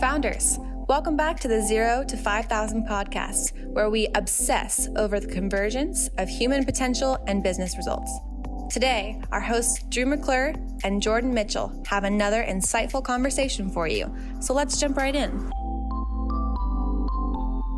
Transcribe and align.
Founders, 0.00 0.60
welcome 0.86 1.16
back 1.16 1.40
to 1.40 1.48
the 1.48 1.60
Zero 1.60 2.04
to 2.04 2.16
5,000 2.16 2.86
podcast, 2.86 3.52
where 3.72 3.90
we 3.90 4.06
obsess 4.14 4.88
over 4.94 5.18
the 5.18 5.26
convergence 5.26 6.08
of 6.18 6.28
human 6.28 6.64
potential 6.64 7.18
and 7.26 7.42
business 7.42 7.76
results. 7.76 8.12
Today, 8.70 9.20
our 9.32 9.40
hosts 9.40 9.82
Drew 9.88 10.06
McClure 10.06 10.54
and 10.84 11.02
Jordan 11.02 11.34
Mitchell 11.34 11.82
have 11.88 12.04
another 12.04 12.44
insightful 12.44 13.02
conversation 13.02 13.70
for 13.70 13.88
you. 13.88 14.14
So 14.38 14.54
let's 14.54 14.78
jump 14.78 14.96
right 14.96 15.16
in. 15.16 15.50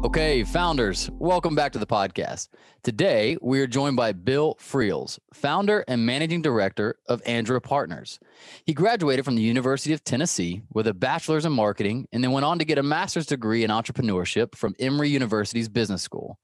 Okay, 0.03 0.45
founders, 0.45 1.11
welcome 1.19 1.55
back 1.55 1.73
to 1.73 1.79
the 1.79 1.87
podcast. 1.87 2.49
Today, 2.83 3.37
we 3.43 3.61
are 3.61 3.67
joined 3.67 3.97
by 3.97 4.13
Bill 4.13 4.57
Freels, 4.59 5.21
founder 5.35 5.85
and 5.89 6.07
managing 6.07 6.41
director 6.41 6.97
of 7.07 7.21
Andra 7.27 7.61
Partners. 7.61 8.19
He 8.65 8.73
graduated 8.73 9.27
from 9.27 9.37
the 9.37 9.43
University 9.43 9.93
of 9.93 10.03
Tennessee 10.03 10.63
with 10.73 10.87
a 10.87 10.95
bachelor's 10.95 11.45
in 11.45 11.53
marketing 11.53 12.09
and 12.13 12.25
then 12.25 12.33
went 12.33 12.47
on 12.47 12.59
to 12.59 12.65
get 12.65 12.79
a 12.79 12.83
master's 12.83 13.27
degree 13.27 13.63
in 13.63 13.71
entrepreneurship 13.71 14.55
from 14.55 14.75
Emory 14.81 15.11
University's 15.11 15.69
business 15.69 16.01
school. 16.01 16.39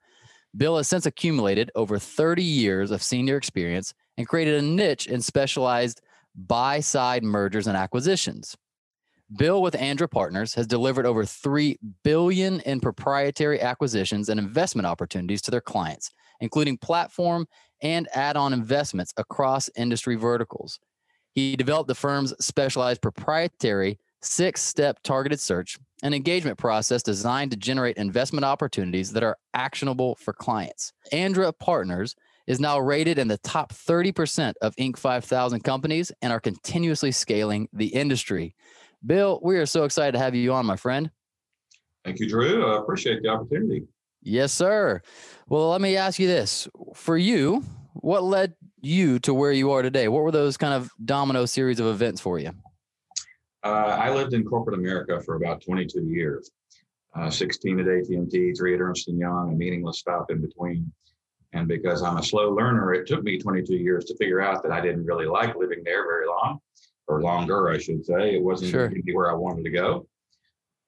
Bill 0.55 0.77
has 0.77 0.87
since 0.87 1.07
accumulated 1.07 1.71
over 1.75 1.99
30 1.99 2.43
years 2.43 2.91
of 2.91 3.03
senior 3.03 3.39
experience 3.39 3.95
and 4.19 4.29
created 4.29 4.63
a 4.63 4.67
niche 4.67 5.07
in 5.07 5.23
specialized 5.23 6.03
buy 6.35 6.81
side 6.81 7.25
mergers 7.25 7.67
and 7.67 7.77
acquisitions. 7.77 8.55
Bill 9.35 9.61
with 9.61 9.75
Andra 9.75 10.07
Partners 10.07 10.55
has 10.55 10.67
delivered 10.67 11.05
over 11.05 11.25
3 11.25 11.79
billion 12.05 12.61
in 12.61 12.81
proprietary 12.81 13.61
acquisitions 13.61 14.29
and 14.29 14.39
investment 14.39 14.87
opportunities 14.87 15.43
to 15.43 15.51
their 15.51 15.61
clients, 15.61 16.13
including 16.41 16.79
platform 16.79 17.47
and 17.83 18.09
add-on 18.15 18.53
investments 18.53 19.13
across 19.17 19.69
industry 19.77 20.15
verticals. 20.15 20.79
He 21.33 21.57
developed 21.57 21.89
the 21.89 21.95
firm's 21.95 22.35
specialized 22.45 23.03
proprietary 23.03 23.99
six-step 24.23 25.03
targeted 25.03 25.41
search 25.41 25.79
and 26.03 26.15
engagement 26.15 26.57
process 26.57 27.03
designed 27.03 27.51
to 27.51 27.57
generate 27.57 27.97
investment 27.97 28.45
opportunities 28.45 29.13
that 29.13 29.23
are 29.23 29.37
actionable 29.55 30.15
for 30.17 30.33
clients. 30.33 30.93
Andra 31.13 31.53
Partners 31.53 32.15
is 32.47 32.61
now 32.61 32.79
rated 32.79 33.19
in 33.19 33.29
the 33.29 33.39
top 33.39 33.73
30% 33.73 34.55
of 34.63 34.75
Inc. 34.77 34.97
5000 34.97 35.61
companies 35.65 36.13
and 36.23 36.33
are 36.33 36.41
continuously 36.41 37.11
scaling 37.11 37.69
the 37.73 37.89
industry. 37.89 38.55
Bill, 39.07 39.39
we 39.43 39.57
are 39.57 39.67
so 39.67 39.85
excited 39.85 40.13
to 40.13 40.19
have 40.19 40.35
you 40.35 40.53
on, 40.53 40.67
my 40.67 40.77
friend. 40.77 41.11
Thank 42.05 42.19
you, 42.19 42.29
Drew. 42.29 42.67
I 42.67 42.79
appreciate 42.79 43.23
the 43.23 43.29
opportunity. 43.29 43.85
Yes, 44.23 44.53
sir. 44.53 45.01
Well, 45.49 45.71
let 45.71 45.81
me 45.81 45.97
ask 45.97 46.19
you 46.19 46.27
this. 46.27 46.69
For 46.95 47.17
you, 47.17 47.63
what 47.95 48.25
led 48.25 48.55
you 48.81 49.19
to 49.21 49.33
where 49.33 49.53
you 49.53 49.71
are 49.73 49.83
today? 49.83 50.09
What 50.09 50.23
were 50.23 50.33
those 50.33 50.57
kind 50.57 50.75
of 50.75 50.91
domino 51.05 51.47
series 51.47 51.79
of 51.79 51.87
events 51.87 52.21
for 52.21 52.39
you? 52.39 52.51
Uh, 53.65 53.97
I 53.99 54.13
lived 54.15 54.35
in 54.35 54.45
corporate 54.45 54.79
America 54.79 55.21
for 55.21 55.37
about 55.37 55.63
22 55.65 56.05
years. 56.05 56.51
Uh, 57.15 57.31
16 57.31 57.81
at 57.81 57.89
AT&T, 57.89 58.53
three 58.53 58.75
at 58.75 58.81
Ernst 58.81 59.09
& 59.09 59.09
Young, 59.09 59.53
a 59.53 59.57
meaningless 59.57 59.99
stop 59.99 60.31
in 60.31 60.41
between. 60.41 60.93
And 61.53 61.67
because 61.67 62.03
I'm 62.03 62.19
a 62.19 62.23
slow 62.23 62.51
learner, 62.51 62.93
it 62.93 63.07
took 63.07 63.23
me 63.23 63.39
22 63.39 63.75
years 63.75 64.05
to 64.07 64.17
figure 64.17 64.41
out 64.41 64.63
that 64.63 64.73
I 64.73 64.81
didn't 64.81 65.07
really 65.07 65.27
like 65.27 65.57
living 65.57 65.83
there 65.85 66.05
very 66.05 66.27
long 66.27 66.61
or 67.09 67.23
longer, 67.23 67.69
I 67.71 67.79
should 67.79 68.05
say. 68.05 68.35
It 68.35 68.43
wasn't 68.43 68.71
Sure. 68.71 68.93
where 69.13 69.31
I 69.31 69.35
wanted 69.35 69.65
to 69.65 69.71
go. 69.71 70.07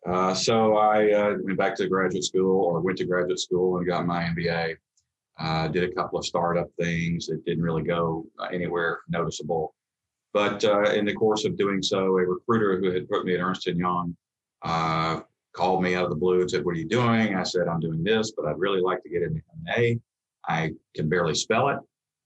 Uh, 0.06 0.33
so 0.34 0.77
I 0.77 1.12
uh, 1.12 1.34
went 1.42 1.58
back 1.58 1.77
to 1.77 1.88
graduate 1.88 2.24
school 2.24 2.64
or 2.64 2.80
went 2.80 2.98
to 2.98 3.05
graduate 3.05 3.38
school 3.38 3.78
and 3.78 3.86
got 3.86 4.06
my 4.06 4.24
MBA. 4.24 4.77
Uh, 5.39 5.69
did 5.69 5.84
a 5.84 5.92
couple 5.94 6.19
of 6.19 6.24
startup 6.27 6.66
things 6.80 7.27
that 7.27 7.44
didn't 7.44 7.62
really 7.62 7.83
go 7.83 8.27
uh, 8.41 8.46
anywhere 8.52 9.00
noticeable. 9.08 9.74
But 10.33 10.64
uh, 10.64 10.83
in 10.92 11.05
the 11.05 11.14
course 11.14 11.44
of 11.44 11.56
doing 11.56 11.83
so, 11.83 11.98
a 12.19 12.27
recruiter 12.27 12.78
who 12.78 12.91
had 12.92 13.08
put 13.08 13.24
me 13.24 13.34
at 13.34 13.41
Ernst 13.41 13.66
and 13.69 13.78
Young 13.78 14.16
uh, 14.62 15.20
called 15.55 15.83
me 15.83 15.94
out 15.94 16.05
of 16.05 16.11
the 16.11 16.16
blue 16.16 16.41
and 16.41 16.50
said, 16.50 16.64
"What 16.64 16.72
are 16.74 16.78
you 16.78 16.89
doing?" 16.89 17.34
I 17.36 17.44
said, 17.44 17.69
"I'm 17.69 17.80
doing 17.80 18.02
this, 18.02 18.33
but 18.33 18.46
I'd 18.46 18.58
really 18.58 18.80
like 18.80 19.02
to 19.05 19.08
get 19.08 19.23
into 19.23 19.40
M&A. 19.68 20.00
I 20.48 20.73
can 20.95 21.08
barely 21.08 21.35
spell 21.35 21.68
it. 21.68 21.79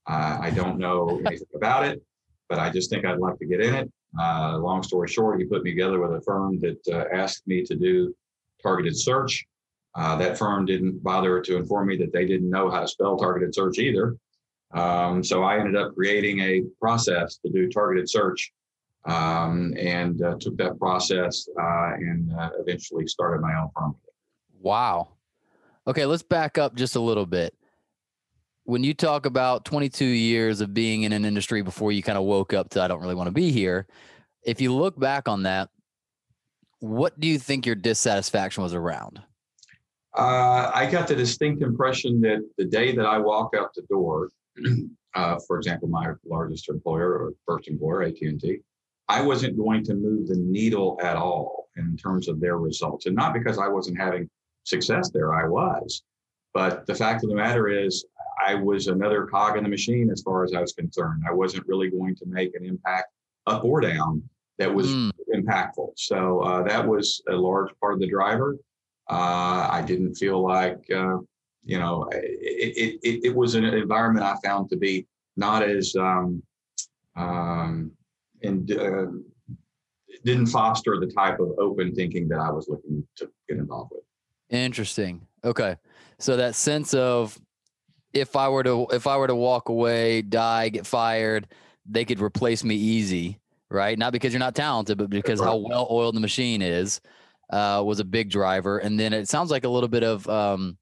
Uh, 0.08 0.38
I 0.40 0.50
don't 0.50 0.78
know 0.78 1.20
anything 1.26 1.46
about 1.54 1.84
it, 1.86 2.02
but 2.52 2.58
I 2.58 2.68
just 2.68 2.90
think 2.90 3.06
I'd 3.06 3.18
like 3.18 3.38
to 3.38 3.46
get 3.46 3.62
in 3.62 3.74
it." 3.74 3.92
Uh, 4.20 4.58
long 4.58 4.82
story 4.82 5.08
short, 5.08 5.40
he 5.40 5.46
put 5.46 5.62
me 5.62 5.70
together 5.70 5.98
with 5.98 6.12
a 6.12 6.20
firm 6.20 6.60
that 6.60 6.80
uh, 6.92 7.04
asked 7.16 7.46
me 7.46 7.64
to 7.64 7.74
do 7.74 8.14
targeted 8.62 8.94
search. 8.94 9.46
Uh, 9.94 10.16
that 10.16 10.36
firm 10.36 10.66
didn't 10.66 11.02
bother 11.02 11.40
to 11.40 11.56
inform 11.56 11.88
me 11.88 11.96
that 11.96 12.12
they 12.12 12.26
didn't 12.26 12.50
know 12.50 12.70
how 12.70 12.80
to 12.80 12.88
spell 12.88 13.16
targeted 13.16 13.54
search 13.54 13.78
either. 13.78 14.16
Um, 14.74 15.24
so 15.24 15.42
I 15.42 15.58
ended 15.58 15.76
up 15.76 15.94
creating 15.94 16.40
a 16.40 16.62
process 16.78 17.38
to 17.38 17.50
do 17.50 17.70
targeted 17.70 18.08
search 18.08 18.52
um, 19.06 19.74
and 19.78 20.20
uh, 20.22 20.36
took 20.38 20.58
that 20.58 20.78
process 20.78 21.48
uh, 21.58 21.92
and 21.94 22.32
uh, 22.38 22.50
eventually 22.58 23.06
started 23.06 23.40
my 23.40 23.54
own 23.54 23.70
firm. 23.74 23.96
Wow. 24.60 25.08
Okay, 25.86 26.04
let's 26.04 26.22
back 26.22 26.58
up 26.58 26.74
just 26.74 26.96
a 26.96 27.00
little 27.00 27.26
bit. 27.26 27.54
When 28.64 28.84
you 28.84 28.94
talk 28.94 29.26
about 29.26 29.64
22 29.64 30.04
years 30.04 30.60
of 30.60 30.72
being 30.72 31.02
in 31.02 31.12
an 31.12 31.24
industry 31.24 31.62
before 31.62 31.90
you 31.90 32.02
kind 32.02 32.16
of 32.16 32.24
woke 32.24 32.52
up 32.52 32.70
to 32.70 32.82
I 32.82 32.88
don't 32.88 33.00
really 33.00 33.14
want 33.14 33.26
to 33.26 33.32
be 33.32 33.50
here, 33.50 33.86
if 34.44 34.60
you 34.60 34.72
look 34.72 34.98
back 34.98 35.28
on 35.28 35.42
that, 35.44 35.68
what 36.78 37.18
do 37.18 37.28
you 37.28 37.38
think 37.38 37.66
your 37.66 37.74
dissatisfaction 37.74 38.62
was 38.62 38.74
around? 38.74 39.20
Uh, 40.16 40.70
I 40.74 40.90
got 40.90 41.08
the 41.08 41.14
distinct 41.14 41.62
impression 41.62 42.20
that 42.20 42.46
the 42.58 42.64
day 42.64 42.94
that 42.94 43.06
I 43.06 43.18
walked 43.18 43.56
out 43.56 43.74
the 43.74 43.82
door, 43.82 44.28
uh, 45.14 45.38
for 45.46 45.56
example, 45.56 45.88
my 45.88 46.12
largest 46.24 46.68
employer 46.68 47.12
or 47.12 47.32
first 47.46 47.68
employer, 47.68 48.02
AT&T, 48.02 48.60
I 49.08 49.22
wasn't 49.22 49.56
going 49.56 49.84
to 49.84 49.94
move 49.94 50.28
the 50.28 50.36
needle 50.36 50.98
at 51.02 51.16
all 51.16 51.68
in 51.76 51.96
terms 51.96 52.28
of 52.28 52.40
their 52.40 52.58
results. 52.58 53.06
And 53.06 53.16
not 53.16 53.32
because 53.32 53.58
I 53.58 53.68
wasn't 53.68 53.98
having 53.98 54.28
success 54.64 55.10
there, 55.10 55.34
I 55.34 55.48
was. 55.48 56.02
But 56.54 56.86
the 56.86 56.94
fact 56.94 57.24
of 57.24 57.30
the 57.30 57.36
matter 57.36 57.68
is, 57.68 58.04
I 58.44 58.54
was 58.54 58.86
another 58.86 59.26
cog 59.26 59.56
in 59.56 59.62
the 59.64 59.68
machine 59.70 60.10
as 60.10 60.22
far 60.22 60.44
as 60.44 60.52
I 60.54 60.60
was 60.60 60.72
concerned. 60.72 61.22
I 61.28 61.32
wasn't 61.32 61.66
really 61.66 61.90
going 61.90 62.14
to 62.16 62.26
make 62.26 62.54
an 62.54 62.64
impact 62.64 63.08
up 63.46 63.64
or 63.64 63.80
down 63.80 64.22
that 64.58 64.72
was 64.72 64.88
Mm. 64.88 65.10
impactful. 65.34 65.92
So 65.96 66.40
uh, 66.40 66.62
that 66.64 66.86
was 66.86 67.22
a 67.28 67.34
large 67.34 67.70
part 67.80 67.94
of 67.94 68.00
the 68.00 68.06
driver. 68.08 68.56
Uh, 69.10 69.68
I 69.70 69.82
didn't 69.86 70.14
feel 70.14 70.42
like, 70.42 70.84
uh, 70.90 71.18
you 71.64 71.78
know, 71.78 72.08
it, 72.12 72.76
it, 72.76 73.00
it, 73.02 73.24
it 73.26 73.34
was 73.34 73.54
an 73.54 73.64
environment 73.64 74.24
I 74.24 74.36
found 74.44 74.68
to 74.70 74.76
be 74.76 75.06
not 75.36 75.62
as, 75.62 75.96
um, 75.96 76.42
um, 77.16 77.92
and 78.42 78.70
uh, 78.72 79.06
didn't 80.24 80.46
foster 80.46 81.00
the 81.00 81.06
type 81.06 81.40
of 81.40 81.52
open 81.58 81.94
thinking 81.94 82.28
that 82.28 82.38
I 82.38 82.50
was 82.50 82.68
looking 82.68 83.06
to 83.16 83.30
get 83.48 83.58
involved 83.58 83.92
with. 83.92 84.04
Interesting. 84.50 85.26
Okay. 85.44 85.76
So 86.18 86.36
that 86.36 86.54
sense 86.54 86.94
of 86.94 87.40
if 88.12 88.36
I 88.36 88.48
were 88.48 88.62
to 88.64 88.86
if 88.92 89.06
I 89.06 89.16
were 89.16 89.26
to 89.26 89.34
walk 89.34 89.68
away, 89.68 90.22
die, 90.22 90.68
get 90.68 90.86
fired, 90.86 91.48
they 91.86 92.04
could 92.04 92.20
replace 92.20 92.64
me 92.64 92.74
easy, 92.74 93.38
right? 93.70 93.98
Not 93.98 94.12
because 94.12 94.32
you're 94.32 94.40
not 94.40 94.54
talented, 94.54 94.98
but 94.98 95.10
because 95.10 95.40
how 95.40 95.56
well 95.56 95.86
oiled 95.90 96.14
the 96.14 96.20
machine 96.20 96.62
is, 96.62 97.00
uh, 97.50 97.82
was 97.84 98.00
a 98.00 98.04
big 98.04 98.30
driver. 98.30 98.78
And 98.78 98.98
then 98.98 99.12
it 99.12 99.28
sounds 99.28 99.50
like 99.50 99.64
a 99.64 99.68
little 99.68 99.88
bit 99.88 100.04
of 100.04 100.28
um, 100.28 100.76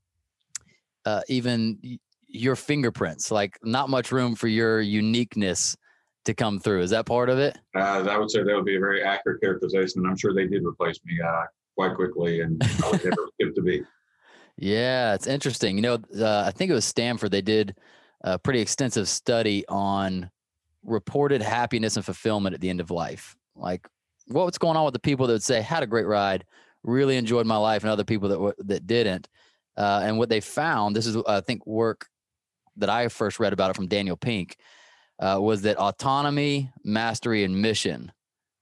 uh, 1.04 1.22
even 1.28 1.98
your 2.28 2.56
fingerprints, 2.56 3.30
like 3.30 3.58
not 3.62 3.88
much 3.88 4.12
room 4.12 4.34
for 4.34 4.48
your 4.48 4.80
uniqueness 4.80 5.76
to 6.24 6.34
come 6.34 6.60
through. 6.60 6.82
Is 6.82 6.90
that 6.90 7.06
part 7.06 7.28
of 7.28 7.38
it? 7.38 7.58
Uh, 7.74 8.06
I 8.08 8.18
would 8.18 8.30
say 8.30 8.42
that 8.42 8.54
would 8.54 8.64
be 8.64 8.76
a 8.76 8.80
very 8.80 9.02
accurate 9.02 9.40
characterization. 9.40 10.02
And 10.02 10.10
I'm 10.10 10.16
sure 10.16 10.34
they 10.34 10.46
did 10.46 10.64
replace 10.64 11.00
me 11.04 11.18
uh, 11.20 11.44
quite 11.76 11.94
quickly 11.96 12.40
and 12.40 12.62
I 12.84 12.90
would 12.90 13.04
never 13.04 13.28
skip 13.40 13.54
to 13.54 13.62
be. 13.62 13.82
Yeah, 14.60 15.14
it's 15.14 15.26
interesting. 15.26 15.76
You 15.76 15.82
know, 15.82 15.98
uh, 16.18 16.44
I 16.46 16.50
think 16.50 16.70
it 16.70 16.74
was 16.74 16.84
Stanford. 16.84 17.30
They 17.30 17.40
did 17.40 17.76
a 18.20 18.38
pretty 18.38 18.60
extensive 18.60 19.08
study 19.08 19.64
on 19.68 20.30
reported 20.84 21.40
happiness 21.40 21.96
and 21.96 22.04
fulfillment 22.04 22.54
at 22.54 22.60
the 22.60 22.68
end 22.68 22.80
of 22.80 22.90
life. 22.90 23.36
Like, 23.56 23.88
what's 24.28 24.58
going 24.58 24.76
on 24.76 24.84
with 24.84 24.92
the 24.92 25.00
people 25.00 25.26
that 25.26 25.32
would 25.32 25.42
say 25.42 25.62
had 25.62 25.82
a 25.82 25.86
great 25.86 26.06
ride, 26.06 26.44
really 26.82 27.16
enjoyed 27.16 27.46
my 27.46 27.56
life, 27.56 27.82
and 27.82 27.90
other 27.90 28.04
people 28.04 28.28
that 28.28 28.34
w- 28.34 28.54
that 28.58 28.86
didn't. 28.86 29.28
Uh, 29.78 30.02
and 30.04 30.18
what 30.18 30.28
they 30.28 30.40
found, 30.40 30.94
this 30.94 31.06
is 31.06 31.16
I 31.26 31.40
think 31.40 31.66
work 31.66 32.08
that 32.76 32.90
I 32.90 33.08
first 33.08 33.40
read 33.40 33.54
about 33.54 33.70
it 33.70 33.76
from 33.76 33.86
Daniel 33.86 34.16
Pink, 34.16 34.56
uh, 35.20 35.38
was 35.40 35.62
that 35.62 35.78
autonomy, 35.78 36.70
mastery, 36.84 37.44
and 37.44 37.62
mission 37.62 38.12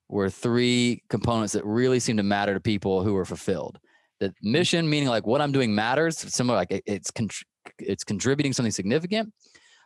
were 0.07 0.29
three 0.29 1.03
components 1.09 1.53
that 1.53 1.65
really 1.65 1.99
seemed 1.99 2.19
to 2.19 2.23
matter 2.23 2.53
to 2.53 2.61
people 2.61 3.03
who 3.03 3.13
were 3.13 3.25
fulfilled 3.25 3.79
that 4.19 4.33
mission 4.41 4.89
meaning 4.89 5.09
like 5.09 5.25
what 5.25 5.41
i'm 5.41 5.51
doing 5.51 5.73
matters 5.73 6.17
similar 6.17 6.57
like 6.57 6.71
it- 6.71 6.83
it's 6.85 7.11
contr- 7.11 7.43
it's 7.79 8.03
contributing 8.03 8.53
something 8.53 8.71
significant 8.71 9.31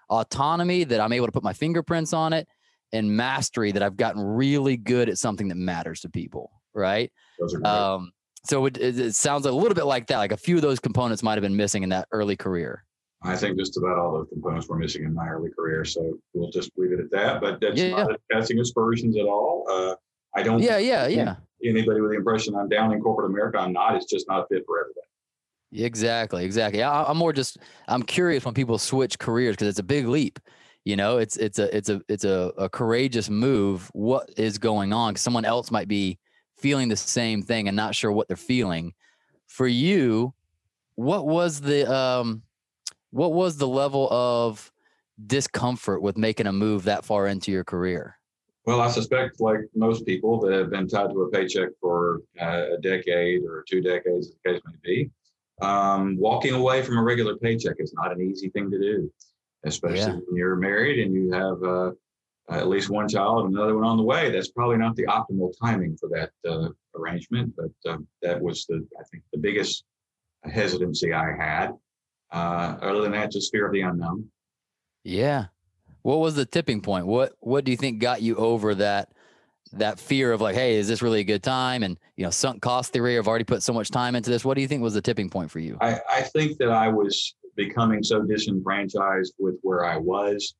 autonomy 0.09 0.83
that 0.83 0.99
i'm 0.99 1.13
able 1.13 1.25
to 1.25 1.31
put 1.31 1.43
my 1.43 1.53
fingerprints 1.53 2.13
on 2.13 2.33
it 2.33 2.47
and 2.91 3.09
mastery 3.15 3.71
that 3.71 3.81
i've 3.83 3.97
gotten 3.97 4.21
really 4.21 4.77
good 4.77 5.09
at 5.09 5.17
something 5.17 5.47
that 5.47 5.55
matters 5.55 6.01
to 6.01 6.09
people 6.09 6.51
right 6.73 7.11
Those 7.39 7.53
are 7.53 7.59
great. 7.59 7.69
um 7.69 8.11
so 8.45 8.65
it, 8.65 8.77
it, 8.77 8.99
it 8.99 9.15
sounds 9.15 9.45
a 9.45 9.51
little 9.51 9.73
bit 9.75 9.85
like 9.85 10.07
that 10.07 10.17
like 10.17 10.31
a 10.33 10.37
few 10.37 10.55
of 10.57 10.61
those 10.61 10.79
components 10.79 11.23
might 11.23 11.33
have 11.35 11.41
been 11.43 11.55
missing 11.55 11.83
in 11.83 11.89
that 11.89 12.07
early 12.11 12.35
career 12.35 12.83
I 13.25 13.37
think 13.37 13.57
just 13.57 13.77
about 13.77 13.97
all 13.97 14.11
those 14.17 14.27
components 14.33 14.67
were 14.67 14.77
missing 14.77 15.05
in 15.05 15.13
my 15.13 15.25
early 15.29 15.49
career. 15.57 15.85
So 15.85 16.19
we'll 16.33 16.51
just 16.51 16.71
leave 16.75 16.91
it 16.91 16.99
at 16.99 17.09
that. 17.11 17.39
But 17.39 17.61
that's 17.61 17.79
Yeah, 17.79 17.91
not 18.03 18.19
casting 18.29 18.59
aspersions 18.59 19.15
at 19.15 19.23
all. 19.23 19.63
Uh, 19.71 19.95
I 20.35 20.43
don't. 20.43 20.61
yeah 20.61 20.77
yeah 20.77 21.07
yeah 21.07 21.35
anybody 21.63 22.01
with 22.01 22.11
the 22.11 22.17
impression 22.17 22.55
I'm 22.55 22.69
down 22.69 22.91
in 22.91 23.01
corporate 23.01 23.29
America. 23.29 23.57
I'm 23.59 23.73
not. 23.73 23.95
It's 23.95 24.05
just 24.05 24.27
not 24.27 24.43
a 24.43 24.47
fit 24.47 24.63
for 24.65 24.79
everybody. 24.81 25.07
Exactly, 25.85 26.45
exactly. 26.45 26.83
I, 26.83 27.03
I'm 27.03 27.17
more 27.17 27.33
just 27.33 27.57
I'm 27.87 28.03
curious 28.03 28.45
when 28.45 28.53
people 28.53 28.77
switch 28.77 29.17
careers 29.17 29.55
because 29.55 29.69
it's 29.69 29.79
a 29.79 29.83
big 29.83 30.07
leap. 30.07 30.39
You 30.85 30.95
know, 30.95 31.17
it's 31.17 31.37
it's 31.37 31.59
a 31.59 31.75
it's 31.75 31.89
a 31.89 32.01
it's 32.09 32.25
a, 32.25 32.51
a 32.57 32.69
courageous 32.69 33.29
move. 33.29 33.89
What 33.93 34.29
is 34.37 34.57
going 34.57 34.93
on? 34.93 35.13
Because 35.13 35.23
Someone 35.23 35.45
else 35.45 35.71
might 35.71 35.87
be 35.87 36.19
feeling 36.57 36.89
the 36.89 36.95
same 36.97 37.41
thing 37.41 37.67
and 37.67 37.75
not 37.75 37.95
sure 37.95 38.11
what 38.11 38.27
they're 38.27 38.37
feeling. 38.37 38.93
For 39.47 39.67
you, 39.67 40.33
what 40.95 41.25
was 41.25 41.61
the 41.61 41.91
um 41.91 42.43
what 43.11 43.33
was 43.33 43.57
the 43.57 43.67
level 43.67 44.11
of 44.11 44.71
discomfort 45.25 46.01
with 46.01 46.17
making 46.17 46.47
a 46.47 46.53
move 46.53 46.83
that 46.83 47.05
far 47.05 47.27
into 47.27 47.51
your 47.51 47.63
career? 47.63 48.17
Well, 48.65 48.79
I 48.79 48.89
suspect, 48.89 49.41
like 49.41 49.59
most 49.75 50.05
people 50.05 50.39
that 50.41 50.53
have 50.53 50.69
been 50.69 50.87
tied 50.87 51.11
to 51.11 51.23
a 51.23 51.29
paycheck 51.29 51.69
for 51.81 52.21
uh, 52.39 52.75
a 52.75 52.81
decade 52.81 53.43
or 53.43 53.65
two 53.67 53.81
decades, 53.81 54.27
as 54.27 54.35
the 54.43 54.53
case 54.53 54.61
may 54.65 54.77
be, 54.83 55.11
um, 55.61 56.17
walking 56.17 56.53
away 56.53 56.81
from 56.81 56.97
a 56.97 57.03
regular 57.03 57.35
paycheck 57.37 57.75
is 57.79 57.93
not 57.93 58.11
an 58.13 58.21
easy 58.21 58.49
thing 58.49 58.71
to 58.71 58.79
do, 58.79 59.11
especially 59.65 59.97
yeah. 59.97 60.19
when 60.27 60.35
you're 60.35 60.55
married 60.55 61.05
and 61.05 61.13
you 61.13 61.31
have 61.31 61.61
uh, 61.63 61.91
at 62.49 62.67
least 62.67 62.89
one 62.89 63.07
child 63.07 63.45
and 63.45 63.55
another 63.55 63.75
one 63.75 63.85
on 63.85 63.97
the 63.97 64.03
way. 64.03 64.31
That's 64.31 64.49
probably 64.49 64.77
not 64.77 64.95
the 64.95 65.07
optimal 65.07 65.53
timing 65.61 65.97
for 65.97 66.09
that 66.09 66.31
uh, 66.49 66.69
arrangement, 66.95 67.53
but 67.57 67.91
um, 67.91 68.07
that 68.21 68.41
was 68.41 68.65
the 68.65 68.85
I 68.99 69.03
think 69.11 69.23
the 69.31 69.39
biggest 69.39 69.83
hesitancy 70.43 71.13
I 71.13 71.35
had. 71.37 71.71
Uh, 72.31 72.77
other 72.81 73.01
than 73.01 73.11
that, 73.11 73.31
just 73.31 73.51
fear 73.51 73.67
of 73.67 73.73
the 73.73 73.81
unknown. 73.81 74.25
Yeah. 75.03 75.47
What 76.03 76.19
was 76.19 76.35
the 76.35 76.45
tipping 76.45 76.81
point? 76.81 77.07
What 77.07 77.33
What 77.39 77.65
do 77.65 77.71
you 77.71 77.77
think 77.77 77.99
got 77.99 78.21
you 78.21 78.35
over 78.35 78.75
that 78.75 79.09
that 79.73 79.99
fear 79.99 80.31
of 80.31 80.39
like, 80.41 80.55
hey, 80.55 80.75
is 80.75 80.87
this 80.87 81.01
really 81.01 81.21
a 81.21 81.23
good 81.23 81.41
time? 81.41 81.81
And 81.81 81.97
you 82.15 82.23
know, 82.23 82.29
sunk 82.29 82.61
cost 82.61 82.93
theory. 82.93 83.17
I've 83.17 83.27
already 83.27 83.45
put 83.45 83.63
so 83.63 83.73
much 83.73 83.89
time 83.89 84.15
into 84.15 84.29
this. 84.29 84.45
What 84.45 84.55
do 84.55 84.61
you 84.61 84.67
think 84.67 84.83
was 84.83 84.93
the 84.93 85.01
tipping 85.01 85.29
point 85.29 85.49
for 85.49 85.59
you? 85.59 85.77
I, 85.81 85.99
I 86.09 86.21
think 86.21 86.57
that 86.59 86.69
I 86.69 86.89
was 86.89 87.35
becoming 87.55 88.03
so 88.03 88.21
disenfranchised 88.21 89.33
with 89.39 89.55
where 89.61 89.85
I 89.85 89.97
was, 89.97 90.55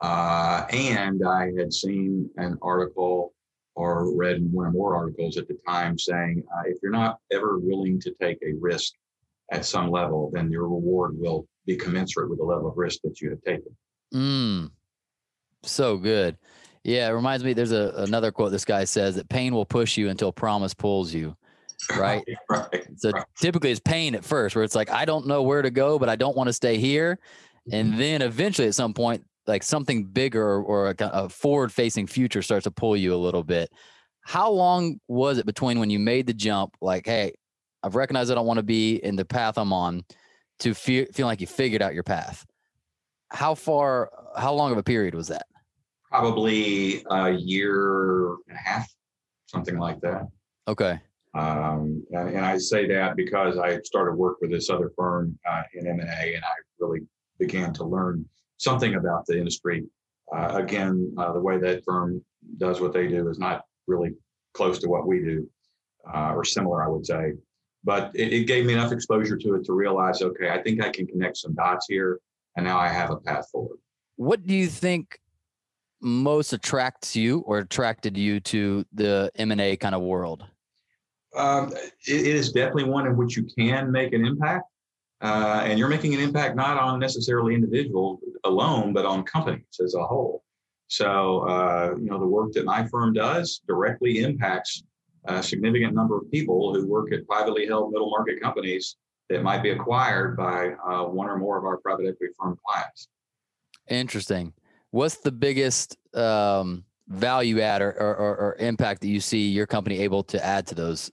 uh, 0.00 0.64
and 0.70 1.26
I 1.26 1.52
had 1.58 1.72
seen 1.72 2.28
an 2.36 2.58
article 2.62 3.32
or 3.74 4.14
read 4.14 4.40
one 4.52 4.66
or 4.66 4.72
more 4.72 4.94
articles 4.94 5.38
at 5.38 5.48
the 5.48 5.56
time 5.66 5.98
saying, 5.98 6.42
uh, 6.54 6.62
if 6.66 6.78
you're 6.82 6.92
not 6.92 7.18
ever 7.32 7.58
willing 7.58 7.98
to 8.00 8.14
take 8.20 8.38
a 8.42 8.52
risk 8.60 8.92
at 9.50 9.64
some 9.64 9.90
level, 9.90 10.30
then 10.32 10.50
your 10.50 10.64
reward 10.64 11.18
will 11.18 11.46
be 11.66 11.76
commensurate 11.76 12.28
with 12.28 12.38
the 12.38 12.44
level 12.44 12.68
of 12.68 12.76
risk 12.76 13.00
that 13.02 13.20
you 13.20 13.30
have 13.30 13.42
taken. 13.42 13.74
Mm, 14.12 14.70
so 15.64 15.96
good. 15.96 16.36
Yeah, 16.84 17.08
it 17.08 17.12
reminds 17.12 17.44
me. 17.44 17.52
There's 17.52 17.72
a 17.72 17.92
another 17.96 18.32
quote. 18.32 18.50
This 18.50 18.64
guy 18.64 18.84
says 18.84 19.14
that 19.14 19.28
pain 19.28 19.54
will 19.54 19.64
push 19.64 19.96
you 19.96 20.08
until 20.08 20.32
promise 20.32 20.74
pulls 20.74 21.14
you. 21.14 21.36
Right. 21.96 22.24
right. 22.48 22.86
So 22.96 23.10
right. 23.10 23.24
typically 23.38 23.70
it's 23.70 23.80
pain 23.80 24.14
at 24.14 24.24
first, 24.24 24.56
where 24.56 24.64
it's 24.64 24.74
like 24.74 24.90
I 24.90 25.04
don't 25.04 25.26
know 25.26 25.42
where 25.42 25.62
to 25.62 25.70
go, 25.70 25.98
but 25.98 26.08
I 26.08 26.16
don't 26.16 26.36
want 26.36 26.48
to 26.48 26.52
stay 26.52 26.78
here, 26.78 27.18
and 27.70 27.90
mm-hmm. 27.90 27.98
then 27.98 28.22
eventually 28.22 28.66
at 28.66 28.74
some 28.74 28.94
point, 28.94 29.24
like 29.46 29.62
something 29.62 30.04
bigger 30.04 30.60
or 30.62 30.90
a, 30.90 30.94
a 30.98 31.28
forward-facing 31.28 32.06
future 32.08 32.42
starts 32.42 32.64
to 32.64 32.70
pull 32.70 32.96
you 32.96 33.14
a 33.14 33.16
little 33.16 33.44
bit. 33.44 33.70
How 34.22 34.50
long 34.50 35.00
was 35.08 35.38
it 35.38 35.46
between 35.46 35.78
when 35.80 35.90
you 35.90 35.98
made 35.98 36.26
the 36.26 36.34
jump? 36.34 36.76
Like, 36.80 37.06
hey, 37.06 37.34
I've 37.82 37.96
recognized 37.96 38.30
I 38.30 38.34
don't 38.34 38.46
want 38.46 38.58
to 38.58 38.64
be 38.64 38.96
in 38.96 39.16
the 39.16 39.24
path 39.24 39.58
I'm 39.58 39.72
on, 39.72 40.04
to 40.60 40.74
feel 40.74 41.06
like 41.18 41.40
you 41.40 41.46
figured 41.46 41.82
out 41.82 41.94
your 41.94 42.04
path. 42.04 42.44
How 43.30 43.54
far? 43.54 44.10
How 44.36 44.52
long 44.52 44.72
of 44.72 44.78
a 44.78 44.82
period 44.82 45.14
was 45.14 45.28
that? 45.28 45.46
Probably 46.12 47.02
a 47.10 47.30
year 47.30 48.32
and 48.46 48.54
a 48.54 48.58
half, 48.62 48.86
something 49.46 49.78
like 49.78 49.98
that. 50.02 50.28
Okay. 50.68 51.00
Um, 51.34 52.04
and, 52.10 52.28
and, 52.28 52.44
I 52.44 52.58
say 52.58 52.86
that 52.88 53.16
because 53.16 53.56
I 53.56 53.80
started 53.80 54.16
work 54.16 54.36
with 54.42 54.50
this 54.50 54.68
other 54.68 54.92
firm 54.94 55.38
uh, 55.50 55.62
in 55.72 55.86
M&A, 55.86 56.34
and 56.34 56.44
I 56.44 56.54
really 56.78 57.00
began 57.38 57.72
to 57.74 57.84
learn 57.84 58.26
something 58.58 58.96
about 58.96 59.24
the 59.24 59.38
industry. 59.38 59.84
Uh, 60.36 60.50
again, 60.52 61.14
uh, 61.16 61.32
the 61.32 61.40
way 61.40 61.56
that 61.56 61.82
firm 61.86 62.22
does 62.58 62.82
what 62.82 62.92
they 62.92 63.06
do 63.06 63.30
is 63.30 63.38
not 63.38 63.62
really 63.86 64.10
close 64.52 64.78
to 64.80 64.88
what 64.90 65.06
we 65.06 65.20
do, 65.20 65.48
uh, 66.14 66.34
or 66.34 66.44
similar, 66.44 66.84
I 66.84 66.88
would 66.88 67.06
say. 67.06 67.32
But 67.82 68.10
it, 68.14 68.34
it 68.34 68.44
gave 68.46 68.66
me 68.66 68.74
enough 68.74 68.92
exposure 68.92 69.38
to 69.38 69.54
it 69.54 69.64
to 69.64 69.72
realize, 69.72 70.20
okay, 70.20 70.50
I 70.50 70.62
think 70.62 70.84
I 70.84 70.90
can 70.90 71.06
connect 71.06 71.38
some 71.38 71.54
dots 71.54 71.86
here, 71.88 72.20
and 72.56 72.66
now 72.66 72.78
I 72.78 72.88
have 72.88 73.10
a 73.10 73.16
path 73.16 73.48
forward. 73.50 73.78
What 74.16 74.46
do 74.46 74.54
you 74.54 74.66
think 74.66 75.18
most 76.02 76.52
attracts 76.52 77.16
you 77.16 77.40
or 77.40 77.58
attracted 77.58 78.16
you 78.16 78.40
to 78.40 78.84
the 78.92 79.30
M&A 79.36 79.76
kind 79.76 79.94
of 79.94 80.02
world? 80.02 80.44
Um, 81.34 81.72
it, 82.06 82.26
it 82.26 82.26
is 82.26 82.52
definitely 82.52 82.84
one 82.84 83.06
in 83.06 83.16
which 83.16 83.36
you 83.36 83.44
can 83.56 83.90
make 83.90 84.12
an 84.12 84.26
impact. 84.26 84.64
Uh, 85.20 85.62
and 85.64 85.78
you're 85.78 85.88
making 85.88 86.12
an 86.14 86.20
impact 86.20 86.56
not 86.56 86.76
on 86.76 86.98
necessarily 86.98 87.54
individuals 87.54 88.18
alone, 88.44 88.92
but 88.92 89.06
on 89.06 89.22
companies 89.22 89.78
as 89.82 89.94
a 89.94 90.04
whole. 90.04 90.42
So, 90.88 91.48
uh, 91.48 91.94
you 91.96 92.10
know, 92.10 92.18
the 92.18 92.26
work 92.26 92.52
that 92.52 92.64
my 92.64 92.86
firm 92.88 93.12
does 93.12 93.62
directly 93.66 94.22
impacts 94.24 94.82
a 95.26 95.40
significant 95.40 95.94
number 95.94 96.18
of 96.18 96.28
people 96.32 96.74
who 96.74 96.88
work 96.88 97.12
at 97.12 97.26
privately 97.28 97.66
held 97.66 97.92
middle 97.92 98.10
market 98.10 98.42
companies 98.42 98.96
that 99.30 99.44
might 99.44 99.62
be 99.62 99.70
acquired 99.70 100.36
by 100.36 100.70
uh, 100.72 101.04
one 101.04 101.28
or 101.28 101.38
more 101.38 101.56
of 101.56 101.64
our 101.64 101.78
private 101.78 102.06
equity 102.08 102.34
firm 102.38 102.58
clients. 102.66 103.08
Interesting 103.88 104.52
what's 104.92 105.16
the 105.16 105.32
biggest 105.32 105.96
um, 106.14 106.84
value 107.08 107.60
add 107.60 107.82
or, 107.82 107.90
or, 107.90 108.36
or, 108.36 108.56
impact 108.60 109.00
that 109.00 109.08
you 109.08 109.20
see 109.20 109.48
your 109.48 109.66
company 109.66 109.98
able 109.98 110.22
to 110.22 110.42
add 110.44 110.66
to 110.68 110.74
those? 110.74 111.10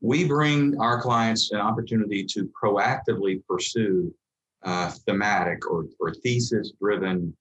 We 0.00 0.24
bring 0.26 0.78
our 0.80 1.00
clients 1.00 1.52
an 1.52 1.60
opportunity 1.60 2.24
to 2.24 2.50
proactively 2.60 3.42
pursue 3.46 4.12
uh, 4.64 4.90
thematic 5.06 5.68
or, 5.70 5.86
or 6.00 6.12
thesis 6.12 6.72
driven 6.80 7.34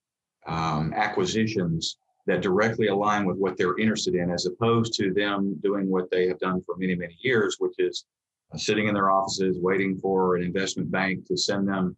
um, 0.48 0.94
acquisitions 0.96 1.98
that 2.28 2.42
directly 2.42 2.88
align 2.88 3.26
with 3.26 3.38
what 3.38 3.58
they're 3.58 3.78
interested 3.80 4.14
in, 4.14 4.30
as 4.30 4.46
opposed 4.46 4.94
to 4.94 5.12
them 5.12 5.60
doing 5.64 5.90
what 5.90 6.10
they 6.12 6.28
have 6.28 6.40
done 6.40 6.62
for 6.66 6.78
many, 6.78 6.96
many 6.96 7.18
years, 7.22 7.56
which 7.58 7.74
is 7.80 8.06
uh, 8.54 8.58
sitting 8.58 8.88
in 8.88 8.94
their 8.94 9.10
offices 9.10 9.58
waiting 9.60 9.98
for 9.98 10.36
an 10.36 10.44
investment 10.44 10.92
bank 10.92 11.26
to 11.26 11.36
send 11.36 11.68
them 11.68 11.96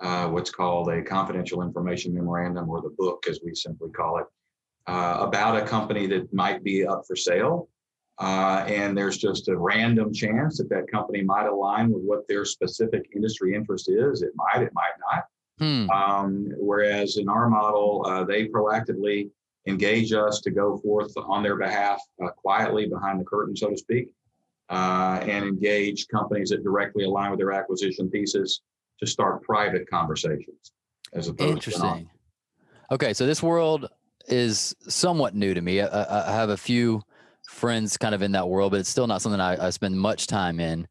uh, 0.00 0.28
what's 0.28 0.50
called 0.50 0.88
a 0.90 1.02
confidential 1.02 1.62
information 1.62 2.14
memorandum, 2.14 2.68
or 2.68 2.80
the 2.80 2.94
book, 2.98 3.26
as 3.28 3.40
we 3.44 3.54
simply 3.54 3.90
call 3.90 4.18
it, 4.18 4.26
uh, 4.86 5.18
about 5.20 5.56
a 5.56 5.66
company 5.66 6.06
that 6.06 6.32
might 6.32 6.62
be 6.62 6.86
up 6.86 7.02
for 7.06 7.16
sale. 7.16 7.68
Uh, 8.18 8.64
and 8.66 8.96
there's 8.96 9.18
just 9.18 9.48
a 9.48 9.56
random 9.56 10.12
chance 10.12 10.56
that 10.56 10.70
that 10.70 10.90
company 10.90 11.22
might 11.22 11.46
align 11.46 11.90
with 11.90 12.02
what 12.02 12.26
their 12.28 12.44
specific 12.44 13.06
industry 13.14 13.54
interest 13.54 13.90
is. 13.90 14.22
It 14.22 14.32
might, 14.34 14.62
it 14.62 14.72
might 14.72 14.92
not. 15.12 15.24
Hmm. 15.58 15.90
Um, 15.90 16.52
whereas 16.58 17.16
in 17.16 17.28
our 17.28 17.48
model, 17.48 18.04
uh, 18.06 18.24
they 18.24 18.46
proactively 18.46 19.30
engage 19.66 20.12
us 20.12 20.40
to 20.40 20.50
go 20.50 20.78
forth 20.78 21.12
on 21.16 21.42
their 21.42 21.56
behalf 21.56 22.00
uh, 22.22 22.28
quietly 22.30 22.86
behind 22.86 23.20
the 23.20 23.24
curtain, 23.24 23.56
so 23.56 23.70
to 23.70 23.76
speak, 23.76 24.08
uh, 24.70 25.18
and 25.22 25.44
engage 25.44 26.08
companies 26.08 26.50
that 26.50 26.62
directly 26.62 27.04
align 27.04 27.30
with 27.30 27.38
their 27.38 27.52
acquisition 27.52 28.10
thesis 28.10 28.60
to 29.00 29.06
start 29.06 29.42
private 29.42 29.88
conversations 29.88 30.72
as 31.12 31.28
opposed 31.28 31.62
to 31.62 31.70
Interesting. 31.70 32.10
Okay, 32.90 33.12
so 33.12 33.26
this 33.26 33.42
world 33.42 33.88
is 34.28 34.74
somewhat 34.88 35.34
new 35.34 35.54
to 35.54 35.60
me. 35.60 35.80
I, 35.80 36.30
I, 36.30 36.32
have 36.32 36.50
a 36.50 36.56
few 36.56 37.02
friends 37.48 37.96
kind 37.96 38.14
of 38.14 38.22
in 38.22 38.32
that 38.32 38.48
world, 38.48 38.72
but 38.72 38.80
it's 38.80 38.88
still 38.88 39.06
not 39.06 39.22
something 39.22 39.40
I, 39.40 39.66
I 39.66 39.70
spend 39.70 39.98
much 39.98 40.26
time 40.26 40.60
in. 40.60 40.86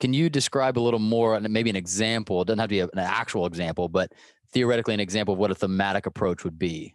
Can 0.00 0.12
you 0.12 0.28
describe 0.28 0.78
a 0.78 0.80
little 0.80 1.00
more, 1.00 1.38
maybe 1.40 1.70
an 1.70 1.76
example? 1.76 2.42
It 2.42 2.46
doesn't 2.46 2.58
have 2.58 2.68
to 2.68 2.74
be 2.74 2.80
an 2.80 2.90
actual 2.98 3.46
example, 3.46 3.88
but 3.88 4.12
theoretically, 4.52 4.94
an 4.94 5.00
example 5.00 5.34
of 5.34 5.40
what 5.40 5.50
a 5.50 5.54
thematic 5.54 6.06
approach 6.06 6.44
would 6.44 6.58
be. 6.58 6.94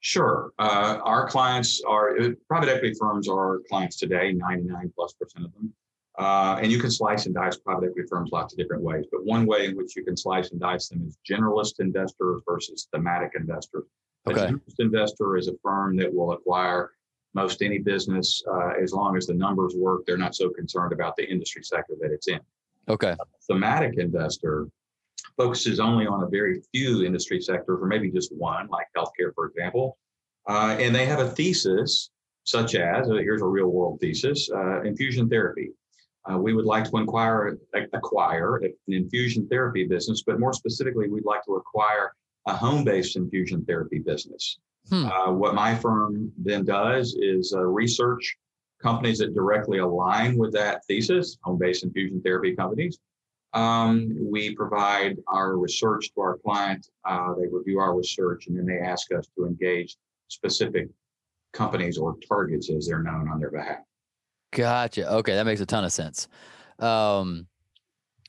Sure. 0.00 0.52
Uh, 0.58 0.98
our 1.04 1.28
clients 1.28 1.82
are 1.86 2.18
uh, 2.18 2.30
private 2.46 2.68
equity 2.68 2.94
firms 2.98 3.28
are 3.28 3.60
clients 3.68 3.96
today, 3.96 4.32
99 4.32 4.92
plus 4.94 5.12
percent 5.14 5.44
of 5.44 5.52
them. 5.54 5.72
Uh, 6.18 6.58
and 6.60 6.72
you 6.72 6.80
can 6.80 6.90
slice 6.90 7.26
and 7.26 7.34
dice 7.34 7.56
private 7.56 7.90
equity 7.90 8.08
firms 8.10 8.30
lots 8.32 8.52
of 8.52 8.58
different 8.58 8.82
ways. 8.82 9.04
But 9.10 9.24
one 9.24 9.46
way 9.46 9.66
in 9.66 9.76
which 9.76 9.94
you 9.94 10.04
can 10.04 10.16
slice 10.16 10.50
and 10.50 10.60
dice 10.60 10.88
them 10.88 11.06
is 11.06 11.16
generalist 11.28 11.78
investors 11.78 12.42
versus 12.46 12.88
thematic 12.92 13.32
investors. 13.36 13.84
Okay. 14.26 14.40
A 14.40 14.46
generalist 14.48 14.80
investor 14.80 15.36
is 15.36 15.46
a 15.46 15.52
firm 15.62 15.96
that 15.96 16.12
will 16.12 16.32
acquire 16.32 16.90
most 17.34 17.62
any 17.62 17.78
business 17.78 18.42
uh, 18.50 18.70
as 18.82 18.92
long 18.92 19.16
as 19.16 19.28
the 19.28 19.34
numbers 19.34 19.74
work. 19.76 20.06
They're 20.06 20.16
not 20.16 20.34
so 20.34 20.50
concerned 20.50 20.92
about 20.92 21.14
the 21.16 21.30
industry 21.30 21.62
sector 21.62 21.94
that 22.00 22.10
it's 22.10 22.26
in. 22.26 22.40
Okay. 22.88 23.10
A 23.10 23.16
thematic 23.46 23.96
investor 23.98 24.66
focuses 25.36 25.78
only 25.78 26.08
on 26.08 26.24
a 26.24 26.26
very 26.26 26.62
few 26.74 27.04
industry 27.04 27.40
sectors, 27.40 27.78
or 27.80 27.86
maybe 27.86 28.10
just 28.10 28.34
one, 28.34 28.66
like 28.68 28.86
healthcare, 28.96 29.32
for 29.36 29.46
example. 29.46 29.96
Uh, 30.48 30.76
and 30.80 30.92
they 30.92 31.06
have 31.06 31.20
a 31.20 31.28
thesis, 31.28 32.10
such 32.42 32.74
as 32.74 33.08
uh, 33.08 33.14
here's 33.14 33.42
a 33.42 33.46
real 33.46 33.68
world 33.68 34.00
thesis 34.00 34.50
uh, 34.52 34.82
infusion 34.82 35.28
therapy 35.28 35.70
uh, 36.30 36.36
we 36.36 36.52
would 36.52 36.64
like 36.64 36.84
to 36.90 36.96
acquire, 36.98 37.58
acquire 37.92 38.56
an 38.56 38.74
infusion 38.88 39.48
therapy 39.48 39.84
business, 39.84 40.22
but 40.26 40.40
more 40.40 40.52
specifically, 40.52 41.08
we'd 41.08 41.24
like 41.24 41.44
to 41.44 41.56
acquire 41.56 42.12
a 42.46 42.54
home-based 42.54 43.16
infusion 43.16 43.64
therapy 43.64 43.98
business. 43.98 44.58
Hmm. 44.90 45.06
Uh, 45.06 45.32
what 45.32 45.54
my 45.54 45.74
firm 45.74 46.32
then 46.38 46.64
does 46.64 47.16
is 47.20 47.52
uh, 47.54 47.62
research 47.62 48.36
companies 48.82 49.18
that 49.18 49.34
directly 49.34 49.78
align 49.78 50.36
with 50.36 50.52
that 50.52 50.84
thesis, 50.86 51.38
home-based 51.42 51.84
infusion 51.84 52.20
therapy 52.22 52.54
companies. 52.54 52.98
Um, 53.54 54.14
we 54.20 54.54
provide 54.54 55.16
our 55.26 55.56
research 55.56 56.12
to 56.14 56.20
our 56.20 56.38
client. 56.38 56.88
Uh, 57.04 57.34
they 57.34 57.48
review 57.48 57.80
our 57.80 57.96
research, 57.96 58.46
and 58.46 58.56
then 58.56 58.66
they 58.66 58.78
ask 58.78 59.12
us 59.12 59.26
to 59.36 59.46
engage 59.46 59.96
specific 60.28 60.88
companies 61.52 61.96
or 61.96 62.16
targets, 62.28 62.70
as 62.70 62.86
they're 62.86 63.02
known, 63.02 63.28
on 63.28 63.40
their 63.40 63.50
behalf. 63.50 63.78
Gotcha. 64.52 65.10
Okay, 65.16 65.34
that 65.34 65.44
makes 65.46 65.60
a 65.60 65.66
ton 65.66 65.84
of 65.84 65.92
sense. 65.92 66.28
Um, 66.78 67.46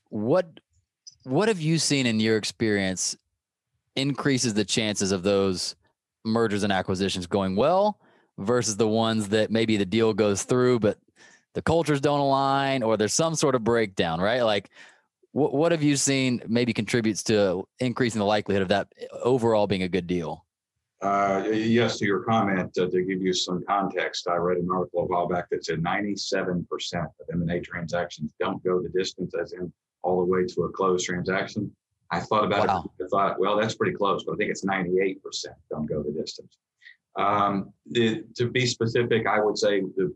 what 0.10 0.48
what 1.24 1.48
have 1.50 1.62
you 1.62 1.80
seen 1.80 2.06
in 2.06 2.20
your 2.20 2.38
experience 2.38 3.18
increases 3.96 4.54
the 4.54 4.66
chances 4.66 5.12
of 5.12 5.24
those 5.24 5.76
mergers 6.26 6.64
and 6.64 6.74
acquisitions 6.74 7.28
going 7.28 7.56
well 7.56 8.00
versus 8.40 8.78
the 8.78 8.88
ones 8.88 9.30
that 9.30 9.52
maybe 9.52 9.78
the 9.78 9.86
deal 9.86 10.14
goes 10.14 10.44
through, 10.44 10.80
but 10.80 10.98
the 11.56 11.62
cultures 11.62 12.02
don't 12.02 12.20
align 12.20 12.84
or 12.84 12.98
there's 12.98 13.14
some 13.14 13.36
sort 13.36 13.56
of 13.56 13.64
breakdown, 13.64 14.22
right? 14.22 14.44
Like, 14.44 14.70
what 15.34 15.54
what 15.54 15.72
have 15.74 15.84
you 15.84 15.98
seen 15.98 16.42
maybe 16.48 16.74
contributes 16.74 17.24
to 17.26 17.68
increasing 17.80 18.20
the 18.20 18.26
likelihood 18.26 18.64
of 18.64 18.70
that 18.70 18.90
overall 19.24 19.68
being 19.68 19.84
a 19.84 19.90
good 19.90 20.08
deal? 20.08 20.46
Uh, 21.02 21.44
yes, 21.54 21.98
to 21.98 22.06
your 22.06 22.24
comment, 22.24 22.78
uh, 22.78 22.88
to 22.88 23.02
give 23.04 23.22
you 23.22 23.34
some 23.34 23.64
context, 23.66 24.28
I 24.28 24.36
read 24.36 24.58
an 24.58 24.70
article 24.70 25.04
a 25.04 25.06
while 25.06 25.28
back 25.28 25.50
that 25.50 25.64
said 25.64 25.82
97% 25.82 26.66
of 26.94 27.12
M&A 27.32 27.62
transactions 27.62 28.34
don't 28.40 28.62
go 28.66 28.82
the 28.82 28.90
distance, 28.90 29.34
as 29.40 29.54
in 29.54 29.72
all 30.04 30.20
the 30.20 30.26
way 30.26 30.46
to 30.46 30.64
a 30.64 30.70
closed 30.72 31.06
transaction. 31.06 31.72
I 32.12 32.20
thought 32.20 32.44
about 32.44 32.68
wow. 32.68 32.90
it. 33.00 33.06
I 33.06 33.08
thought, 33.08 33.40
well, 33.40 33.58
that's 33.58 33.76
pretty 33.76 33.96
close, 33.96 34.26
but 34.26 34.34
I 34.34 34.36
think 34.36 34.52
it's 34.52 34.66
98% 34.66 35.20
don't 35.70 35.86
go 35.86 36.04
the 36.04 36.12
distance. 36.12 36.58
Um, 37.18 37.72
the, 37.90 38.24
to 38.36 38.50
be 38.50 38.66
specific, 38.66 39.26
I 39.26 39.40
would 39.40 39.58
say 39.58 39.82
the, 39.82 40.14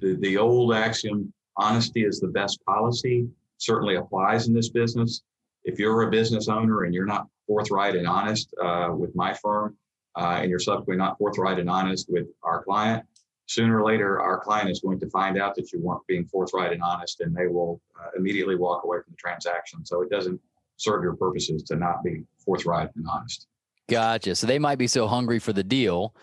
the, 0.00 0.16
the 0.16 0.36
old 0.36 0.74
axiom, 0.74 1.32
honesty 1.56 2.04
is 2.04 2.20
the 2.20 2.28
best 2.28 2.62
policy, 2.66 3.26
certainly 3.58 3.96
applies 3.96 4.48
in 4.48 4.54
this 4.54 4.68
business. 4.68 5.22
If 5.64 5.78
you're 5.78 6.02
a 6.02 6.10
business 6.10 6.48
owner 6.48 6.84
and 6.84 6.94
you're 6.94 7.06
not 7.06 7.26
forthright 7.46 7.96
and 7.96 8.06
honest 8.06 8.52
uh, 8.62 8.90
with 8.92 9.14
my 9.14 9.34
firm, 9.34 9.76
uh, 10.20 10.38
and 10.40 10.50
you're 10.50 10.58
subsequently 10.58 10.96
not 10.96 11.16
forthright 11.18 11.58
and 11.58 11.70
honest 11.70 12.06
with 12.10 12.26
our 12.42 12.62
client, 12.62 13.04
sooner 13.46 13.80
or 13.80 13.84
later, 13.84 14.20
our 14.20 14.38
client 14.38 14.70
is 14.70 14.80
going 14.80 15.00
to 15.00 15.08
find 15.08 15.40
out 15.40 15.54
that 15.56 15.72
you 15.72 15.80
weren't 15.80 16.06
being 16.06 16.26
forthright 16.26 16.72
and 16.72 16.82
honest, 16.82 17.20
and 17.20 17.34
they 17.34 17.46
will 17.46 17.80
uh, 17.98 18.10
immediately 18.16 18.54
walk 18.54 18.84
away 18.84 18.98
from 19.02 19.12
the 19.12 19.16
transaction. 19.16 19.84
So 19.84 20.02
it 20.02 20.10
doesn't 20.10 20.38
serve 20.76 21.02
your 21.02 21.16
purposes 21.16 21.62
to 21.64 21.76
not 21.76 22.04
be 22.04 22.22
forthright 22.44 22.90
and 22.96 23.06
honest. 23.10 23.46
Gotcha. 23.88 24.36
So 24.36 24.46
they 24.46 24.58
might 24.58 24.78
be 24.78 24.86
so 24.86 25.08
hungry 25.08 25.38
for 25.38 25.52
the 25.52 25.64
deal 25.64 26.14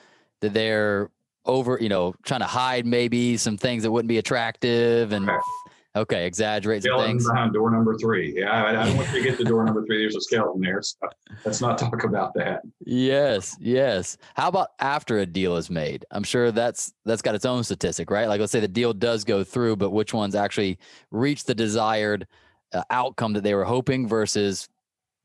that 0.42 0.54
they're 0.54 1.10
over, 1.46 1.78
you 1.82 1.90
know, 1.90 2.14
trying 2.24 2.42
to 2.42 2.46
hide 2.46 2.86
maybe 2.86 3.36
some 3.36 3.58
things 3.58 3.84
that 3.84 3.92
wouldn't 3.92 4.10
be 4.10 4.20
attractive 4.20 5.12
and 5.12 5.30
okay, 5.30 5.40
exaggerate 6.02 6.84
some 6.84 7.00
things. 7.00 7.28
behind 7.28 7.54
door 7.54 7.72
number 7.72 7.98
three. 7.98 8.34
Yeah, 8.38 8.52
I, 8.52 8.82
I 8.82 8.86
don't 8.86 8.98
want 8.98 9.12
you 9.12 9.20
to 9.20 9.30
get 9.30 9.38
to 9.38 9.44
door 9.44 9.64
number 9.64 9.86
three. 9.86 10.00
There's 10.00 10.16
a 10.16 10.22
skeleton 10.22 10.62
there. 10.62 10.82
So 10.82 10.98
let's 11.46 11.62
not 11.62 11.78
talk 11.78 12.04
about 12.04 12.34
that. 12.36 12.62
Yes, 12.86 13.56
yes. 13.60 14.18
How 14.36 14.48
about 14.50 14.70
after 14.80 15.20
a 15.20 15.26
deal 15.26 15.56
is 15.58 15.70
made? 15.70 16.06
I'm 16.12 16.24
sure 16.24 16.52
that's 16.52 16.94
that's 17.06 17.22
got 17.22 17.36
its 17.36 17.46
own 17.46 17.64
statistic, 17.64 18.12
right? 18.12 18.28
Like 18.28 18.40
let's 18.40 18.52
say 18.52 18.60
the 18.60 18.68
deal 18.68 18.94
does 18.94 19.24
go 19.24 19.44
through, 19.44 19.78
but 19.78 19.92
which 19.92 20.14
ones 20.14 20.36
actually 20.36 20.80
reach 21.12 21.44
the 21.46 21.56
desired 21.56 22.28
uh, 22.74 22.84
outcome 22.90 23.34
that 23.34 23.44
they 23.44 23.54
were 23.54 23.66
hoping 23.66 24.08
versus 24.08 24.68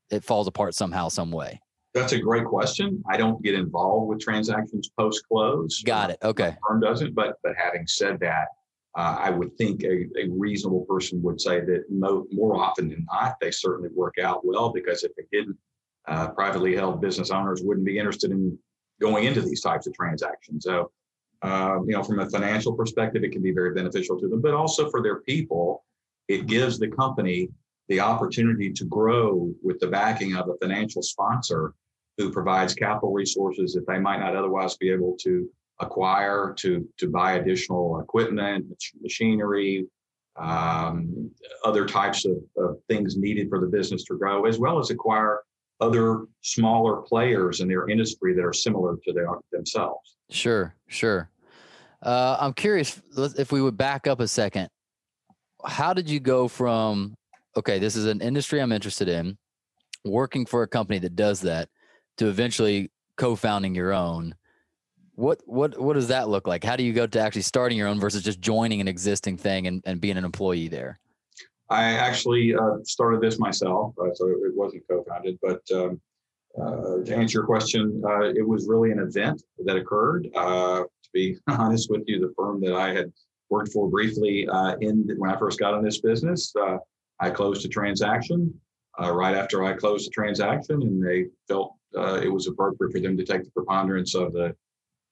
it 0.09 0.23
falls 0.23 0.47
apart 0.47 0.75
somehow, 0.75 1.09
some 1.09 1.31
way? 1.31 1.61
That's 1.93 2.13
a 2.13 2.19
great 2.19 2.45
question. 2.45 3.03
I 3.07 3.17
don't 3.17 3.41
get 3.43 3.53
involved 3.53 4.09
with 4.09 4.19
transactions 4.19 4.89
post 4.97 5.23
close. 5.27 5.83
Got 5.83 6.09
it. 6.09 6.17
Okay. 6.23 6.55
firm 6.67 6.79
doesn't, 6.79 7.13
but 7.13 7.37
but 7.43 7.53
having 7.55 7.85
said 7.85 8.19
that, 8.21 8.47
uh, 8.95 9.17
I 9.19 9.29
would 9.31 9.57
think 9.57 9.83
a, 9.83 10.05
a, 10.19 10.29
reasonable 10.29 10.85
person 10.85 11.21
would 11.23 11.41
say 11.41 11.61
that 11.61 11.85
mo- 11.89 12.27
more 12.31 12.55
often 12.55 12.89
than 12.89 13.05
not, 13.11 13.37
they 13.41 13.49
certainly 13.49 13.89
work 13.93 14.15
out 14.21 14.45
well 14.45 14.71
because 14.71 15.03
if 15.03 15.11
they 15.15 15.23
didn't, 15.31 15.57
uh, 16.07 16.29
privately 16.29 16.75
held 16.75 17.01
business 17.01 17.31
owners 17.31 17.61
wouldn't 17.63 17.85
be 17.85 17.97
interested 17.97 18.31
in 18.31 18.57
going 19.01 19.23
into 19.23 19.41
these 19.41 19.61
types 19.61 19.87
of 19.87 19.93
transactions. 19.93 20.65
So, 20.65 20.91
uh, 21.41 21.79
you 21.85 21.93
know, 21.93 22.03
from 22.03 22.19
a 22.19 22.29
financial 22.29 22.73
perspective, 22.73 23.23
it 23.23 23.31
can 23.31 23.41
be 23.41 23.51
very 23.51 23.73
beneficial 23.73 24.19
to 24.19 24.27
them, 24.27 24.41
but 24.41 24.53
also 24.53 24.89
for 24.89 25.01
their 25.01 25.21
people, 25.21 25.83
it 26.27 26.45
gives 26.45 26.77
the 26.77 26.89
company 26.89 27.49
the 27.89 27.99
opportunity 27.99 28.71
to 28.71 28.85
grow 28.85 29.51
with 29.63 29.79
the 29.79 29.87
backing 29.87 30.35
of 30.35 30.49
a 30.49 30.57
financial 30.61 31.01
sponsor 31.01 31.73
who 32.17 32.31
provides 32.31 32.73
capital 32.73 33.11
resources 33.11 33.73
that 33.73 33.87
they 33.87 33.99
might 33.99 34.19
not 34.19 34.35
otherwise 34.35 34.77
be 34.77 34.89
able 34.89 35.17
to 35.21 35.49
acquire 35.79 36.53
to 36.57 36.87
to 36.97 37.09
buy 37.09 37.33
additional 37.33 37.99
equipment, 37.99 38.65
machinery, 39.01 39.85
um, 40.35 41.31
other 41.63 41.85
types 41.85 42.25
of, 42.25 42.37
of, 42.57 42.77
things 42.87 43.17
needed 43.17 43.49
for 43.49 43.59
the 43.59 43.67
business 43.67 44.03
to 44.05 44.17
grow, 44.17 44.45
as 44.45 44.59
well 44.59 44.79
as 44.79 44.89
acquire 44.89 45.41
other 45.81 46.25
smaller 46.41 47.01
players 47.01 47.59
in 47.59 47.67
their 47.67 47.89
industry 47.89 48.33
that 48.33 48.43
are 48.43 48.53
similar 48.53 48.97
to 49.03 49.13
their, 49.13 49.27
themselves. 49.51 50.17
Sure, 50.29 50.75
sure. 50.87 51.29
Uh, 52.01 52.37
I'm 52.39 52.53
curious 52.53 53.01
if 53.37 53.51
we 53.51 53.61
would 53.61 53.77
back 53.77 54.07
up 54.07 54.19
a 54.19 54.27
second 54.27 54.69
how 55.65 55.93
did 55.93 56.09
you 56.09 56.19
go 56.19 56.47
from 56.47 57.15
okay, 57.55 57.77
this 57.77 57.95
is 57.95 58.05
an 58.05 58.19
industry 58.19 58.59
I'm 58.59 58.71
interested 58.71 59.07
in, 59.07 59.37
working 60.03 60.43
for 60.43 60.63
a 60.63 60.67
company 60.67 60.97
that 60.99 61.15
does 61.15 61.41
that, 61.41 61.69
to 62.17 62.27
eventually 62.27 62.91
co-founding 63.15 63.75
your 63.75 63.93
own? 63.93 64.33
What 65.15 65.41
what 65.45 65.79
what 65.79 65.93
does 65.93 66.07
that 66.07 66.27
look 66.27 66.47
like? 66.47 66.63
How 66.63 66.75
do 66.75 66.83
you 66.83 66.91
go 66.91 67.05
to 67.05 67.19
actually 67.19 67.43
starting 67.43 67.77
your 67.77 67.87
own 67.87 67.99
versus 67.99 68.23
just 68.23 68.41
joining 68.41 68.81
an 68.81 68.87
existing 68.87 69.37
thing 69.37 69.67
and, 69.67 69.83
and 69.85 70.01
being 70.01 70.17
an 70.17 70.25
employee 70.25 70.67
there? 70.67 70.99
I 71.69 71.83
actually 71.93 72.55
uh, 72.55 72.77
started 72.83 73.21
this 73.21 73.39
myself, 73.39 73.93
uh, 73.99 74.13
so 74.13 74.27
it 74.27 74.55
wasn't 74.55 74.83
co-founded. 74.89 75.39
But 75.41 75.61
um, 75.73 76.01
uh, 76.59 77.03
to 77.05 77.15
answer 77.15 77.39
your 77.39 77.45
question, 77.45 78.01
uh, 78.05 78.21
it 78.21 78.47
was 78.47 78.67
really 78.67 78.91
an 78.91 78.99
event 78.99 79.43
that 79.65 79.75
occurred. 79.75 80.29
Uh, 80.35 80.83
to 80.83 81.09
be 81.13 81.37
honest 81.47 81.89
with 81.91 82.03
you, 82.07 82.19
the 82.19 82.33
firm 82.35 82.59
that 82.61 82.73
I 82.73 82.93
had 82.93 83.11
worked 83.49 83.71
for 83.71 83.89
briefly 83.89 84.47
uh, 84.47 84.75
in 84.81 85.07
when 85.17 85.29
I 85.29 85.37
first 85.37 85.59
got 85.59 85.77
in 85.77 85.83
this 85.83 86.01
business. 86.01 86.53
I 87.19 87.29
closed 87.29 87.63
a 87.65 87.69
transaction 87.69 88.53
right 88.99 89.35
after 89.35 89.63
I 89.63 89.73
closed 89.73 90.07
the 90.07 90.11
transaction, 90.11 90.81
and 90.81 91.05
they 91.05 91.25
felt 91.47 91.75
it 91.93 92.31
was 92.31 92.47
appropriate 92.47 92.91
for 92.91 92.99
them 92.99 93.15
to 93.15 93.23
take 93.23 93.43
the 93.43 93.51
preponderance 93.51 94.15
of 94.15 94.33
the 94.33 94.55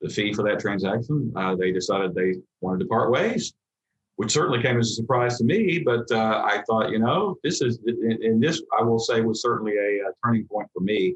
the 0.01 0.09
fee 0.09 0.33
for 0.33 0.43
that 0.43 0.59
transaction. 0.59 1.31
Uh, 1.35 1.55
they 1.55 1.71
decided 1.71 2.13
they 2.13 2.35
wanted 2.59 2.79
to 2.79 2.85
part 2.85 3.11
ways, 3.11 3.53
which 4.15 4.31
certainly 4.31 4.61
came 4.61 4.79
as 4.79 4.91
a 4.91 4.93
surprise 4.93 5.37
to 5.37 5.43
me. 5.43 5.79
But 5.79 6.11
uh, 6.11 6.41
I 6.43 6.63
thought, 6.67 6.91
you 6.91 6.99
know, 6.99 7.37
this 7.43 7.61
is 7.61 7.79
and 7.85 8.41
this 8.41 8.61
I 8.77 8.83
will 8.83 8.99
say 8.99 9.21
was 9.21 9.41
certainly 9.41 9.73
a, 9.73 10.09
a 10.09 10.11
turning 10.25 10.45
point 10.47 10.67
for 10.73 10.81
me 10.81 11.15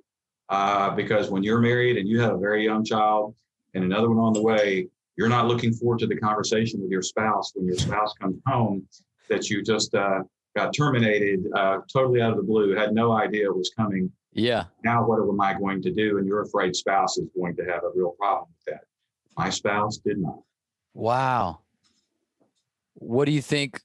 because 0.95 1.29
when 1.29 1.43
you're 1.43 1.59
married 1.59 1.97
and 1.97 2.07
you 2.07 2.19
have 2.21 2.33
a 2.33 2.39
very 2.39 2.63
young 2.63 2.83
child 2.83 3.35
and 3.73 3.83
another 3.83 4.09
one 4.09 4.19
on 4.19 4.33
the 4.33 4.41
way, 4.41 4.87
you're 5.17 5.29
not 5.29 5.47
looking 5.47 5.73
forward 5.73 5.99
to 5.99 6.07
the 6.07 6.17
conversation 6.17 6.81
with 6.81 6.91
your 6.91 7.01
spouse 7.01 7.51
when 7.55 7.65
your 7.65 7.77
spouse 7.77 8.13
comes 8.19 8.37
home 8.45 8.85
that 9.29 9.49
you 9.49 9.63
just 9.63 9.95
uh, 9.95 10.19
got 10.55 10.73
terminated 10.73 11.45
uh, 11.55 11.79
totally 11.91 12.21
out 12.21 12.31
of 12.31 12.37
the 12.37 12.43
blue, 12.43 12.75
had 12.75 12.93
no 12.93 13.11
idea 13.11 13.45
it 13.45 13.55
was 13.55 13.71
coming. 13.75 14.11
Yeah. 14.31 14.65
Now, 14.83 15.05
what 15.05 15.19
am 15.19 15.39
I 15.39 15.53
going 15.53 15.81
to 15.83 15.91
do? 15.91 16.17
And 16.17 16.27
your 16.27 16.41
afraid 16.41 16.75
spouse 16.75 17.17
is 17.17 17.27
going 17.35 17.55
to 17.57 17.63
have 17.63 17.83
a 17.83 17.89
real 17.95 18.15
problem 18.19 18.49
with 18.49 18.73
that. 18.73 18.83
My 19.37 19.49
spouse 19.49 19.97
did 19.97 20.17
not. 20.19 20.39
Wow. 20.93 21.59
What 22.95 23.25
do 23.25 23.31
you 23.31 23.41
think? 23.41 23.81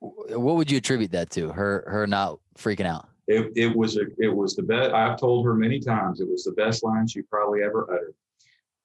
What 0.00 0.56
would 0.56 0.70
you 0.70 0.78
attribute 0.78 1.12
that 1.12 1.30
to? 1.30 1.48
Her 1.48 1.84
her 1.88 2.06
not 2.06 2.38
freaking 2.58 2.86
out. 2.86 3.08
It, 3.26 3.50
it 3.56 3.74
was 3.74 3.96
a, 3.96 4.02
it 4.18 4.28
was 4.34 4.54
the 4.54 4.62
best. 4.62 4.92
I've 4.92 5.18
told 5.18 5.44
her 5.46 5.54
many 5.54 5.80
times 5.80 6.20
it 6.20 6.28
was 6.28 6.44
the 6.44 6.52
best 6.52 6.84
line 6.84 7.08
she 7.08 7.22
probably 7.22 7.62
ever 7.62 7.86
uttered. 7.90 8.14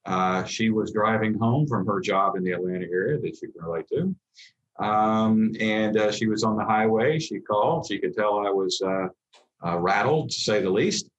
Uh, 0.06 0.44
she 0.46 0.70
was 0.70 0.92
driving 0.92 1.38
home 1.38 1.68
from 1.68 1.86
her 1.86 2.00
job 2.00 2.36
in 2.36 2.44
the 2.44 2.52
Atlanta 2.52 2.86
area 2.92 3.20
that 3.20 3.40
you 3.42 3.52
can 3.52 3.64
relate 3.64 3.88
to. 3.90 4.16
Um, 4.82 5.54
and 5.60 5.96
uh, 5.96 6.12
she 6.12 6.28
was 6.28 6.44
on 6.44 6.58
the 6.58 6.66
highway. 6.66 7.20
She 7.20 7.40
called. 7.40 7.86
She 7.88 8.00
could 8.00 8.16
tell 8.16 8.40
I 8.46 8.50
was 8.50 8.82
uh, 8.82 9.08
uh, 9.66 9.78
rattled, 9.78 10.32
to 10.32 10.36
say 10.36 10.62
the 10.62 10.70
least. 10.70 11.10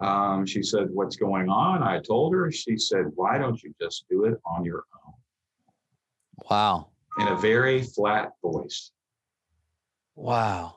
Um, 0.00 0.46
she 0.46 0.62
said, 0.62 0.88
What's 0.90 1.16
going 1.16 1.48
on? 1.48 1.82
I 1.82 2.00
told 2.00 2.34
her. 2.34 2.50
She 2.50 2.78
said, 2.78 3.06
Why 3.14 3.36
don't 3.36 3.60
you 3.62 3.74
just 3.80 4.04
do 4.08 4.24
it 4.24 4.40
on 4.46 4.64
your 4.64 4.84
own? 5.06 5.14
Wow. 6.48 6.88
In 7.18 7.28
a 7.28 7.36
very 7.36 7.82
flat 7.82 8.32
voice. 8.42 8.92
Wow. 10.14 10.76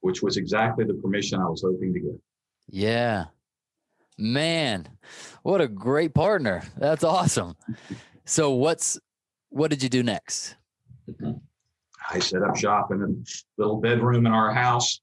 Which 0.00 0.22
was 0.22 0.36
exactly 0.36 0.84
the 0.84 0.94
permission 0.94 1.40
I 1.40 1.48
was 1.48 1.62
hoping 1.62 1.94
to 1.94 2.00
get. 2.00 2.20
Yeah. 2.68 3.26
Man, 4.18 4.88
what 5.42 5.60
a 5.60 5.68
great 5.68 6.12
partner. 6.12 6.62
That's 6.76 7.04
awesome. 7.04 7.56
So 8.26 8.50
what's 8.50 8.98
what 9.48 9.70
did 9.70 9.82
you 9.82 9.88
do 9.88 10.02
next? 10.02 10.56
I 12.10 12.18
set 12.18 12.42
up 12.42 12.56
shop 12.56 12.92
in 12.92 13.02
a 13.02 13.60
little 13.60 13.80
bedroom 13.80 14.26
in 14.26 14.32
our 14.32 14.52
house. 14.52 15.00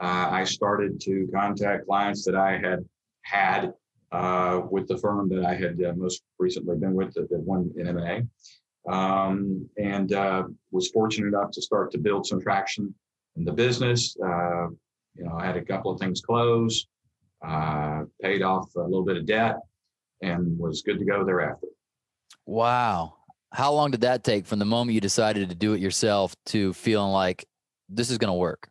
Uh, 0.00 0.28
I 0.30 0.44
started 0.44 1.00
to 1.02 1.28
contact 1.32 1.86
clients 1.86 2.24
that 2.24 2.34
I 2.34 2.58
had 2.58 2.84
had 3.22 3.72
uh, 4.12 4.62
with 4.70 4.86
the 4.86 4.98
firm 4.98 5.28
that 5.28 5.44
I 5.44 5.54
had 5.54 5.82
uh, 5.82 5.92
most 5.96 6.22
recently 6.38 6.76
been 6.76 6.94
with, 6.94 7.14
that 7.14 7.28
one 7.30 7.72
in 7.76 7.88
M&A. 7.88 8.92
um, 8.92 9.68
and 9.78 10.12
uh, 10.12 10.44
was 10.70 10.90
fortunate 10.90 11.28
enough 11.28 11.50
to 11.52 11.62
start 11.62 11.90
to 11.92 11.98
build 11.98 12.26
some 12.26 12.40
traction 12.40 12.94
in 13.36 13.44
the 13.44 13.52
business. 13.52 14.16
Uh, 14.22 14.68
you 15.16 15.24
know, 15.24 15.36
I 15.36 15.46
had 15.46 15.56
a 15.56 15.64
couple 15.64 15.90
of 15.90 15.98
things 15.98 16.20
close, 16.20 16.86
uh, 17.46 18.02
paid 18.22 18.42
off 18.42 18.68
a 18.76 18.80
little 18.80 19.04
bit 19.04 19.16
of 19.16 19.26
debt, 19.26 19.56
and 20.22 20.58
was 20.58 20.82
good 20.82 20.98
to 20.98 21.04
go 21.04 21.24
thereafter. 21.24 21.68
Wow. 22.46 23.14
How 23.54 23.72
long 23.72 23.92
did 23.92 24.00
that 24.00 24.24
take 24.24 24.46
from 24.46 24.58
the 24.58 24.64
moment 24.64 24.96
you 24.96 25.00
decided 25.00 25.48
to 25.48 25.54
do 25.54 25.74
it 25.74 25.80
yourself 25.80 26.34
to 26.46 26.72
feeling 26.72 27.12
like 27.12 27.46
this 27.88 28.10
is 28.10 28.18
going 28.18 28.32
to 28.32 28.34
work? 28.34 28.68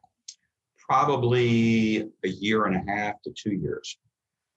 Probably 0.89 2.09
a 2.25 2.27
year 2.27 2.65
and 2.65 2.75
a 2.75 2.91
half 2.91 3.13
to 3.23 3.31
two 3.31 3.53
years. 3.53 3.97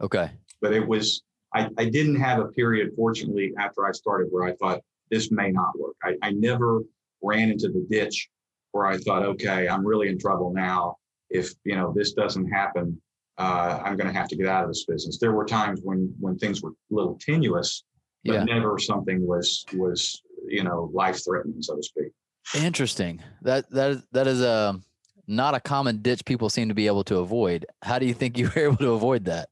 Okay. 0.02 0.32
But 0.60 0.72
it 0.72 0.84
was, 0.84 1.22
I, 1.54 1.70
I 1.78 1.84
didn't 1.84 2.16
have 2.16 2.40
a 2.40 2.46
period, 2.46 2.90
fortunately, 2.96 3.52
after 3.56 3.86
I 3.86 3.92
started 3.92 4.26
where 4.32 4.42
I 4.42 4.54
thought 4.56 4.80
this 5.12 5.30
may 5.30 5.52
not 5.52 5.78
work. 5.78 5.94
I, 6.02 6.16
I 6.22 6.32
never 6.32 6.82
ran 7.22 7.48
into 7.50 7.68
the 7.68 7.86
ditch 7.88 8.28
where 8.72 8.86
I 8.86 8.98
thought, 8.98 9.22
okay, 9.22 9.68
I'm 9.68 9.86
really 9.86 10.08
in 10.08 10.18
trouble 10.18 10.52
now. 10.52 10.96
If 11.30 11.54
you 11.62 11.76
know 11.76 11.92
this 11.94 12.14
doesn't 12.14 12.48
happen, 12.50 13.00
uh, 13.38 13.80
I'm 13.84 13.96
going 13.96 14.12
to 14.12 14.18
have 14.18 14.28
to 14.28 14.36
get 14.36 14.48
out 14.48 14.64
of 14.64 14.70
this 14.70 14.86
business. 14.86 15.18
There 15.18 15.32
were 15.32 15.44
times 15.44 15.80
when 15.84 16.12
when 16.18 16.36
things 16.36 16.62
were 16.62 16.70
a 16.70 16.94
little 16.94 17.16
tenuous, 17.20 17.84
but 18.26 18.34
Yeah. 18.34 18.44
never 18.44 18.78
something 18.78 19.26
was 19.26 19.64
was 19.74 20.22
you 20.46 20.64
know 20.64 20.90
life 20.92 21.22
threatening, 21.24 21.62
so 21.62 21.76
to 21.76 21.82
speak. 21.82 22.12
Interesting. 22.54 23.22
That 23.42 23.70
that 23.70 23.90
is 23.92 24.02
that 24.12 24.26
is 24.26 24.40
a 24.42 24.80
not 25.26 25.54
a 25.54 25.60
common 25.60 26.02
ditch 26.02 26.24
people 26.24 26.48
seem 26.48 26.68
to 26.68 26.74
be 26.74 26.86
able 26.86 27.04
to 27.04 27.18
avoid. 27.18 27.66
How 27.82 27.98
do 27.98 28.06
you 28.06 28.14
think 28.14 28.38
you 28.38 28.50
were 28.54 28.62
able 28.62 28.76
to 28.76 28.92
avoid 28.92 29.24
that? 29.26 29.48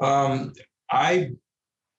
Um, 0.00 0.52
I 0.90 1.30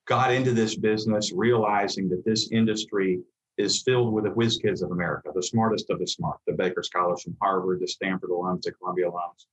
got 0.06 0.32
into 0.32 0.52
this 0.52 0.76
business 0.76 1.32
realizing 1.34 2.08
that 2.08 2.24
this 2.24 2.50
industry 2.52 3.20
is 3.58 3.82
filled 3.82 4.12
with 4.12 4.24
the 4.24 4.30
whiz 4.30 4.58
kids 4.58 4.82
of 4.82 4.92
America, 4.92 5.30
the 5.34 5.42
smartest 5.42 5.90
of 5.90 5.98
the 5.98 6.06
smart, 6.06 6.38
the 6.46 6.52
Baker 6.52 6.82
Scholars 6.82 7.22
from 7.22 7.36
Harvard, 7.42 7.80
the 7.80 7.88
Stanford 7.88 8.30
alums, 8.30 8.62
the 8.62 8.72
Columbia 8.72 9.06
alums. 9.10 9.46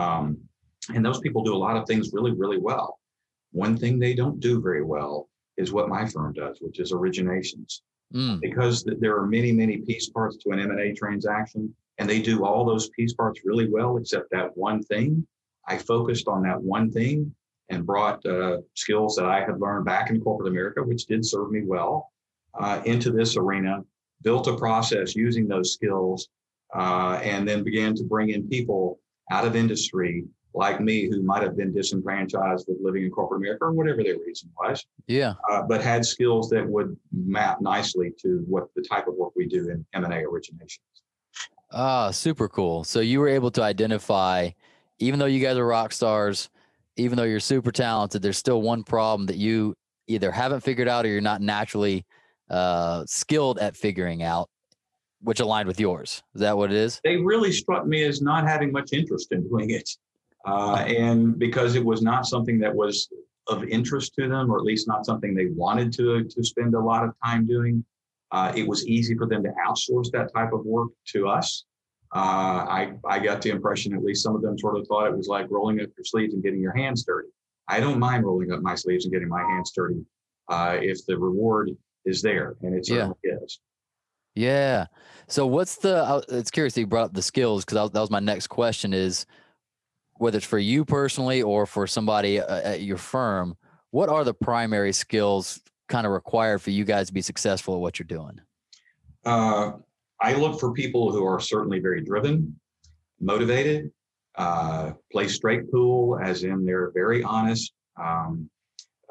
Um, 0.00 0.38
and 0.94 1.04
those 1.04 1.18
people 1.20 1.42
do 1.42 1.54
a 1.54 1.56
lot 1.56 1.76
of 1.76 1.86
things 1.86 2.12
really, 2.12 2.32
really 2.32 2.58
well. 2.58 3.00
One 3.52 3.76
thing 3.76 3.98
they 3.98 4.14
don't 4.14 4.38
do 4.38 4.60
very 4.60 4.84
well 4.84 5.28
is 5.58 5.72
what 5.72 5.88
my 5.88 6.06
firm 6.06 6.32
does, 6.32 6.58
which 6.60 6.78
is 6.80 6.92
originations. 6.92 7.80
Mm, 8.14 8.40
Because 8.40 8.84
th- 8.84 8.98
there 9.00 9.16
are 9.18 9.26
many, 9.26 9.52
many 9.52 9.78
piece 9.78 10.08
parts 10.08 10.36
to 10.38 10.50
an 10.50 10.60
M&A 10.60 10.94
transaction, 10.94 11.74
and 11.98 12.08
they 12.08 12.22
do 12.22 12.44
all 12.44 12.64
those 12.64 12.88
piece 12.90 13.12
parts 13.12 13.40
really 13.44 13.68
well, 13.68 13.98
except 13.98 14.30
that 14.30 14.56
one 14.56 14.82
thing. 14.82 15.26
I 15.66 15.76
focused 15.76 16.28
on 16.28 16.42
that 16.44 16.62
one 16.62 16.90
thing 16.90 17.34
and 17.68 17.84
brought 17.84 18.24
uh, 18.24 18.58
skills 18.74 19.16
that 19.16 19.26
I 19.26 19.40
had 19.40 19.60
learned 19.60 19.84
back 19.84 20.08
in 20.08 20.20
corporate 20.22 20.48
America, 20.48 20.82
which 20.82 21.04
did 21.04 21.26
serve 21.26 21.50
me 21.50 21.62
well, 21.64 22.10
uh, 22.58 22.80
into 22.86 23.10
this 23.10 23.36
arena, 23.36 23.84
built 24.22 24.46
a 24.46 24.56
process 24.56 25.14
using 25.14 25.46
those 25.46 25.74
skills, 25.74 26.28
uh, 26.74 27.20
and 27.22 27.46
then 27.46 27.62
began 27.62 27.94
to 27.96 28.04
bring 28.04 28.30
in 28.30 28.48
people 28.48 29.00
out 29.30 29.46
of 29.46 29.54
industry 29.54 30.24
like 30.54 30.80
me 30.80 31.08
who 31.08 31.22
might 31.22 31.42
have 31.42 31.56
been 31.56 31.72
disenfranchised 31.72 32.66
with 32.68 32.78
living 32.80 33.04
in 33.04 33.10
corporate 33.10 33.40
America 33.40 33.64
or 33.64 33.72
whatever 33.72 34.02
their 34.02 34.18
reason 34.18 34.50
was, 34.58 34.84
yeah. 35.06 35.34
uh, 35.50 35.62
but 35.62 35.82
had 35.82 36.04
skills 36.04 36.48
that 36.50 36.66
would 36.66 36.96
map 37.12 37.60
nicely 37.60 38.12
to 38.22 38.44
what 38.48 38.68
the 38.74 38.82
type 38.82 39.06
of 39.06 39.14
work 39.14 39.32
we 39.36 39.46
do 39.46 39.68
in 39.70 39.84
M&A 39.94 40.08
originations. 40.08 40.78
Ah, 41.70 42.10
super 42.10 42.48
cool. 42.48 42.82
So 42.84 43.00
you 43.00 43.20
were 43.20 43.28
able 43.28 43.50
to 43.52 43.62
identify, 43.62 44.50
even 44.98 45.18
though 45.18 45.26
you 45.26 45.40
guys 45.40 45.56
are 45.56 45.66
rock 45.66 45.92
stars, 45.92 46.48
even 46.96 47.16
though 47.16 47.24
you're 47.24 47.40
super 47.40 47.70
talented, 47.70 48.22
there's 48.22 48.38
still 48.38 48.62
one 48.62 48.82
problem 48.82 49.26
that 49.26 49.36
you 49.36 49.74
either 50.06 50.32
haven't 50.32 50.60
figured 50.60 50.88
out 50.88 51.04
or 51.04 51.08
you're 51.08 51.20
not 51.20 51.42
naturally 51.42 52.04
uh, 52.50 53.04
skilled 53.06 53.58
at 53.58 53.76
figuring 53.76 54.22
out, 54.22 54.48
which 55.20 55.40
aligned 55.40 55.68
with 55.68 55.78
yours. 55.78 56.22
Is 56.34 56.40
that 56.40 56.56
what 56.56 56.70
it 56.70 56.76
is? 56.76 57.00
they 57.04 57.16
really 57.16 57.52
struck 57.52 57.86
me 57.86 58.02
as 58.04 58.22
not 58.22 58.44
having 58.44 58.72
much 58.72 58.92
interest 58.92 59.32
in 59.32 59.46
doing 59.46 59.70
it. 59.70 59.88
Uh, 60.46 60.76
and 60.86 61.38
because 61.38 61.74
it 61.74 61.84
was 61.84 62.02
not 62.02 62.26
something 62.26 62.58
that 62.60 62.74
was 62.74 63.08
of 63.48 63.64
interest 63.64 64.14
to 64.14 64.28
them, 64.28 64.50
or 64.50 64.58
at 64.58 64.64
least 64.64 64.86
not 64.86 65.04
something 65.06 65.34
they 65.34 65.46
wanted 65.46 65.92
to, 65.92 66.24
to 66.24 66.44
spend 66.44 66.74
a 66.74 66.80
lot 66.80 67.04
of 67.04 67.10
time 67.24 67.46
doing, 67.46 67.84
uh, 68.30 68.52
it 68.54 68.66
was 68.66 68.86
easy 68.86 69.16
for 69.16 69.26
them 69.26 69.42
to 69.42 69.50
outsource 69.66 70.10
that 70.12 70.32
type 70.34 70.52
of 70.52 70.64
work 70.64 70.90
to 71.06 71.26
us. 71.28 71.64
Uh, 72.14 72.18
I, 72.68 72.92
I 73.06 73.18
got 73.18 73.42
the 73.42 73.50
impression, 73.50 73.94
at 73.94 74.02
least 74.02 74.22
some 74.22 74.34
of 74.34 74.42
them 74.42 74.58
sort 74.58 74.78
of 74.78 74.86
thought 74.86 75.06
it 75.06 75.16
was 75.16 75.28
like 75.28 75.46
rolling 75.50 75.80
up 75.80 75.88
your 75.96 76.04
sleeves 76.04 76.34
and 76.34 76.42
getting 76.42 76.60
your 76.60 76.76
hands 76.76 77.04
dirty. 77.04 77.28
I 77.68 77.80
don't 77.80 77.98
mind 77.98 78.24
rolling 78.24 78.52
up 78.52 78.60
my 78.62 78.74
sleeves 78.74 79.04
and 79.04 79.12
getting 79.12 79.28
my 79.28 79.42
hands 79.42 79.72
dirty 79.74 80.04
uh, 80.48 80.78
if 80.80 81.04
the 81.06 81.18
reward 81.18 81.70
is 82.06 82.22
there, 82.22 82.56
and 82.62 82.74
it 82.74 82.88
Yeah. 82.88 83.10
is. 83.24 83.60
Yeah. 84.34 84.86
So 85.26 85.46
what's 85.46 85.76
the? 85.76 86.24
It's 86.28 86.50
curious 86.50 86.74
that 86.74 86.80
you 86.80 86.86
brought 86.86 87.06
up 87.06 87.12
the 87.14 87.22
skills 87.22 87.64
because 87.64 87.90
that 87.90 88.00
was 88.00 88.10
my 88.10 88.20
next 88.20 88.46
question. 88.46 88.94
Is 88.94 89.26
whether 90.18 90.38
it's 90.38 90.46
for 90.46 90.58
you 90.58 90.84
personally 90.84 91.42
or 91.42 91.66
for 91.66 91.86
somebody 91.86 92.40
uh, 92.40 92.60
at 92.60 92.82
your 92.82 92.96
firm, 92.96 93.56
what 93.90 94.08
are 94.08 94.24
the 94.24 94.34
primary 94.34 94.92
skills 94.92 95.60
kind 95.88 96.06
of 96.06 96.12
required 96.12 96.60
for 96.60 96.70
you 96.70 96.84
guys 96.84 97.06
to 97.06 97.14
be 97.14 97.22
successful 97.22 97.74
at 97.74 97.80
what 97.80 97.98
you're 97.98 98.06
doing? 98.06 98.40
Uh, 99.24 99.72
I 100.20 100.34
look 100.34 100.60
for 100.60 100.72
people 100.72 101.12
who 101.12 101.24
are 101.24 101.40
certainly 101.40 101.78
very 101.78 102.02
driven, 102.02 102.58
motivated, 103.20 103.90
uh, 104.34 104.92
play 105.10 105.28
straight 105.28 105.70
pool, 105.70 106.18
as 106.22 106.44
in 106.44 106.64
they're 106.64 106.90
very 106.90 107.22
honest 107.22 107.72
um, 107.96 108.48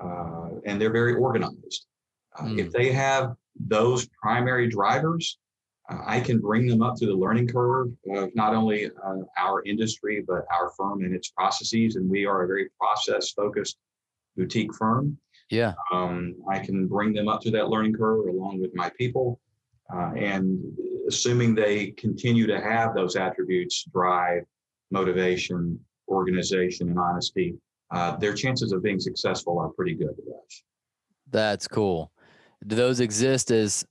uh, 0.02 0.50
and 0.65 0.80
they're 0.80 0.91
very 0.91 1.15
organized. 1.15 1.86
Uh, 2.39 2.54
If 2.58 2.72
they 2.72 2.91
have 2.91 3.36
those 3.60 4.08
primary 4.22 4.67
drivers, 4.67 5.39
uh, 5.89 6.02
I 6.06 6.19
can 6.19 6.39
bring 6.39 6.67
them 6.67 6.82
up 6.82 6.95
to 6.97 7.06
the 7.06 7.13
learning 7.13 7.47
curve 7.47 7.91
of 8.13 8.36
not 8.36 8.54
only 8.54 8.88
uh, 8.88 9.15
our 9.38 9.63
industry, 9.63 10.23
but 10.28 10.45
our 10.52 10.71
firm 10.78 11.04
and 11.04 11.13
its 11.13 11.30
processes. 11.30 11.95
And 11.95 12.10
we 12.10 12.26
are 12.26 12.43
a 12.43 12.47
very 12.47 12.69
process 12.80 13.32
focused 13.32 13.78
boutique 14.36 14.73
firm. 14.76 15.17
Yeah. 15.50 15.73
Um, 15.93 16.36
I 16.50 16.60
can 16.60 16.88
bring 16.88 17.13
them 17.13 17.28
up 17.28 17.41
to 17.41 17.52
that 17.52 17.69
learning 17.69 17.93
curve 17.93 18.28
along 18.28 18.60
with 18.60 18.71
my 18.76 18.91
people. 18.97 19.39
Uh, 19.93 20.12
and 20.17 20.62
assuming 21.08 21.56
they 21.56 21.91
continue 21.91 22.45
to 22.45 22.60
have 22.60 22.93
those 22.93 23.15
attributes 23.15 23.86
drive, 23.86 24.43
motivation, 24.91 25.80
organization, 26.10 26.89
and 26.89 27.00
honesty 27.00 27.56
uh, 27.91 28.15
their 28.17 28.34
chances 28.34 28.71
of 28.71 28.84
being 28.84 29.00
successful 29.00 29.60
are 29.60 29.69
pretty 29.69 29.93
good 29.93 30.15
with 30.17 30.36
us. 30.36 30.63
That's 31.30 31.67
cool. 31.67 32.12
Do 32.65 32.76
those 32.76 33.00
exist 33.00 33.52
as 33.52 33.86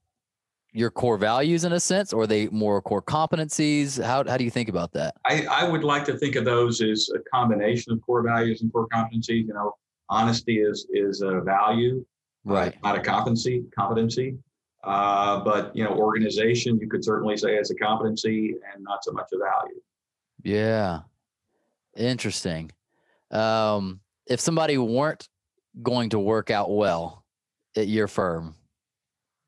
your 0.76 0.90
core 0.90 1.16
values 1.16 1.64
in 1.64 1.72
a 1.72 1.80
sense, 1.80 2.12
or 2.12 2.24
are 2.24 2.26
they 2.26 2.48
more 2.48 2.82
core 2.82 3.00
competencies? 3.02 4.02
How 4.02 4.22
how 4.28 4.36
do 4.36 4.44
you 4.44 4.50
think 4.50 4.68
about 4.68 4.92
that? 4.92 5.14
I, 5.24 5.46
I 5.50 5.68
would 5.68 5.82
like 5.82 6.04
to 6.04 6.18
think 6.18 6.36
of 6.36 6.44
those 6.44 6.82
as 6.82 7.08
a 7.14 7.18
combination 7.34 7.92
of 7.94 8.02
core 8.02 8.22
values 8.22 8.60
and 8.60 8.70
core 8.70 8.86
competencies. 8.88 9.46
You 9.46 9.54
know, 9.54 9.72
honesty 10.10 10.58
is 10.60 10.86
is 10.92 11.22
a 11.22 11.40
value, 11.40 12.04
uh, 12.48 12.52
Right. 12.52 12.76
not 12.82 12.94
a 12.96 13.00
competency. 13.00 13.64
Competency, 13.74 14.36
uh, 14.84 15.40
but 15.40 15.74
you 15.74 15.82
know, 15.82 15.92
organization 15.92 16.78
you 16.78 16.88
could 16.90 17.02
certainly 17.02 17.38
say 17.38 17.56
as 17.56 17.70
a 17.70 17.74
competency 17.74 18.54
and 18.74 18.84
not 18.84 19.02
so 19.02 19.12
much 19.12 19.28
a 19.32 19.38
value. 19.38 19.80
Yeah. 20.42 21.00
Interesting. 21.96 22.70
Um, 23.30 24.00
if 24.26 24.40
somebody 24.40 24.76
weren't 24.76 25.26
going 25.82 26.10
to 26.10 26.18
work 26.18 26.50
out 26.50 26.70
well 26.70 27.24
at 27.76 27.88
your 27.88 28.08
firm, 28.08 28.54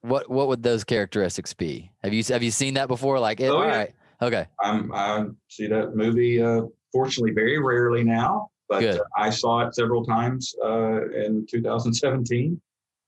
what 0.03 0.31
what 0.31 0.49
would 0.49 0.63
those 0.63 0.85
characteristics 0.85 1.53
be? 1.55 1.91
Have 2.03 2.13
you 2.13 2.23
have 2.29 2.43
you 2.43 2.51
seen 2.51 2.75
that 2.75 2.89
before? 2.89 3.19
Like, 3.19 3.41
Oh, 3.41 3.57
all 3.57 3.65
yeah. 3.65 3.77
right, 3.77 3.95
okay, 4.23 4.47
I'm 4.63 4.93
I 4.93 5.27
see 5.49 5.67
that 5.69 5.97
movie 5.97 6.43
uh, 6.43 6.63
fortunately 6.93 7.33
very 7.33 7.59
rarely 7.59 8.05
now, 8.05 8.51
but 8.69 8.85
uh, 8.85 8.99
I 9.17 9.31
saw 9.31 9.67
it 9.67 9.75
several 9.75 10.05
times 10.05 10.55
uh, 10.65 11.09
in 11.11 11.47
2017. 11.51 12.61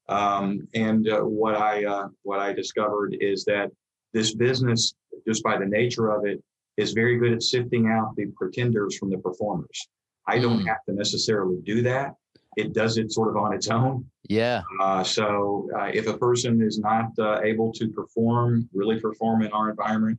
Um, 0.09 0.67
and 0.75 1.09
uh, 1.09 1.21
what 1.21 1.55
I 1.55 1.85
uh, 1.85 2.09
what 2.23 2.41
I 2.41 2.53
discovered 2.53 3.17
is 3.21 3.45
that 3.45 3.71
this 4.13 4.35
business, 4.35 4.95
just 5.27 5.45
by 5.45 5.57
the 5.57 5.67
nature 5.67 6.11
of 6.11 6.27
it, 6.27 6.43
is 6.77 6.93
very 6.93 7.17
good 7.19 7.33
at 7.33 7.43
sifting 7.45 7.87
out 7.89 8.17
the 8.17 8.27
pretenders 8.37 8.97
from 8.99 9.11
the 9.11 9.19
performers. 9.19 9.89
I 10.27 10.39
don't 10.41 10.61
Mm. 10.63 10.67
have 10.69 10.85
to 10.89 10.93
necessarily 10.95 11.59
do 11.65 11.83
that. 11.83 12.15
It 12.57 12.73
does 12.73 12.99
it 12.99 13.13
sort 13.13 13.29
of 13.29 13.37
on 13.37 13.53
its 13.55 13.69
own. 13.69 14.05
yeah, 14.29 14.63
Uh, 14.81 15.05
so 15.05 15.69
uh, 15.79 15.91
if 15.93 16.07
a 16.07 16.19
person 16.19 16.61
is 16.63 16.79
not 16.79 17.07
uh, 17.19 17.41
able 17.43 17.73
to 17.73 17.89
perform, 17.91 18.69
really 18.73 18.99
perform 18.99 19.43
in 19.43 19.53
our 19.53 19.71
environment, 19.71 20.19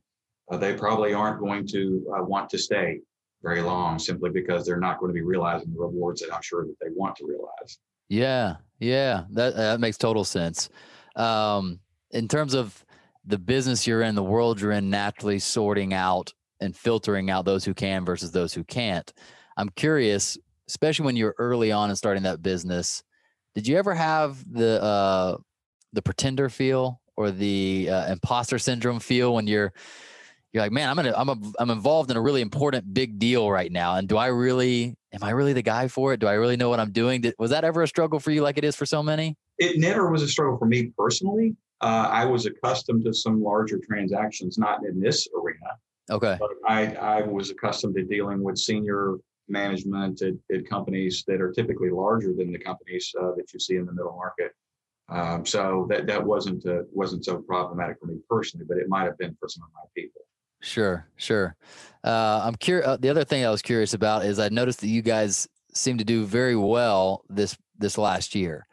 uh, 0.50 0.56
they 0.56 0.74
probably 0.74 1.14
aren't 1.14 1.40
going 1.40 1.66
to 1.68 2.14
uh, 2.16 2.22
want 2.24 2.48
to 2.50 2.58
stay 2.58 3.00
very 3.42 3.60
long 3.60 3.98
simply 3.98 4.30
because 4.30 4.64
they're 4.64 4.80
not 4.80 4.98
going 4.98 5.10
to 5.10 5.14
be 5.14 5.22
realizing 5.22 5.72
the 5.72 5.80
rewards 5.80 6.20
that 6.20 6.32
I'm 6.32 6.42
sure 6.42 6.64
that 6.64 6.76
they 6.80 6.90
want 6.94 7.16
to 7.16 7.26
realize. 7.26 7.78
yeah, 8.08 8.56
yeah. 8.78 9.24
That 9.30 9.56
that 9.56 9.80
makes 9.80 9.98
total 9.98 10.24
sense. 10.24 10.68
Um, 11.16 11.80
in 12.10 12.28
terms 12.28 12.54
of 12.54 12.84
the 13.24 13.38
business 13.38 13.86
you're 13.86 14.02
in, 14.02 14.14
the 14.14 14.22
world 14.22 14.60
you're 14.60 14.72
in, 14.72 14.90
naturally 14.90 15.38
sorting 15.38 15.94
out 15.94 16.32
and 16.60 16.76
filtering 16.76 17.30
out 17.30 17.44
those 17.44 17.64
who 17.64 17.74
can 17.74 18.04
versus 18.04 18.30
those 18.30 18.54
who 18.54 18.64
can't. 18.64 19.12
I'm 19.56 19.68
curious, 19.70 20.38
especially 20.68 21.06
when 21.06 21.16
you're 21.16 21.34
early 21.38 21.72
on 21.72 21.88
and 21.88 21.98
starting 21.98 22.22
that 22.24 22.42
business, 22.42 23.02
did 23.54 23.66
you 23.66 23.76
ever 23.76 23.94
have 23.94 24.42
the 24.50 24.82
uh 24.82 25.36
the 25.92 26.02
pretender 26.02 26.48
feel 26.48 27.00
or 27.16 27.30
the 27.30 27.88
uh, 27.90 28.10
imposter 28.10 28.58
syndrome 28.58 29.00
feel 29.00 29.34
when 29.34 29.46
you're 29.46 29.72
you're 30.52 30.62
like, 30.62 30.72
man, 30.72 30.88
I'm 30.88 30.96
gonna 30.96 31.14
I'm 31.16 31.28
a, 31.28 31.36
I'm 31.58 31.70
involved 31.70 32.10
in 32.10 32.16
a 32.16 32.20
really 32.20 32.40
important 32.40 32.92
big 32.92 33.18
deal 33.18 33.50
right 33.50 33.72
now, 33.72 33.96
and 33.96 34.08
do 34.08 34.16
I 34.16 34.26
really 34.26 34.94
am 35.12 35.22
I 35.22 35.30
really 35.30 35.52
the 35.52 35.62
guy 35.62 35.88
for 35.88 36.12
it? 36.12 36.20
Do 36.20 36.26
I 36.26 36.34
really 36.34 36.56
know 36.56 36.68
what 36.68 36.80
I'm 36.80 36.92
doing? 36.92 37.22
Did, 37.22 37.34
was 37.38 37.50
that 37.50 37.64
ever 37.64 37.82
a 37.82 37.88
struggle 37.88 38.20
for 38.20 38.30
you, 38.30 38.42
like 38.42 38.58
it 38.58 38.64
is 38.64 38.76
for 38.76 38.86
so 38.86 39.02
many? 39.02 39.36
It 39.58 39.78
never 39.78 40.10
was 40.10 40.22
a 40.22 40.28
struggle 40.28 40.58
for 40.58 40.66
me 40.66 40.92
personally. 40.96 41.56
Uh, 41.80 42.08
I 42.10 42.24
was 42.24 42.46
accustomed 42.46 43.04
to 43.04 43.12
some 43.12 43.42
larger 43.42 43.80
transactions, 43.84 44.56
not 44.56 44.84
in 44.84 45.00
this 45.00 45.26
arena. 45.36 45.78
Okay. 46.10 46.36
But 46.38 46.50
I, 46.66 46.94
I 46.94 47.22
was 47.22 47.50
accustomed 47.50 47.96
to 47.96 48.04
dealing 48.04 48.42
with 48.42 48.56
senior 48.56 49.16
management 49.48 50.22
at, 50.22 50.34
at 50.54 50.68
companies 50.68 51.24
that 51.26 51.40
are 51.40 51.52
typically 51.52 51.90
larger 51.90 52.32
than 52.34 52.52
the 52.52 52.58
companies 52.58 53.12
uh, 53.20 53.32
that 53.36 53.52
you 53.52 53.60
see 53.60 53.76
in 53.76 53.86
the 53.86 53.92
middle 53.92 54.16
market. 54.16 54.52
Um, 55.08 55.44
so 55.44 55.86
that 55.90 56.06
that 56.06 56.24
wasn't 56.24 56.64
uh, 56.66 56.82
wasn't 56.92 57.24
so 57.24 57.38
problematic 57.38 57.98
for 58.00 58.06
me 58.06 58.16
personally, 58.30 58.64
but 58.68 58.78
it 58.78 58.88
might 58.88 59.04
have 59.04 59.18
been 59.18 59.36
for 59.38 59.48
some 59.48 59.64
of 59.64 59.70
my 59.74 59.82
people. 59.94 60.22
Sure, 60.60 61.06
sure. 61.16 61.56
Uh, 62.04 62.40
I'm 62.44 62.54
curious. 62.54 62.86
Uh, 62.86 62.96
the 62.98 63.10
other 63.10 63.24
thing 63.24 63.44
I 63.44 63.50
was 63.50 63.62
curious 63.62 63.94
about 63.94 64.24
is 64.24 64.38
I 64.38 64.48
noticed 64.48 64.80
that 64.80 64.88
you 64.88 65.02
guys 65.02 65.48
seem 65.74 65.98
to 65.98 66.04
do 66.04 66.24
very 66.24 66.56
well 66.56 67.24
this 67.28 67.56
this 67.78 67.98
last 67.98 68.34
year, 68.34 68.66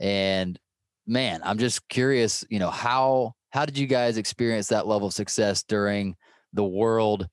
and 0.00 0.58
man, 1.06 1.40
I'm 1.44 1.58
just 1.58 1.86
curious. 1.88 2.44
You 2.48 2.60
know 2.60 2.70
how 2.70 3.34
how 3.50 3.66
did 3.66 3.76
you 3.76 3.86
guys 3.86 4.16
experience 4.16 4.68
that 4.68 4.86
level 4.86 5.08
of 5.08 5.14
success 5.14 5.62
during 5.64 6.16
the 6.52 6.64
world 6.64 7.28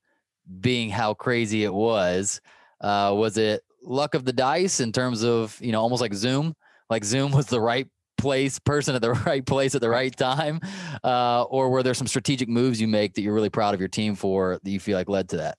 being 0.60 0.89
how 0.89 1.13
crazy 1.13 1.63
it 1.63 1.73
was? 1.73 2.41
Uh, 2.82 3.13
was 3.15 3.38
it 3.38 3.62
luck 3.84 4.13
of 4.13 4.26
the 4.26 4.34
dice 4.34 4.80
in 4.80 4.92
terms 4.92 5.24
of 5.24 5.58
you 5.62 5.72
know 5.72 5.82
almost 5.82 6.02
like 6.02 6.13
Zoom? 6.13 6.56
Like 6.89 7.04
Zoom 7.04 7.32
was 7.39 7.48
the 7.48 7.62
right 7.62 7.88
place 8.18 8.60
person 8.60 8.96
at 8.96 9.02
the 9.02 9.12
right 9.26 9.46
place 9.46 9.76
at 9.76 9.82
the 9.82 9.89
right 9.89 10.15
time? 10.15 10.60
Uh, 11.04 11.44
or 11.44 11.70
were 11.70 11.84
there 11.84 11.94
some 11.94 12.08
strategic 12.08 12.50
moves 12.50 12.80
you 12.80 12.88
make 12.88 13.13
that 13.13 13.22
you're 13.22 13.34
really 13.34 13.50
proud 13.50 13.74
of 13.74 13.80
your 13.80 13.89
team 13.89 14.15
for 14.15 14.60
that 14.63 14.70
you 14.70 14.80
feel 14.80 14.98
like 14.98 15.10
led 15.10 15.30
to 15.30 15.38
that? 15.38 15.58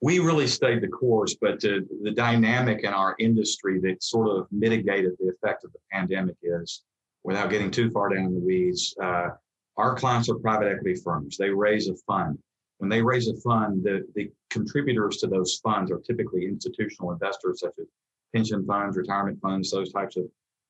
We 0.00 0.18
really 0.18 0.48
stayed 0.48 0.82
the 0.82 0.88
course 0.88 1.36
but 1.40 1.60
the 1.60 2.12
dynamic 2.16 2.80
in 2.82 2.92
our 2.92 3.14
industry 3.20 3.78
that 3.80 4.02
sort 4.02 4.28
of 4.28 4.48
mitigated 4.50 5.12
the 5.20 5.28
effect 5.28 5.64
of 5.64 5.72
the 5.72 5.78
pandemic 5.92 6.34
is 6.42 6.82
without 7.22 7.50
getting 7.50 7.70
too 7.70 7.88
far 7.92 8.08
down 8.08 8.34
the 8.34 8.40
weeds 8.40 8.96
uh, 9.00 9.28
our 9.76 9.94
clients 9.94 10.28
are 10.28 10.34
private 10.36 10.70
equity 10.70 11.00
firms. 11.02 11.36
They 11.36 11.50
raise 11.50 11.88
a 11.88 11.96
fund 12.06 12.38
when 12.82 12.88
they 12.88 13.00
raise 13.00 13.28
a 13.28 13.36
fund 13.36 13.84
the, 13.84 14.04
the 14.16 14.28
contributors 14.50 15.18
to 15.18 15.28
those 15.28 15.60
funds 15.62 15.92
are 15.92 16.00
typically 16.00 16.46
institutional 16.46 17.12
investors 17.12 17.60
such 17.60 17.72
as 17.80 17.86
pension 18.34 18.66
funds 18.66 18.96
retirement 18.96 19.38
funds 19.40 19.70
those 19.70 19.92
types 19.92 20.16
of 20.16 20.24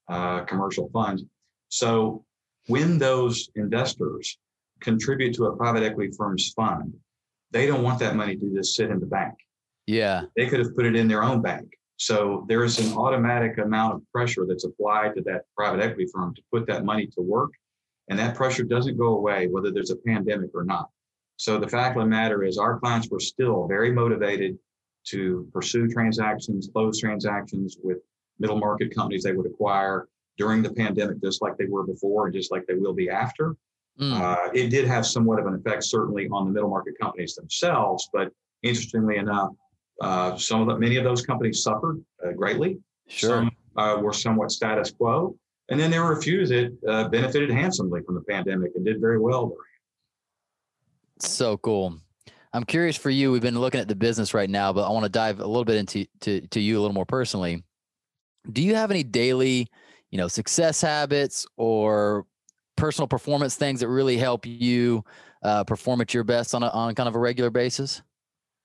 uh, 0.09 0.45
commercial 0.45 0.91
funds. 0.93 1.25
So 1.71 2.23
when 2.67 2.99
those 2.99 3.49
investors 3.55 4.39
contribute 4.81 5.35
to 5.37 5.47
a 5.47 5.57
private 5.57 5.85
equity 5.85 6.13
firm's 6.15 6.53
fund, 6.53 6.93
they 7.51 7.67
don't 7.67 7.83
want 7.83 7.99
that 8.01 8.15
money 8.15 8.37
to 8.37 8.55
just 8.55 8.75
sit 8.75 8.91
in 8.91 9.01
the 9.01 9.07
bank. 9.07 9.35
Yeah. 9.87 10.25
They 10.37 10.49
could 10.49 10.59
have 10.59 10.77
put 10.77 10.85
it 10.85 10.95
in 10.95 11.09
their 11.09 11.23
own 11.23 11.41
bank. 11.41 11.73
So 11.97 12.45
there's 12.47 12.79
an 12.79 12.95
automatic 12.95 13.57
amount 13.57 13.95
of 13.95 14.03
pressure 14.13 14.45
that's 14.47 14.65
applied 14.65 15.15
to 15.15 15.23
that 15.23 15.43
private 15.57 15.83
equity 15.83 16.11
firm 16.13 16.35
to 16.35 16.43
put 16.53 16.67
that 16.67 16.85
money 16.85 17.07
to 17.07 17.23
work. 17.23 17.53
And 18.11 18.19
that 18.19 18.35
pressure 18.35 18.65
doesn't 18.65 18.99
go 18.99 19.17
away 19.17 19.47
whether 19.47 19.71
there's 19.71 19.91
a 19.91 19.97
pandemic 19.97 20.51
or 20.53 20.65
not. 20.65 20.91
So 21.43 21.59
the 21.59 21.67
fact 21.67 21.97
of 21.97 22.05
the 22.05 22.09
matter 22.09 22.45
is, 22.45 22.57
our 22.57 22.79
clients 22.79 23.09
were 23.11 23.19
still 23.19 23.67
very 23.67 23.91
motivated 23.91 24.57
to 25.07 25.49
pursue 25.53 25.89
transactions, 25.89 26.71
close 26.73 27.01
transactions 27.01 27.79
with 27.83 27.99
middle 28.39 28.61
market 28.61 28.95
companies 28.95 29.25
they 29.25 29.33
would 29.33 29.47
acquire 29.47 30.07
during 30.39 30.63
the 30.63 30.73
pandemic, 30.73 31.21
just 31.21 31.43
like 31.43 31.57
they 31.59 31.65
were 31.65 31.85
before 31.85 32.27
and 32.27 32.33
just 32.33 32.53
like 32.53 32.65
they 32.69 32.75
will 32.75 32.93
be 32.93 33.11
after. 33.11 33.57
Mm. 34.01 34.21
Uh, 34.21 34.51
it 34.55 34.69
did 34.69 34.87
have 34.87 35.05
somewhat 35.05 35.41
of 35.41 35.47
an 35.47 35.55
effect, 35.55 35.83
certainly, 35.83 36.29
on 36.31 36.47
the 36.47 36.53
middle 36.53 36.71
market 36.71 36.95
companies 37.01 37.35
themselves. 37.35 38.09
But 38.13 38.31
interestingly 38.63 39.17
enough, 39.17 39.51
uh, 40.01 40.37
some 40.37 40.61
of 40.61 40.69
the, 40.69 40.79
many 40.79 40.97
of 40.97 41.03
those 41.03 41.27
companies 41.27 41.61
suffered 41.61 42.01
uh, 42.25 42.31
greatly. 42.35 42.79
Sure. 43.09 43.31
Some 43.31 43.51
uh, 43.77 43.97
were 44.01 44.13
somewhat 44.13 44.53
status 44.53 44.93
quo, 44.93 45.37
and 45.71 45.81
then 45.81 45.91
there 45.91 46.05
were 46.05 46.17
a 46.19 46.23
few 46.23 46.47
that 46.47 46.79
uh, 46.89 47.09
benefited 47.09 47.51
handsomely 47.51 48.01
from 48.07 48.15
the 48.15 48.23
pandemic 48.29 48.71
and 48.77 48.85
did 48.85 49.01
very 49.01 49.19
well 49.19 49.47
during. 49.47 49.72
So 51.25 51.57
cool. 51.59 51.99
I'm 52.53 52.65
curious 52.65 52.97
for 52.97 53.11
you. 53.11 53.33
We've 53.33 53.41
been 53.41 53.59
looking 53.59 53.81
at 53.81 53.89
the 53.89 53.95
business 53.95 54.35
right 54.35 54.51
now, 54.51 54.73
but 54.73 54.87
I 54.87 54.91
want 54.91 55.05
to 55.05 55.11
dive 55.11 55.41
a 55.41 55.47
little 55.47 55.65
bit 55.65 55.77
into 55.77 56.07
to, 56.21 56.47
to 56.49 56.61
you 56.61 56.79
a 56.79 56.81
little 56.81 56.95
more 56.95 57.07
personally 57.07 57.63
do 58.51 58.63
you 58.63 58.75
have 58.75 58.91
any 58.91 59.03
daily 59.03 59.69
you 60.11 60.19
know 60.19 60.29
success 60.29 60.81
habits 60.81 61.47
or 61.57 62.27
personal 62.77 63.07
performance 63.07 63.57
things 63.57 63.81
that 63.81 63.89
really 63.89 64.17
help 64.17 64.47
you 64.47 65.05
uh, 65.43 65.63
perform 65.65 66.01
at 66.01 66.15
your 66.15 66.25
best 66.25 66.55
on 66.55 66.63
a, 66.63 66.69
on 66.69 66.95
kind 66.95 67.09
of 67.09 67.15
a 67.15 67.19
regular 67.19 67.51
basis 67.51 68.03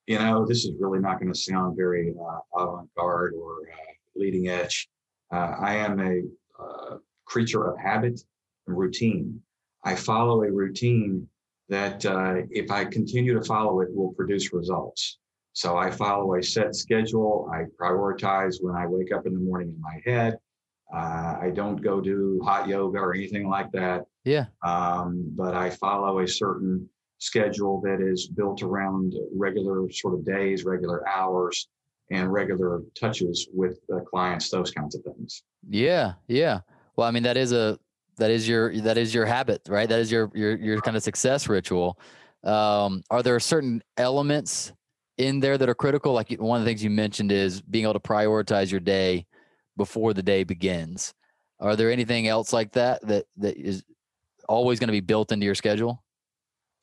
you 0.08 0.17
know 0.17 0.46
this 0.46 0.65
is 0.65 0.72
really 0.80 1.00
not 1.00 1.20
going 1.20 1.32
to 1.32 1.38
sound 1.38 1.76
very 1.78 2.13
uh, 2.20 2.62
avant-garde 2.62 3.34
or 3.34 3.62
uh, 3.72 3.93
leading 4.15 4.48
edge 4.48 4.89
uh, 5.32 5.54
i 5.60 5.76
am 5.76 6.00
a 6.00 6.22
uh, 6.62 6.98
creature 7.26 7.70
of 7.70 7.78
habit 7.80 8.20
and 8.67 8.78
routine 8.78 9.39
i 9.84 9.93
follow 9.93 10.43
a 10.43 10.52
routine 10.52 11.28
that 11.69 12.06
uh, 12.06 12.36
if 12.51 12.71
i 12.71 12.86
continue 12.86 13.34
to 13.34 13.43
follow 13.43 13.82
it 13.82 13.89
will 13.93 14.13
produce 14.13 14.53
results 14.53 15.17
so 15.58 15.75
I 15.75 15.89
follow 15.89 16.36
a 16.36 16.43
set 16.43 16.75
schedule. 16.75 17.49
I 17.51 17.63
prioritize 17.82 18.58
when 18.62 18.75
I 18.75 18.86
wake 18.86 19.12
up 19.12 19.25
in 19.25 19.34
the 19.34 19.39
morning 19.39 19.69
in 19.69 19.82
my 19.82 19.99
head. 20.06 20.38
Uh, 20.93 21.38
I 21.41 21.51
don't 21.51 21.77
go 21.77 21.99
do 21.99 22.39
hot 22.45 22.67
yoga 22.67 22.99
or 22.99 23.15
anything 23.15 23.49
like 23.49 23.71
that. 23.71 24.06
Yeah. 24.23 24.45
Um, 24.62 25.34
but 25.36 25.56
I 25.56 25.71
follow 25.71 26.19
a 26.19 26.27
certain 26.27 26.88
schedule 27.17 27.82
that 27.82 28.01
is 28.01 28.27
built 28.27 28.62
around 28.62 29.15
regular 29.34 29.89
sort 29.89 30.13
of 30.13 30.23
days, 30.23 30.63
regular 30.63 31.10
hours, 31.10 31.69
and 32.12 32.32
regular 32.32 32.84
touches 32.93 33.47
with 33.51 33.80
the 33.89 34.01
clients, 34.01 34.51
those 34.51 34.69
kinds 34.69 34.93
of 34.93 35.01
things. 35.01 35.41
Yeah. 35.67 36.13
Yeah. 36.27 36.60
Well, 36.95 37.08
I 37.08 37.12
mean, 37.12 37.23
that 37.23 37.36
is 37.36 37.51
a, 37.51 37.80
that 38.17 38.32
is 38.32 38.47
your, 38.47 38.75
that 38.82 38.97
is 38.97 39.13
your 39.13 39.25
habit, 39.25 39.62
right? 39.67 39.88
That 39.88 39.99
is 39.99 40.12
your, 40.12 40.32
your, 40.34 40.56
your 40.58 40.82
kind 40.82 40.97
of 40.97 41.03
success 41.03 41.47
ritual. 41.47 41.99
Um, 42.43 43.03
are 43.10 43.23
there 43.23 43.39
certain 43.39 43.84
elements 43.97 44.73
in 45.17 45.39
there 45.39 45.58
that 45.58 45.69
are 45.69 45.75
critical? 45.75 46.13
Like 46.13 46.32
one 46.34 46.60
of 46.60 46.65
the 46.65 46.69
things 46.69 46.84
you 46.84 46.89
mentioned 46.89 47.32
is 47.32 47.62
being 47.62 47.84
able 47.84 47.93
to 47.93 47.99
prioritize 47.99 48.71
your 48.71 48.80
day 48.80 49.25
before 49.75 50.13
the 50.13 50.23
day 50.23 50.43
begins. 50.43 51.13
Are 51.60 51.75
there 51.75 51.91
anything 51.91 52.27
else 52.27 52.53
like 52.53 52.71
that 52.73 53.06
that 53.08 53.25
that 53.38 53.58
is 53.58 53.84
always 54.47 54.80
going 54.80 54.88
to 54.88 54.93
be 54.93 54.99
built 54.99 55.32
into 55.32 55.45
your 55.45 55.56
schedule? 55.56 56.03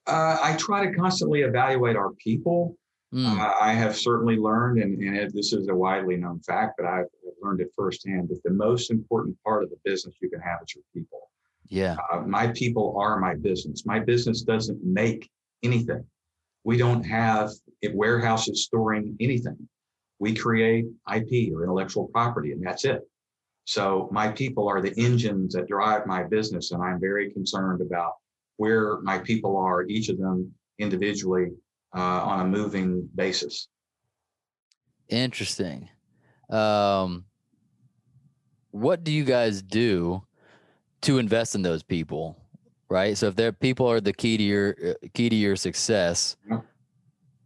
Uh, 0.07 0.39
I 0.43 0.57
try 0.57 0.87
to 0.87 0.93
constantly 0.93 1.43
evaluate 1.43 1.97
our 1.97 2.11
people. 2.13 2.77
Mm. 3.15 3.39
Uh, 3.39 3.53
I 3.61 3.73
have 3.73 3.97
certainly 3.97 4.37
learned, 4.37 4.83
and, 4.83 5.01
and, 5.01 5.33
this 5.33 5.53
is 5.53 5.69
a 5.69 5.75
widely 5.75 6.17
known 6.17 6.41
fact, 6.41 6.75
but 6.77 6.87
I've 6.87 7.07
learned 7.41 7.61
it 7.61 7.71
firsthand 7.77 8.29
that 8.31 8.43
the 8.43 8.51
most 8.51 8.91
important 8.91 9.37
part 9.45 9.63
of 9.63 9.71
the 9.71 9.77
business 9.85 10.17
you 10.21 10.29
can 10.29 10.41
have 10.41 10.59
is 10.67 10.75
your 10.75 10.85
people. 10.93 11.31
Yeah. 11.69 11.97
Uh, 12.13 12.23
my 12.23 12.49
people 12.49 12.97
are 12.99 13.21
my 13.21 13.35
business. 13.37 13.87
My 13.87 14.01
business 14.01 14.43
doesn't 14.43 14.83
make 14.83 15.31
anything. 15.63 16.05
We 16.65 16.77
don't 16.77 17.05
have 17.05 17.51
warehouses 17.85 18.65
storing 18.65 19.17
anything. 19.21 19.69
We 20.19 20.35
create 20.35 20.87
IP 21.15 21.53
or 21.53 21.63
intellectual 21.63 22.09
property, 22.09 22.51
and 22.51 22.67
that's 22.67 22.85
it. 22.85 23.03
So 23.65 24.09
my 24.11 24.29
people 24.29 24.69
are 24.69 24.81
the 24.81 24.95
engines 24.99 25.55
that 25.55 25.69
drive 25.69 26.07
my 26.07 26.25
business, 26.25 26.73
and 26.73 26.83
I'm 26.83 27.01
very 27.01 27.31
concerned 27.33 27.81
about 27.81 28.15
where 28.57 29.01
my 29.01 29.19
people 29.19 29.57
are, 29.57 29.85
each 29.85 30.09
of 30.09 30.19
them 30.19 30.53
individually, 30.79 31.51
uh, 31.95 32.01
on 32.01 32.41
a 32.41 32.45
moving 32.45 33.09
basis. 33.15 33.69
Interesting. 35.09 35.89
Um, 36.51 37.25
what 38.71 39.05
do 39.05 39.13
you 39.13 39.25
guys 39.25 39.63
do 39.63 40.23
to 41.03 41.19
invest 41.19 41.55
in 41.55 41.63
those 41.63 41.83
people? 41.83 42.37
right? 42.95 43.17
So 43.17 43.27
if 43.27 43.37
their 43.37 43.53
people 43.53 43.91
are 43.91 44.01
the 44.01 44.13
key 44.13 44.37
to 44.37 44.43
your 44.43 44.77
uh, 44.91 45.07
key 45.15 45.29
to 45.29 45.37
your 45.37 45.57
success, 45.57 46.37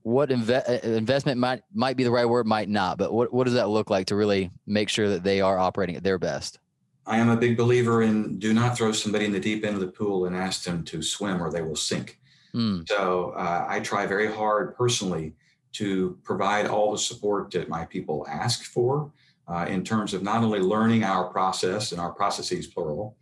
what 0.02 0.28
inve- 0.28 0.68
uh, 0.68 0.86
investment 0.86 1.38
might 1.38 1.62
might 1.72 1.96
be 1.96 2.04
the 2.04 2.10
right 2.10 2.28
word, 2.28 2.46
might 2.46 2.68
not, 2.68 2.98
but 2.98 3.12
what 3.12 3.32
what 3.32 3.44
does 3.44 3.54
that 3.54 3.68
look 3.68 3.90
like 3.90 4.06
to 4.08 4.16
really 4.16 4.50
make 4.66 4.88
sure 4.88 5.08
that 5.08 5.22
they 5.22 5.40
are 5.40 5.58
operating 5.58 5.96
at 5.96 6.02
their 6.02 6.18
best? 6.18 6.58
I 7.06 7.16
am 7.16 7.30
a 7.30 7.36
big 7.36 7.56
believer 7.56 8.02
in 8.02 8.38
do 8.38 8.52
not 8.52 8.76
throw 8.76 8.92
somebody 8.92 9.24
in 9.24 9.32
the 9.32 9.40
deep 9.40 9.64
end 9.64 9.74
of 9.74 9.80
the 9.80 9.88
pool 9.88 10.26
and 10.26 10.36
ask 10.36 10.64
them 10.64 10.84
to 10.84 11.00
swim 11.02 11.42
or 11.42 11.50
they 11.50 11.62
will 11.62 11.76
sink. 11.76 12.17
Mm. 12.54 12.88
So 12.88 13.34
uh, 13.36 13.66
I 13.68 13.80
try 13.80 14.06
very 14.06 14.32
hard 14.32 14.76
personally 14.76 15.34
to 15.72 16.18
provide 16.24 16.66
all 16.66 16.92
the 16.92 16.98
support 16.98 17.50
that 17.52 17.68
my 17.68 17.84
people 17.84 18.26
ask 18.28 18.64
for 18.64 19.12
uh, 19.46 19.66
in 19.68 19.84
terms 19.84 20.14
of 20.14 20.22
not 20.22 20.42
only 20.42 20.60
learning 20.60 21.04
our 21.04 21.24
process 21.24 21.92
and 21.92 22.00
our 22.00 22.12
processes 22.12 22.66
plural, 22.66 23.16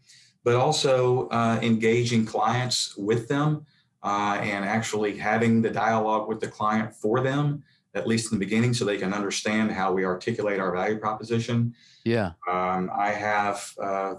but 0.44 0.54
also 0.54 1.28
uh, 1.28 1.58
engaging 1.62 2.24
clients 2.24 2.96
with 2.96 3.28
them 3.28 3.66
uh, 4.02 4.38
and 4.40 4.64
actually 4.64 5.16
having 5.16 5.60
the 5.60 5.70
dialogue 5.70 6.28
with 6.28 6.40
the 6.40 6.46
client 6.46 6.94
for 6.94 7.20
them, 7.20 7.62
at 7.94 8.06
least 8.06 8.32
in 8.32 8.38
the 8.38 8.44
beginning, 8.44 8.72
so 8.72 8.84
they 8.84 8.96
can 8.96 9.12
understand 9.12 9.72
how 9.72 9.92
we 9.92 10.04
articulate 10.04 10.60
our 10.60 10.72
value 10.72 10.98
proposition. 10.98 11.74
Yeah. 12.04 12.32
Um, 12.48 12.90
I 12.96 13.10
have 13.10 13.72
uh, 13.82 14.14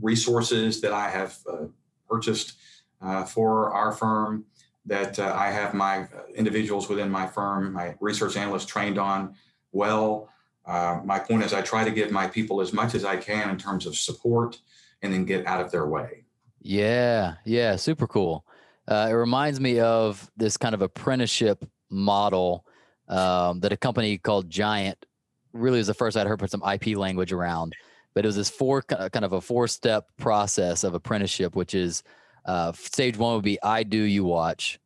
resources 0.00 0.80
that 0.82 0.92
I 0.92 1.08
have 1.08 1.38
uh, 1.50 1.64
purchased 2.08 2.58
uh, 3.04 3.24
for 3.24 3.72
our 3.72 3.92
firm 3.92 4.44
that 4.86 5.18
uh, 5.18 5.34
I 5.36 5.50
have 5.50 5.74
my 5.74 6.08
individuals 6.34 6.88
within 6.88 7.10
my 7.10 7.26
firm, 7.26 7.72
my 7.72 7.94
research 8.00 8.36
analysts 8.36 8.66
trained 8.66 8.98
on 8.98 9.34
well. 9.72 10.28
Uh, 10.66 11.00
my 11.04 11.18
point 11.18 11.42
is, 11.42 11.52
I 11.52 11.62
try 11.62 11.84
to 11.84 11.90
give 11.90 12.10
my 12.10 12.26
people 12.26 12.60
as 12.60 12.72
much 12.72 12.94
as 12.94 13.04
I 13.04 13.16
can 13.16 13.50
in 13.50 13.58
terms 13.58 13.86
of 13.86 13.96
support 13.96 14.58
and 15.02 15.12
then 15.12 15.24
get 15.24 15.46
out 15.46 15.60
of 15.60 15.70
their 15.70 15.86
way. 15.86 16.24
Yeah, 16.60 17.34
yeah, 17.44 17.76
super 17.76 18.06
cool. 18.06 18.44
Uh, 18.88 19.08
it 19.10 19.14
reminds 19.14 19.60
me 19.60 19.80
of 19.80 20.30
this 20.36 20.56
kind 20.56 20.74
of 20.74 20.82
apprenticeship 20.82 21.64
model 21.90 22.66
um, 23.08 23.60
that 23.60 23.72
a 23.72 23.76
company 23.76 24.18
called 24.18 24.48
Giant 24.48 25.04
really 25.52 25.78
was 25.78 25.86
the 25.86 25.94
first 25.94 26.16
I'd 26.16 26.26
heard 26.26 26.38
put 26.38 26.50
some 26.50 26.62
IP 26.62 26.96
language 26.96 27.32
around. 27.32 27.74
But 28.14 28.24
it 28.24 28.28
was 28.28 28.36
this 28.36 28.50
four 28.50 28.82
kind 28.82 29.24
of 29.24 29.32
a 29.32 29.40
four 29.40 29.66
step 29.66 30.08
process 30.18 30.84
of 30.84 30.94
apprenticeship, 30.94 31.56
which 31.56 31.74
is 31.74 32.02
uh, 32.44 32.72
stage 32.72 33.16
one 33.16 33.34
would 33.34 33.44
be 33.44 33.62
I 33.62 33.82
do, 33.82 33.98
you 33.98 34.24
watch. 34.24 34.78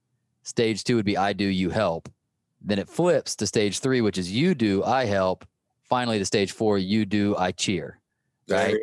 Stage 0.42 0.84
two 0.84 0.96
would 0.96 1.04
be 1.04 1.16
I 1.16 1.32
do, 1.32 1.44
you 1.44 1.70
help. 1.70 2.08
Then 2.60 2.78
it 2.78 2.88
flips 2.88 3.36
to 3.36 3.46
stage 3.46 3.80
three, 3.80 4.00
which 4.00 4.18
is 4.18 4.30
you 4.30 4.54
do, 4.54 4.82
I 4.84 5.04
help. 5.04 5.44
Finally, 5.88 6.18
to 6.18 6.24
stage 6.24 6.52
four, 6.52 6.78
you 6.78 7.04
do, 7.06 7.36
I 7.36 7.52
cheer. 7.52 7.98
Right. 8.48 8.76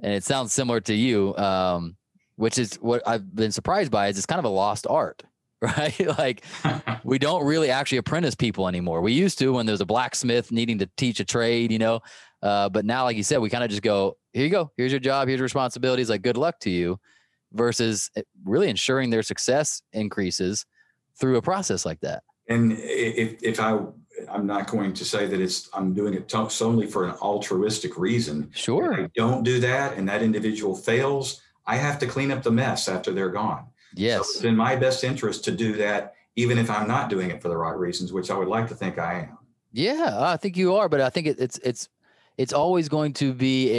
And 0.00 0.12
it 0.12 0.24
sounds 0.24 0.52
similar 0.52 0.80
to 0.82 0.94
you, 0.94 1.36
um, 1.36 1.96
which 2.36 2.58
is 2.58 2.74
what 2.76 3.06
I've 3.06 3.34
been 3.34 3.52
surprised 3.52 3.90
by. 3.90 4.08
Is 4.08 4.16
it's 4.16 4.26
kind 4.26 4.38
of 4.38 4.44
a 4.44 4.48
lost 4.48 4.86
art, 4.88 5.22
right? 5.60 6.18
like 6.18 6.44
we 7.04 7.18
don't 7.18 7.44
really 7.44 7.70
actually 7.70 7.98
apprentice 7.98 8.34
people 8.34 8.68
anymore. 8.68 9.00
We 9.00 9.12
used 9.12 9.38
to 9.38 9.52
when 9.52 9.66
there's 9.66 9.80
a 9.80 9.86
blacksmith 9.86 10.50
needing 10.50 10.78
to 10.78 10.88
teach 10.96 11.20
a 11.20 11.24
trade, 11.24 11.70
you 11.70 11.78
know. 11.78 12.00
Uh, 12.42 12.68
but 12.68 12.84
now, 12.84 13.04
like 13.04 13.16
you 13.16 13.22
said, 13.22 13.38
we 13.38 13.48
kind 13.48 13.62
of 13.62 13.70
just 13.70 13.82
go, 13.82 14.16
here 14.32 14.44
you 14.44 14.50
go, 14.50 14.72
here's 14.76 14.90
your 14.90 14.98
job, 15.00 15.28
here's 15.28 15.38
your 15.38 15.44
responsibilities. 15.44 16.10
Like 16.10 16.22
good 16.22 16.36
luck 16.36 16.58
to 16.60 16.70
you, 16.70 16.98
versus 17.52 18.10
eh, 18.16 18.22
really 18.44 18.68
ensuring 18.68 19.10
their 19.10 19.22
success 19.22 19.82
increases 19.92 20.66
through 21.18 21.36
a 21.36 21.42
process 21.42 21.84
like 21.84 22.00
that. 22.00 22.22
And 22.48 22.72
if, 22.72 23.42
if 23.42 23.60
I 23.60 23.78
I'm 24.30 24.46
not 24.46 24.70
going 24.70 24.92
to 24.94 25.04
say 25.04 25.26
that 25.26 25.40
it's 25.40 25.68
I'm 25.72 25.94
doing 25.94 26.14
it 26.14 26.30
solely 26.50 26.86
for 26.86 27.04
an 27.08 27.14
altruistic 27.22 27.96
reason. 27.96 28.50
Sure. 28.54 28.92
If 28.92 29.00
I 29.00 29.10
don't 29.14 29.42
do 29.42 29.60
that 29.60 29.96
and 29.96 30.08
that 30.08 30.22
individual 30.22 30.74
fails, 30.74 31.40
I 31.66 31.76
have 31.76 31.98
to 32.00 32.06
clean 32.06 32.30
up 32.30 32.42
the 32.42 32.50
mess 32.50 32.88
after 32.88 33.12
they're 33.12 33.30
gone. 33.30 33.66
Yes. 33.94 34.16
So 34.16 34.20
it's 34.36 34.44
in 34.44 34.56
my 34.56 34.76
best 34.76 35.04
interest 35.04 35.44
to 35.44 35.52
do 35.52 35.76
that, 35.76 36.14
even 36.36 36.58
if 36.58 36.70
I'm 36.70 36.88
not 36.88 37.10
doing 37.10 37.30
it 37.30 37.42
for 37.42 37.48
the 37.48 37.56
right 37.56 37.76
reasons, 37.76 38.12
which 38.12 38.30
I 38.30 38.36
would 38.36 38.48
like 38.48 38.68
to 38.68 38.74
think 38.74 38.98
I 38.98 39.20
am. 39.20 39.38
Yeah, 39.72 40.16
I 40.18 40.36
think 40.36 40.56
you 40.56 40.74
are, 40.74 40.88
but 40.88 41.00
I 41.00 41.08
think 41.08 41.26
it, 41.26 41.40
it's 41.40 41.58
it's 41.58 41.88
it's 42.36 42.52
always 42.52 42.88
going 42.88 43.14
to 43.14 43.32
be 43.32 43.72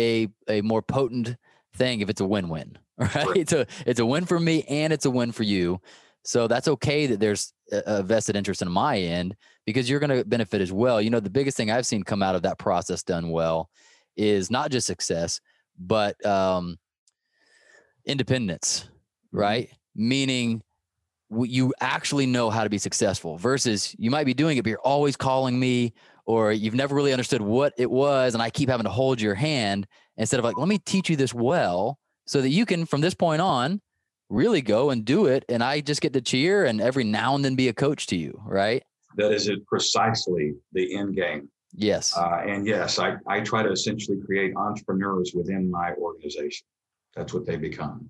a 0.48 0.58
a 0.58 0.62
more 0.62 0.82
potent 0.82 1.36
thing 1.76 2.02
if 2.02 2.10
it's 2.10 2.22
a 2.22 2.26
win-win. 2.26 2.78
Right? 2.98 3.16
right. 3.16 3.38
It's 3.38 3.54
a 3.54 3.66
it's 3.88 4.00
a 4.00 4.06
win 4.06 4.26
for 4.26 4.40
me 4.40 4.64
and 4.70 4.94
it's 4.94 5.06
a 5.06 5.10
win 5.10 5.32
for 5.32 5.42
you. 5.42 5.82
So 6.24 6.48
that's 6.48 6.68
okay 6.68 7.08
that 7.08 7.20
there's 7.20 7.54
a 7.72 8.04
vested 8.04 8.36
interest 8.36 8.62
in 8.62 8.72
my 8.72 8.98
end 8.98 9.36
because 9.66 9.90
you're 9.90 10.00
going 10.00 10.18
to 10.18 10.24
benefit 10.24 10.62
as 10.62 10.72
well. 10.72 11.02
You 11.02 11.10
know, 11.10 11.20
the 11.20 11.30
biggest 11.30 11.58
thing 11.58 11.70
I've 11.70 11.86
seen 11.86 12.04
come 12.04 12.24
out 12.24 12.36
of 12.36 12.44
that 12.44 12.60
process 12.60 13.04
done 13.04 13.30
well 13.30 13.70
is 14.16 14.50
not 14.50 14.72
just 14.72 14.88
success, 14.88 15.42
but 15.78 16.24
um, 16.26 16.78
independence, 18.06 18.86
mm-hmm. 18.86 19.38
right? 19.38 19.70
Meaning 19.96 20.62
you 21.30 21.74
actually 21.82 22.26
know 22.26 22.50
how 22.50 22.64
to 22.64 22.70
be 22.70 22.78
successful 22.78 23.38
versus 23.38 23.96
you 23.98 24.12
might 24.12 24.26
be 24.26 24.34
doing 24.34 24.58
it, 24.58 24.64
but 24.64 24.70
you're 24.70 24.80
always 24.80 25.16
calling 25.18 25.60
me 25.60 25.94
or 26.26 26.52
you've 26.52 26.76
never 26.76 26.96
really 26.96 27.12
understood 27.12 27.42
what 27.42 27.74
it 27.78 27.90
was. 27.90 28.34
And 28.34 28.42
I 28.42 28.50
keep 28.50 28.70
having 28.70 28.86
to 28.86 28.90
hold 28.92 29.20
your 29.20 29.36
hand 29.36 29.88
instead 30.16 30.40
of 30.40 30.46
like, 30.46 30.58
let 30.58 30.68
me 30.68 30.78
teach 30.78 31.10
you 31.10 31.16
this 31.16 31.34
well 31.34 31.98
so 32.26 32.42
that 32.42 32.50
you 32.50 32.66
can, 32.66 32.86
from 32.86 33.02
this 33.02 33.14
point 33.14 33.42
on, 33.42 33.82
really 34.30 34.62
go 34.62 34.90
and 34.90 35.06
do 35.06 35.26
it. 35.26 35.46
And 35.50 35.64
I 35.64 35.82
just 35.82 36.02
get 36.02 36.14
to 36.14 36.22
cheer 36.22 36.66
and 36.66 36.82
every 36.82 37.04
now 37.04 37.36
and 37.36 37.44
then 37.44 37.56
be 37.56 37.68
a 37.68 37.74
coach 37.74 38.08
to 38.08 38.16
you, 38.16 38.42
right? 38.46 38.84
That 39.18 39.32
is 39.32 39.48
it 39.48 39.66
precisely 39.68 40.54
the 40.72 40.96
end 40.96 41.16
game. 41.16 41.50
Yes. 41.76 42.16
Uh, 42.16 42.42
and 42.46 42.66
yes, 42.68 43.00
I, 43.00 43.16
I 43.28 43.42
try 43.42 43.64
to 43.64 43.72
essentially 43.72 44.18
create 44.26 44.56
entrepreneurs 44.56 45.34
within 45.36 45.70
my 45.70 45.94
organization. 45.94 46.66
That's 47.16 47.34
what 47.34 47.46
they 47.46 47.58
become 47.58 48.10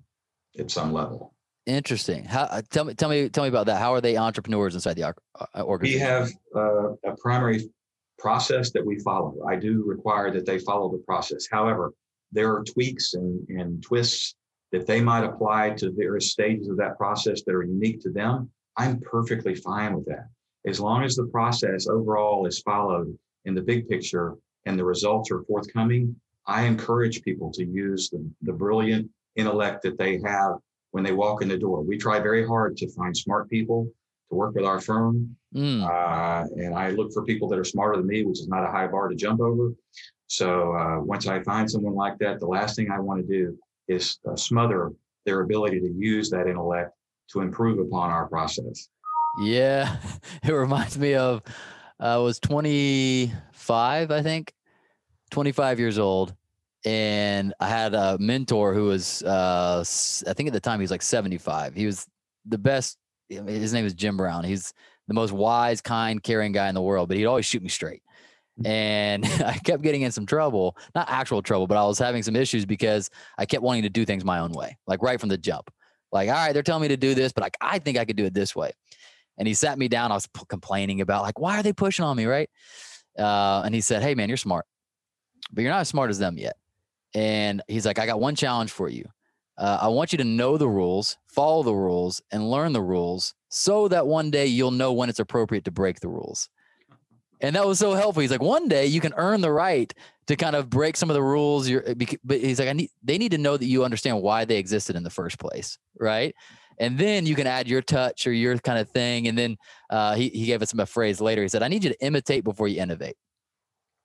at 0.58 0.70
some 0.70 0.92
level. 0.92 1.34
Interesting. 1.66 2.24
How, 2.24 2.42
uh, 2.42 2.62
tell 2.70 2.84
me, 2.84 2.94
tell 2.94 3.08
me, 3.08 3.28
tell 3.30 3.44
me 3.44 3.48
about 3.48 3.66
that. 3.66 3.78
How 3.78 3.94
are 3.94 4.00
they 4.00 4.16
entrepreneurs 4.16 4.74
inside 4.74 4.94
the 4.94 5.04
uh, 5.04 5.62
organization? 5.62 6.00
We 6.00 6.06
have 6.06 6.30
uh, 6.54 6.92
a 7.04 7.16
primary 7.18 7.70
process 8.18 8.70
that 8.72 8.84
we 8.84 8.98
follow. 9.00 9.46
I 9.48 9.56
do 9.56 9.82
require 9.86 10.30
that 10.30 10.46
they 10.46 10.58
follow 10.58 10.90
the 10.90 11.02
process. 11.06 11.46
However, 11.50 11.92
there 12.34 12.52
are 12.52 12.64
tweaks 12.64 13.14
and, 13.14 13.48
and 13.48 13.82
twists 13.82 14.34
that 14.72 14.86
they 14.86 15.00
might 15.00 15.24
apply 15.24 15.70
to 15.70 15.92
various 15.92 16.32
stages 16.32 16.68
of 16.68 16.76
that 16.76 16.98
process 16.98 17.42
that 17.42 17.54
are 17.54 17.62
unique 17.62 18.00
to 18.00 18.10
them. 18.10 18.50
I'm 18.76 19.00
perfectly 19.00 19.54
fine 19.54 19.94
with 19.94 20.04
that. 20.06 20.26
As 20.66 20.80
long 20.80 21.04
as 21.04 21.14
the 21.14 21.26
process 21.26 21.86
overall 21.86 22.46
is 22.46 22.60
followed 22.60 23.16
in 23.44 23.54
the 23.54 23.62
big 23.62 23.88
picture 23.88 24.34
and 24.66 24.78
the 24.78 24.84
results 24.84 25.30
are 25.30 25.44
forthcoming, 25.44 26.16
I 26.46 26.64
encourage 26.64 27.22
people 27.22 27.52
to 27.52 27.64
use 27.64 28.10
the, 28.10 28.28
the 28.42 28.52
brilliant 28.52 29.10
intellect 29.36 29.82
that 29.82 29.96
they 29.96 30.20
have 30.24 30.56
when 30.90 31.04
they 31.04 31.12
walk 31.12 31.42
in 31.42 31.48
the 31.48 31.58
door. 31.58 31.82
We 31.82 31.96
try 31.96 32.18
very 32.18 32.46
hard 32.46 32.76
to 32.78 32.90
find 32.90 33.16
smart 33.16 33.48
people 33.48 33.88
to 34.34 34.38
work 34.38 34.54
with 34.54 34.64
our 34.64 34.80
firm. 34.80 35.36
Mm. 35.54 35.82
Uh, 35.82 36.46
and 36.56 36.74
I 36.74 36.90
look 36.90 37.12
for 37.12 37.24
people 37.24 37.48
that 37.48 37.58
are 37.58 37.64
smarter 37.64 37.96
than 37.96 38.06
me, 38.06 38.24
which 38.24 38.40
is 38.40 38.48
not 38.48 38.64
a 38.64 38.70
high 38.70 38.86
bar 38.86 39.08
to 39.08 39.14
jump 39.14 39.40
over. 39.40 39.72
So 40.26 40.74
uh, 40.74 41.00
once 41.00 41.26
I 41.26 41.42
find 41.42 41.70
someone 41.70 41.94
like 41.94 42.18
that, 42.18 42.40
the 42.40 42.46
last 42.46 42.76
thing 42.76 42.90
I 42.90 42.98
want 42.98 43.20
to 43.20 43.26
do 43.26 43.58
is 43.88 44.18
uh, 44.28 44.36
smother 44.36 44.92
their 45.26 45.40
ability 45.40 45.80
to 45.80 45.92
use 45.96 46.30
that 46.30 46.46
intellect 46.46 46.92
to 47.32 47.40
improve 47.40 47.78
upon 47.78 48.10
our 48.10 48.28
process. 48.28 48.88
Yeah, 49.40 49.96
it 50.42 50.52
reminds 50.52 50.98
me 50.98 51.14
of 51.14 51.42
I 51.98 52.16
was 52.16 52.38
25, 52.40 54.10
I 54.10 54.22
think, 54.22 54.52
25 55.30 55.78
years 55.78 55.98
old, 55.98 56.34
and 56.84 57.54
I 57.60 57.68
had 57.68 57.94
a 57.94 58.18
mentor 58.18 58.74
who 58.74 58.84
was, 58.84 59.22
uh, 59.22 59.84
I 60.26 60.32
think 60.34 60.48
at 60.48 60.52
the 60.52 60.60
time 60.60 60.80
he 60.80 60.82
was 60.82 60.90
like 60.90 61.02
75. 61.02 61.74
He 61.74 61.86
was 61.86 62.06
the 62.44 62.58
best. 62.58 62.98
His 63.28 63.72
name 63.72 63.86
is 63.86 63.94
Jim 63.94 64.16
Brown. 64.16 64.44
He's 64.44 64.72
the 65.08 65.14
most 65.14 65.32
wise, 65.32 65.80
kind, 65.80 66.22
caring 66.22 66.52
guy 66.52 66.68
in 66.68 66.74
the 66.74 66.82
world, 66.82 67.08
but 67.08 67.16
he'd 67.16 67.26
always 67.26 67.46
shoot 67.46 67.62
me 67.62 67.68
straight. 67.68 68.02
Mm. 68.60 68.66
And 68.66 69.24
I 69.44 69.58
kept 69.58 69.82
getting 69.82 70.02
in 70.02 70.12
some 70.12 70.26
trouble, 70.26 70.76
not 70.94 71.10
actual 71.10 71.42
trouble, 71.42 71.66
but 71.66 71.76
I 71.76 71.84
was 71.84 71.98
having 71.98 72.22
some 72.22 72.36
issues 72.36 72.64
because 72.64 73.10
I 73.38 73.46
kept 73.46 73.62
wanting 73.62 73.82
to 73.82 73.88
do 73.90 74.04
things 74.04 74.24
my 74.24 74.38
own 74.38 74.52
way, 74.52 74.76
like 74.86 75.02
right 75.02 75.18
from 75.18 75.28
the 75.28 75.38
jump. 75.38 75.70
Like, 76.12 76.28
all 76.28 76.34
right, 76.34 76.52
they're 76.52 76.62
telling 76.62 76.82
me 76.82 76.88
to 76.88 76.96
do 76.96 77.14
this, 77.14 77.32
but 77.32 77.42
like, 77.42 77.56
I 77.60 77.78
think 77.80 77.98
I 77.98 78.04
could 78.04 78.16
do 78.16 78.24
it 78.24 78.34
this 78.34 78.54
way 78.54 78.72
and 79.38 79.48
he 79.48 79.54
sat 79.54 79.78
me 79.78 79.88
down. 79.88 80.12
I 80.12 80.14
was 80.14 80.26
p- 80.26 80.44
complaining 80.48 81.00
about 81.00 81.22
like, 81.22 81.38
why 81.38 81.58
are 81.58 81.62
they 81.62 81.72
pushing 81.72 82.04
on 82.04 82.16
me, 82.16 82.26
right? 82.26 82.48
Uh, 83.18 83.62
and 83.64 83.74
he 83.74 83.80
said, 83.80 84.02
"Hey, 84.02 84.14
man, 84.14 84.28
you're 84.28 84.36
smart, 84.36 84.66
but 85.52 85.62
you're 85.62 85.70
not 85.70 85.80
as 85.80 85.88
smart 85.88 86.10
as 86.10 86.18
them 86.18 86.36
yet." 86.36 86.56
And 87.14 87.62
he's 87.68 87.86
like, 87.86 87.98
"I 87.98 88.06
got 88.06 88.20
one 88.20 88.34
challenge 88.34 88.72
for 88.72 88.88
you. 88.88 89.04
Uh, 89.56 89.78
I 89.82 89.88
want 89.88 90.12
you 90.12 90.18
to 90.18 90.24
know 90.24 90.56
the 90.56 90.68
rules, 90.68 91.16
follow 91.26 91.62
the 91.62 91.74
rules, 91.74 92.20
and 92.32 92.50
learn 92.50 92.72
the 92.72 92.82
rules, 92.82 93.34
so 93.48 93.88
that 93.88 94.06
one 94.06 94.30
day 94.30 94.46
you'll 94.46 94.70
know 94.70 94.92
when 94.92 95.08
it's 95.08 95.20
appropriate 95.20 95.64
to 95.64 95.70
break 95.70 96.00
the 96.00 96.08
rules." 96.08 96.48
And 97.40 97.56
that 97.56 97.66
was 97.66 97.78
so 97.78 97.94
helpful. 97.94 98.22
He's 98.22 98.30
like, 98.30 98.40
one 98.40 98.68
day 98.68 98.86
you 98.86 99.00
can 99.00 99.12
earn 99.16 99.42
the 99.42 99.52
right 99.52 99.92
to 100.28 100.36
kind 100.36 100.56
of 100.56 100.70
break 100.70 100.96
some 100.96 101.10
of 101.10 101.14
the 101.14 101.22
rules. 101.22 101.68
You're, 101.68 101.84
but 102.24 102.40
he's 102.40 102.58
like, 102.58 102.68
I 102.68 102.72
need, 102.72 102.90
they 103.02 103.18
need 103.18 103.32
to 103.32 103.38
know 103.38 103.56
that 103.56 103.66
you 103.66 103.84
understand 103.84 104.22
why 104.22 104.46
they 104.46 104.56
existed 104.56 104.96
in 104.96 105.02
the 105.02 105.10
first 105.10 105.38
place, 105.38 105.76
right? 105.98 106.34
and 106.78 106.98
then 106.98 107.26
you 107.26 107.34
can 107.34 107.46
add 107.46 107.68
your 107.68 107.82
touch 107.82 108.26
or 108.26 108.32
your 108.32 108.58
kind 108.58 108.78
of 108.78 108.88
thing. 108.90 109.28
And 109.28 109.36
then 109.36 109.56
uh, 109.90 110.14
he 110.14 110.28
he 110.30 110.46
gave 110.46 110.62
us 110.62 110.72
a 110.74 110.86
phrase 110.86 111.20
later. 111.20 111.42
He 111.42 111.48
said, 111.48 111.62
"I 111.62 111.68
need 111.68 111.84
you 111.84 111.90
to 111.90 112.04
imitate 112.04 112.44
before 112.44 112.68
you 112.68 112.80
innovate." 112.80 113.16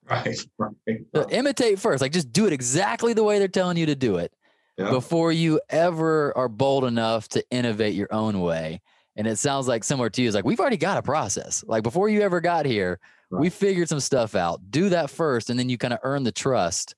Right, 0.10 0.40
right. 0.58 0.74
So 1.16 1.30
imitate 1.30 1.80
first, 1.80 2.02
like 2.02 2.12
just 2.12 2.32
do 2.32 2.46
it 2.48 2.54
exactly 2.54 3.14
the 3.14 3.24
way 3.24 3.40
they're 3.40 3.48
telling 3.48 3.78
you 3.78 3.86
to 3.88 3.96
do 3.96 4.18
it 4.18 4.34
yeah. 4.80 4.90
before 4.92 5.32
you 5.32 5.60
ever 5.70 6.36
are 6.38 6.48
bold 6.48 6.86
enough 6.86 7.28
to 7.30 7.44
innovate 7.52 7.96
your 7.96 8.08
own 8.12 8.40
way. 8.40 8.82
And 9.16 9.28
it 9.28 9.38
sounds 9.38 9.68
like 9.68 9.84
similar 9.84 10.10
to 10.12 10.22
you. 10.22 10.30
is 10.30 10.36
like 10.36 10.46
we've 10.46 10.60
already 10.60 10.78
got 10.78 10.98
a 10.98 11.02
process. 11.02 11.64
Like 11.68 11.84
before 11.84 12.08
you 12.08 12.22
ever 12.22 12.40
got 12.40 12.66
here, 12.66 13.00
right. 13.30 13.42
we 13.42 13.50
figured 13.50 13.90
some 13.90 14.00
stuff 14.00 14.36
out. 14.36 14.62
Do 14.72 14.90
that 14.90 15.10
first, 15.10 15.50
and 15.50 15.60
then 15.60 15.68
you 15.68 15.78
kind 15.78 15.94
of 15.94 16.00
earn 16.04 16.24
the 16.24 16.32
trust 16.32 16.96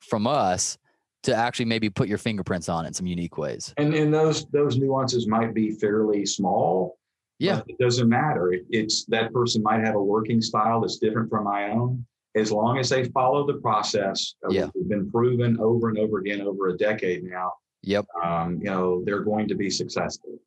from 0.00 0.26
us 0.26 0.78
to 1.22 1.34
actually 1.34 1.66
maybe 1.66 1.88
put 1.90 2.08
your 2.08 2.18
fingerprints 2.18 2.68
on 2.68 2.84
it 2.84 2.88
in 2.88 2.94
some 2.94 3.06
unique 3.06 3.38
ways. 3.38 3.72
And 3.76 3.94
and 3.94 4.12
those 4.12 4.46
those 4.46 4.78
nuances 4.78 5.28
might 5.28 5.54
be 5.54 5.70
fairly 5.70 6.26
small. 6.26 6.98
Yeah, 7.38 7.62
it 7.68 7.78
doesn't 7.78 8.08
matter. 8.08 8.52
It, 8.52 8.64
it's 8.70 9.04
that 9.06 9.32
person 9.32 9.62
might 9.62 9.84
have 9.84 9.94
a 9.94 10.02
working 10.02 10.42
style 10.42 10.80
that's 10.80 10.98
different 10.98 11.30
from 11.30 11.44
my 11.44 11.70
own. 11.70 12.04
As 12.36 12.52
long 12.52 12.78
as 12.78 12.88
they 12.88 13.04
follow 13.04 13.46
the 13.46 13.54
process, 13.54 14.34
yeah. 14.50 14.62
has 14.62 14.86
been 14.86 15.10
proven 15.10 15.58
over 15.60 15.88
and 15.88 15.98
over 15.98 16.18
again 16.18 16.40
over 16.40 16.68
a 16.68 16.76
decade 16.76 17.24
now. 17.24 17.52
Yep. 17.82 18.06
Um, 18.22 18.58
you 18.58 18.70
know 18.70 19.02
they're 19.04 19.24
going 19.24 19.48
to 19.48 19.54
be 19.54 19.70
successful. 19.70 20.38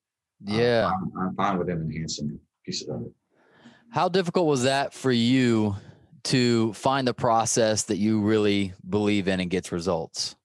Yeah, 0.46 0.91
I'm, 0.93 1.12
I'm 1.19 1.36
fine 1.36 1.58
with 1.58 1.67
them 1.67 1.82
enhancing 1.82 2.39
pieces 2.65 2.88
of 2.89 3.02
it. 3.02 3.12
How 3.89 4.10
difficult 4.10 4.48
was 4.48 4.63
that 4.63 4.93
for 4.93 5.12
you 5.12 5.76
to 6.24 6.74
find 6.74 7.08
the 7.08 7.13
process 7.13 7.84
that 7.84 7.98
you 7.98 8.22
really 8.22 8.74
believe 8.89 9.28
in 9.28 9.39
and 9.39 9.50
gets 9.50 9.72
results? 9.72 10.36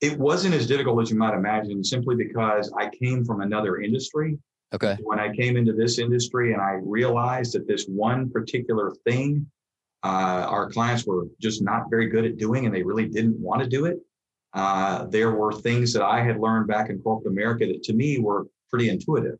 It 0.00 0.18
wasn't 0.18 0.54
as 0.54 0.66
difficult 0.66 1.00
as 1.00 1.10
you 1.10 1.16
might 1.16 1.34
imagine, 1.34 1.82
simply 1.82 2.16
because 2.16 2.72
I 2.78 2.90
came 2.90 3.24
from 3.24 3.40
another 3.40 3.80
industry. 3.80 4.38
Okay. 4.74 4.96
When 5.00 5.20
I 5.20 5.34
came 5.34 5.56
into 5.56 5.72
this 5.72 5.98
industry 5.98 6.52
and 6.52 6.60
I 6.60 6.80
realized 6.82 7.54
that 7.54 7.66
this 7.66 7.86
one 7.86 8.28
particular 8.28 8.92
thing 9.06 9.46
uh, 10.04 10.46
our 10.50 10.70
clients 10.70 11.06
were 11.06 11.26
just 11.40 11.62
not 11.62 11.88
very 11.88 12.08
good 12.08 12.26
at 12.26 12.36
doing 12.36 12.66
and 12.66 12.74
they 12.74 12.82
really 12.82 13.08
didn't 13.08 13.38
want 13.40 13.62
to 13.62 13.68
do 13.68 13.86
it. 13.86 13.98
Uh, 14.52 15.06
there 15.06 15.32
were 15.32 15.52
things 15.52 15.92
that 15.94 16.02
I 16.02 16.22
had 16.22 16.38
learned 16.38 16.68
back 16.68 16.90
in 16.90 16.98
corporate 17.00 17.32
America 17.32 17.66
that 17.66 17.82
to 17.84 17.94
me 17.94 18.18
were 18.18 18.46
pretty 18.70 18.90
intuitive. 18.90 19.38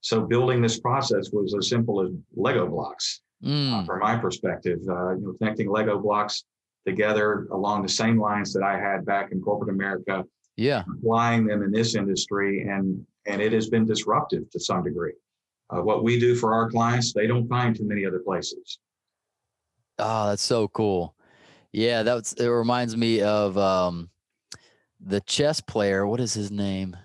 So 0.00 0.20
building 0.20 0.62
this 0.62 0.78
process 0.78 1.30
was 1.32 1.54
as 1.58 1.68
simple 1.68 2.00
as 2.00 2.10
Lego 2.34 2.66
blocks, 2.66 3.20
uh, 3.44 3.48
Mm, 3.48 3.86
from 3.86 4.00
my 4.00 4.16
perspective. 4.16 4.78
Uh, 4.88 5.16
you 5.16 5.22
know, 5.22 5.34
connecting 5.38 5.68
Lego 5.68 5.98
blocks 5.98 6.44
together 6.86 7.46
along 7.50 7.82
the 7.82 7.88
same 7.88 8.18
lines 8.18 8.52
that 8.52 8.62
I 8.62 8.78
had 8.78 9.04
back 9.04 9.32
in 9.32 9.40
corporate 9.40 9.70
America, 9.70 10.24
yeah. 10.56 10.84
applying 10.98 11.46
them 11.46 11.62
in 11.62 11.72
this 11.72 11.94
industry, 11.94 12.66
and 12.68 13.04
and 13.26 13.42
it 13.42 13.52
has 13.52 13.68
been 13.68 13.86
disruptive 13.86 14.48
to 14.50 14.60
some 14.60 14.84
degree. 14.84 15.14
Uh, 15.70 15.82
what 15.82 16.04
we 16.04 16.20
do 16.20 16.34
for 16.36 16.54
our 16.54 16.70
clients, 16.70 17.12
they 17.12 17.26
don't 17.26 17.48
find 17.48 17.74
too 17.74 17.84
many 17.84 18.04
other 18.06 18.20
places. 18.20 18.78
Oh, 19.98 20.28
that's 20.28 20.42
so 20.42 20.68
cool. 20.68 21.14
Yeah, 21.72 22.02
that's 22.02 22.32
it 22.34 22.46
reminds 22.46 22.96
me 22.96 23.20
of 23.20 23.58
um 23.58 24.10
the 25.00 25.20
chess 25.20 25.60
player. 25.60 26.06
What 26.06 26.20
is 26.20 26.34
his 26.34 26.50
name? 26.50 26.96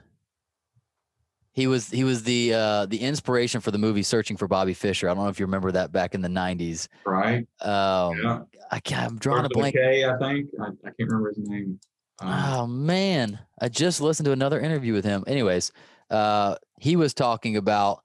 He 1.51 1.67
was 1.67 1.89
he 1.89 2.03
was 2.03 2.23
the 2.23 2.53
uh 2.53 2.85
the 2.85 2.99
inspiration 2.99 3.61
for 3.61 3.71
the 3.71 3.77
movie 3.77 4.03
Searching 4.03 4.37
for 4.37 4.47
Bobby 4.47 4.73
Fischer. 4.73 5.09
I 5.09 5.13
don't 5.13 5.23
know 5.23 5.29
if 5.29 5.39
you 5.39 5.45
remember 5.45 5.71
that 5.71 5.91
back 5.91 6.15
in 6.15 6.21
the 6.21 6.29
90s. 6.29 6.87
Right? 7.05 7.47
Um 7.61 8.17
Yeah. 8.17 8.39
I 8.71 8.79
can't, 8.79 9.11
I'm 9.11 9.17
drawing 9.17 9.39
a 9.45 9.49
Starts 9.49 9.55
with 9.55 9.73
blank. 9.73 9.75
K, 9.75 10.05
I 10.05 10.17
think. 10.17 10.49
I, 10.61 10.65
I 10.67 10.91
can't 10.91 10.95
remember 10.99 11.29
his 11.29 11.49
name. 11.49 11.79
Um, 12.19 12.29
Oh 12.31 12.67
man, 12.67 13.39
I 13.59 13.69
just 13.69 13.99
listened 13.99 14.25
to 14.25 14.31
another 14.31 14.59
interview 14.59 14.93
with 14.93 15.05
him. 15.05 15.23
Anyways, 15.25 15.71
uh, 16.11 16.55
he 16.79 16.95
was 16.95 17.13
talking 17.13 17.57
about 17.57 18.03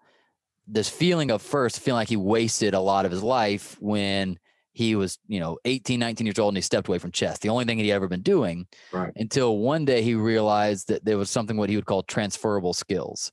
this 0.67 0.89
feeling 0.89 1.31
of 1.31 1.43
first 1.43 1.81
feeling 1.81 1.99
like 1.99 2.09
he 2.09 2.17
wasted 2.17 2.73
a 2.73 2.81
lot 2.81 3.05
of 3.05 3.11
his 3.11 3.23
life 3.23 3.77
when 3.81 4.39
he 4.75 4.97
was, 4.97 5.19
you 5.29 5.41
know, 5.41 5.57
18, 5.65 6.01
19 6.01 6.27
years 6.27 6.39
old 6.39 6.51
and 6.51 6.59
he 6.59 6.63
stepped 6.63 6.89
away 6.89 6.99
from 6.99 7.13
chess. 7.13 7.39
The 7.39 7.49
only 7.49 7.65
thing 7.65 7.79
he'd 7.79 7.93
ever 7.93 8.09
been 8.09 8.23
doing 8.23 8.67
Right. 8.93 9.13
until 9.17 9.59
one 9.59 9.85
day 9.85 10.03
he 10.03 10.15
realized 10.15 10.89
that 10.89 11.05
there 11.05 11.17
was 11.17 11.31
something 11.31 11.57
what 11.57 11.71
he 11.71 11.77
would 11.77 11.87
call 11.87 12.03
transferable 12.03 12.75
skills. 12.75 13.31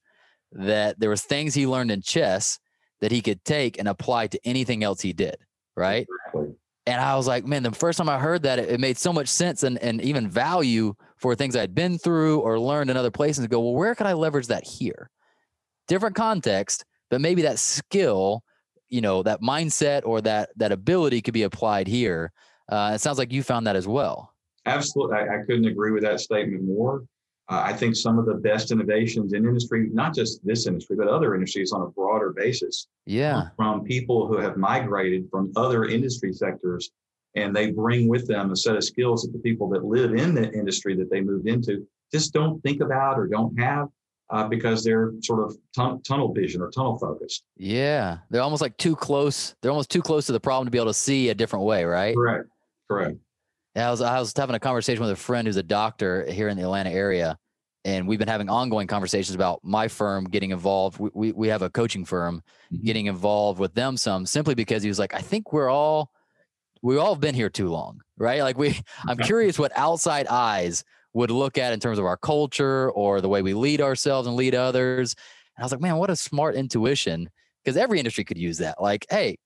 That 0.51 0.99
there 0.99 1.09
was 1.09 1.23
things 1.23 1.53
he 1.55 1.65
learned 1.65 1.91
in 1.91 2.01
chess 2.01 2.59
that 3.01 3.11
he 3.11 3.21
could 3.21 3.43
take 3.43 3.79
and 3.79 3.87
apply 3.87 4.27
to 4.27 4.39
anything 4.45 4.83
else 4.83 5.01
he 5.01 5.13
did. 5.13 5.35
Right. 5.75 6.07
Exactly. 6.25 6.55
And 6.85 7.01
I 7.01 7.15
was 7.15 7.25
like, 7.27 7.45
man, 7.45 7.63
the 7.63 7.71
first 7.71 7.97
time 7.97 8.09
I 8.09 8.19
heard 8.19 8.43
that, 8.43 8.59
it, 8.59 8.69
it 8.69 8.79
made 8.79 8.97
so 8.97 9.11
much 9.13 9.27
sense 9.27 9.63
and, 9.63 9.77
and 9.79 10.01
even 10.01 10.29
value 10.29 10.93
for 11.17 11.35
things 11.35 11.55
I'd 11.55 11.73
been 11.75 11.97
through 11.97 12.39
or 12.41 12.59
learned 12.59 12.89
in 12.89 12.97
other 12.97 13.11
places. 13.11 13.45
Go, 13.47 13.59
well, 13.61 13.73
where 13.73 13.95
could 13.95 14.07
I 14.07 14.13
leverage 14.13 14.47
that 14.47 14.65
here? 14.65 15.09
Different 15.87 16.15
context, 16.15 16.85
but 17.09 17.21
maybe 17.21 17.43
that 17.43 17.59
skill, 17.59 18.43
you 18.91 19.01
know, 19.01 19.23
that 19.23 19.41
mindset 19.41 20.01
or 20.05 20.21
that 20.21 20.49
that 20.57 20.71
ability 20.71 21.21
could 21.21 21.33
be 21.33 21.43
applied 21.43 21.87
here. 21.87 22.31
Uh, 22.69 22.91
it 22.93 23.01
sounds 23.01 23.17
like 23.17 23.31
you 23.31 23.41
found 23.41 23.65
that 23.65 23.75
as 23.75 23.87
well. 23.87 24.33
Absolutely. 24.67 25.17
I, 25.17 25.39
I 25.39 25.45
couldn't 25.47 25.65
agree 25.65 25.91
with 25.91 26.03
that 26.03 26.19
statement 26.19 26.63
more. 26.63 27.03
Uh, 27.49 27.63
I 27.65 27.73
think 27.73 27.95
some 27.95 28.19
of 28.19 28.25
the 28.25 28.35
best 28.35 28.71
innovations 28.71 29.33
in 29.33 29.45
industry, 29.45 29.89
not 29.91 30.13
just 30.13 30.45
this 30.45 30.67
industry, 30.67 30.95
but 30.95 31.07
other 31.07 31.33
industries 31.33 31.71
on 31.73 31.81
a 31.81 31.87
broader 31.87 32.31
basis, 32.35 32.87
Yeah. 33.05 33.47
from 33.57 33.83
people 33.83 34.27
who 34.27 34.37
have 34.37 34.55
migrated 34.57 35.27
from 35.31 35.51
other 35.55 35.85
industry 35.85 36.31
sectors 36.31 36.91
and 37.35 37.55
they 37.55 37.71
bring 37.71 38.07
with 38.07 38.27
them 38.27 38.51
a 38.51 38.55
set 38.55 38.75
of 38.75 38.83
skills 38.83 39.23
that 39.23 39.31
the 39.33 39.39
people 39.39 39.67
that 39.69 39.83
live 39.83 40.13
in 40.13 40.35
the 40.35 40.51
industry 40.53 40.95
that 40.97 41.09
they 41.09 41.21
moved 41.21 41.47
into 41.47 41.85
just 42.13 42.33
don't 42.33 42.61
think 42.61 42.81
about 42.81 43.17
or 43.17 43.25
don't 43.27 43.57
have 43.59 43.87
uh, 44.31 44.47
because 44.47 44.83
they're 44.83 45.11
sort 45.21 45.43
of 45.43 45.55
tun- 45.75 46.01
tunnel 46.03 46.33
vision 46.33 46.61
or 46.61 46.69
tunnel 46.71 46.97
focused. 46.97 47.43
Yeah. 47.57 48.19
They're 48.29 48.41
almost 48.41 48.61
like 48.61 48.77
too 48.77 48.95
close. 48.95 49.55
They're 49.61 49.71
almost 49.71 49.89
too 49.91 50.01
close 50.01 50.25
to 50.27 50.31
the 50.31 50.39
problem 50.39 50.65
to 50.67 50.71
be 50.71 50.77
able 50.77 50.87
to 50.87 50.93
see 50.93 51.29
a 51.29 51.35
different 51.35 51.65
way, 51.65 51.83
right? 51.83 52.15
Correct. 52.15 52.47
Correct. 52.89 53.17
Yeah, 53.75 53.87
I 53.87 53.91
was 53.91 54.01
I 54.01 54.19
was 54.19 54.33
having 54.35 54.55
a 54.55 54.59
conversation 54.59 55.01
with 55.01 55.11
a 55.11 55.15
friend 55.15 55.47
who's 55.47 55.55
a 55.57 55.63
doctor 55.63 56.29
here 56.29 56.49
in 56.49 56.57
the 56.57 56.63
Atlanta 56.63 56.89
area, 56.89 57.37
and 57.85 58.05
we've 58.05 58.19
been 58.19 58.27
having 58.27 58.49
ongoing 58.49 58.85
conversations 58.85 59.33
about 59.33 59.61
my 59.63 59.87
firm 59.87 60.25
getting 60.25 60.51
involved. 60.51 60.99
We 60.99 61.09
we, 61.13 61.31
we 61.31 61.47
have 61.47 61.61
a 61.61 61.69
coaching 61.69 62.03
firm 62.03 62.43
Mhm. 62.73 62.83
getting 62.83 63.05
involved 63.05 63.59
with 63.59 63.73
them 63.73 63.95
some 63.95 64.25
simply 64.25 64.55
because 64.55 64.83
he 64.83 64.89
was 64.89 64.99
like, 64.99 65.13
I 65.13 65.21
think 65.21 65.53
we're 65.53 65.69
all 65.69 66.11
we 66.81 66.97
all 66.97 67.13
have 67.13 67.21
been 67.21 67.33
here 67.35 67.49
too 67.49 67.69
long, 67.69 68.01
right? 68.17 68.41
Like 68.41 68.57
we 68.57 68.77
I'm 69.07 69.17
curious 69.17 69.57
what 69.57 69.71
outside 69.77 70.27
eyes 70.27 70.83
would 71.13 71.31
look 71.31 71.57
at 71.57 71.73
in 71.73 71.79
terms 71.79 71.99
of 71.99 72.05
our 72.05 72.17
culture 72.17 72.91
or 72.91 73.21
the 73.21 73.29
way 73.29 73.41
we 73.41 73.53
lead 73.53 73.81
ourselves 73.81 74.27
and 74.27 74.35
lead 74.35 74.55
others. 74.55 75.15
And 75.55 75.63
I 75.63 75.65
was 75.65 75.71
like, 75.71 75.81
man, 75.81 75.97
what 75.97 76.09
a 76.09 76.15
smart 76.15 76.55
intuition. 76.55 77.29
Because 77.63 77.77
every 77.77 77.99
industry 77.99 78.23
could 78.23 78.37
use 78.37 78.57
that. 78.57 78.81
Like, 78.81 79.05
hey, 79.09 79.37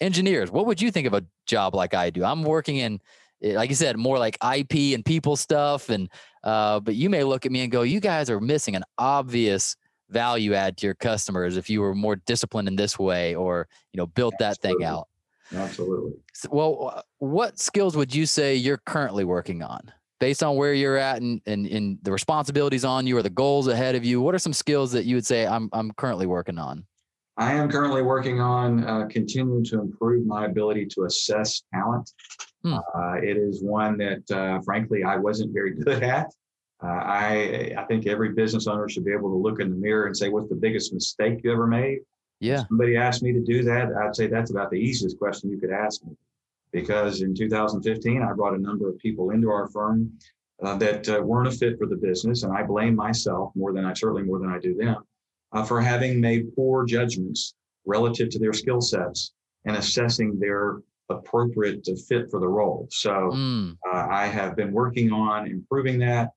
engineers, 0.00 0.50
what 0.50 0.66
would 0.66 0.80
you 0.80 0.90
think 0.90 1.06
of 1.06 1.14
a 1.14 1.24
job 1.46 1.74
like 1.74 1.94
I 1.94 2.10
do? 2.10 2.24
I'm 2.24 2.42
working 2.42 2.78
in, 2.78 3.00
eh, 3.42 3.54
like 3.54 3.70
you 3.70 3.76
said, 3.76 3.96
more 3.96 4.18
like 4.18 4.36
IP 4.42 4.94
and 4.94 5.04
people 5.04 5.36
stuff. 5.36 5.88
And, 5.88 6.10
uh, 6.42 6.80
but 6.80 6.96
you 6.96 7.08
may 7.08 7.22
look 7.22 7.46
at 7.46 7.52
me 7.52 7.62
and 7.62 7.70
go, 7.70 7.82
you 7.82 8.00
guys 8.00 8.30
are 8.30 8.40
missing 8.40 8.74
an 8.74 8.84
obvious 8.98 9.76
value 10.08 10.54
add 10.54 10.76
to 10.78 10.86
your 10.86 10.94
customers 10.94 11.56
if 11.56 11.68
you 11.68 11.80
were 11.80 11.94
more 11.94 12.16
disciplined 12.16 12.68
in 12.68 12.76
this 12.76 12.98
way 12.98 13.34
or, 13.34 13.68
you 13.92 13.98
know, 13.98 14.06
built 14.06 14.34
that 14.38 14.58
thing 14.58 14.82
out. 14.84 15.08
Absolutely. 15.54 16.12
Well, 16.50 16.92
uh, 16.96 17.02
what 17.18 17.58
skills 17.58 17.96
would 17.96 18.14
you 18.14 18.26
say 18.26 18.56
you're 18.56 18.80
currently 18.84 19.24
working 19.24 19.62
on? 19.62 19.92
Based 20.18 20.42
on 20.42 20.56
where 20.56 20.72
you're 20.72 20.96
at 20.96 21.20
and, 21.20 21.42
and, 21.46 21.66
and 21.66 21.98
the 22.02 22.10
responsibilities 22.10 22.84
on 22.84 23.06
you 23.06 23.18
or 23.18 23.22
the 23.22 23.30
goals 23.30 23.68
ahead 23.68 23.94
of 23.94 24.04
you, 24.04 24.20
what 24.20 24.34
are 24.34 24.38
some 24.38 24.52
skills 24.52 24.92
that 24.92 25.04
you 25.04 25.14
would 25.14 25.26
say 25.26 25.46
I'm, 25.46 25.68
I'm 25.72 25.90
currently 25.92 26.26
working 26.26 26.58
on? 26.58 26.86
I 27.36 27.52
am 27.52 27.70
currently 27.70 28.02
working 28.02 28.40
on 28.40 28.84
uh, 28.84 29.06
continuing 29.10 29.62
to 29.64 29.80
improve 29.80 30.26
my 30.26 30.46
ability 30.46 30.86
to 30.86 31.04
assess 31.04 31.62
talent. 31.74 32.10
Hmm. 32.62 32.74
Uh, 32.74 33.16
it 33.22 33.36
is 33.36 33.62
one 33.62 33.98
that, 33.98 34.30
uh, 34.30 34.60
frankly, 34.62 35.04
I 35.04 35.16
wasn't 35.16 35.52
very 35.52 35.74
good 35.74 36.02
at. 36.02 36.28
Uh, 36.82 36.88
I 36.88 37.74
I 37.78 37.84
think 37.84 38.06
every 38.06 38.32
business 38.32 38.66
owner 38.66 38.88
should 38.88 39.04
be 39.04 39.12
able 39.12 39.30
to 39.30 39.36
look 39.36 39.60
in 39.60 39.70
the 39.70 39.76
mirror 39.76 40.06
and 40.06 40.16
say, 40.16 40.28
"What's 40.28 40.48
the 40.48 40.56
biggest 40.56 40.92
mistake 40.92 41.40
you 41.42 41.52
ever 41.52 41.66
made?" 41.66 42.00
Yeah. 42.40 42.64
Somebody 42.68 42.96
asked 42.96 43.22
me 43.22 43.32
to 43.32 43.40
do 43.40 43.62
that. 43.64 43.88
I'd 43.94 44.14
say 44.14 44.26
that's 44.26 44.50
about 44.50 44.70
the 44.70 44.76
easiest 44.76 45.18
question 45.18 45.50
you 45.50 45.58
could 45.58 45.70
ask 45.70 46.04
me, 46.04 46.12
because 46.72 47.22
in 47.22 47.34
2015 47.34 48.22
I 48.22 48.32
brought 48.32 48.54
a 48.54 48.58
number 48.58 48.88
of 48.88 48.98
people 48.98 49.30
into 49.30 49.50
our 49.50 49.68
firm 49.68 50.12
uh, 50.62 50.76
that 50.76 51.08
uh, 51.08 51.20
weren't 51.22 51.48
a 51.48 51.52
fit 51.52 51.78
for 51.78 51.86
the 51.86 51.96
business, 51.96 52.42
and 52.42 52.52
I 52.56 52.62
blame 52.62 52.96
myself 52.96 53.52
more 53.54 53.72
than 53.72 53.84
I 53.84 53.92
certainly 53.92 54.22
more 54.22 54.38
than 54.38 54.50
I 54.50 54.58
do 54.58 54.74
them 54.74 54.96
uh, 55.52 55.64
for 55.64 55.80
having 55.80 56.20
made 56.20 56.54
poor 56.54 56.84
judgments 56.84 57.54
relative 57.84 58.30
to 58.30 58.38
their 58.38 58.52
skill 58.52 58.80
sets 58.80 59.32
and 59.64 59.76
assessing 59.76 60.38
their 60.38 60.78
appropriate 61.08 61.86
fit 62.08 62.30
for 62.30 62.40
the 62.40 62.48
role. 62.48 62.88
So 62.90 63.30
Mm, 63.32 63.76
uh, 63.92 64.06
I 64.10 64.26
have 64.26 64.56
been 64.56 64.72
working 64.72 65.12
on 65.12 65.46
improving 65.46 65.98
that. 66.00 66.30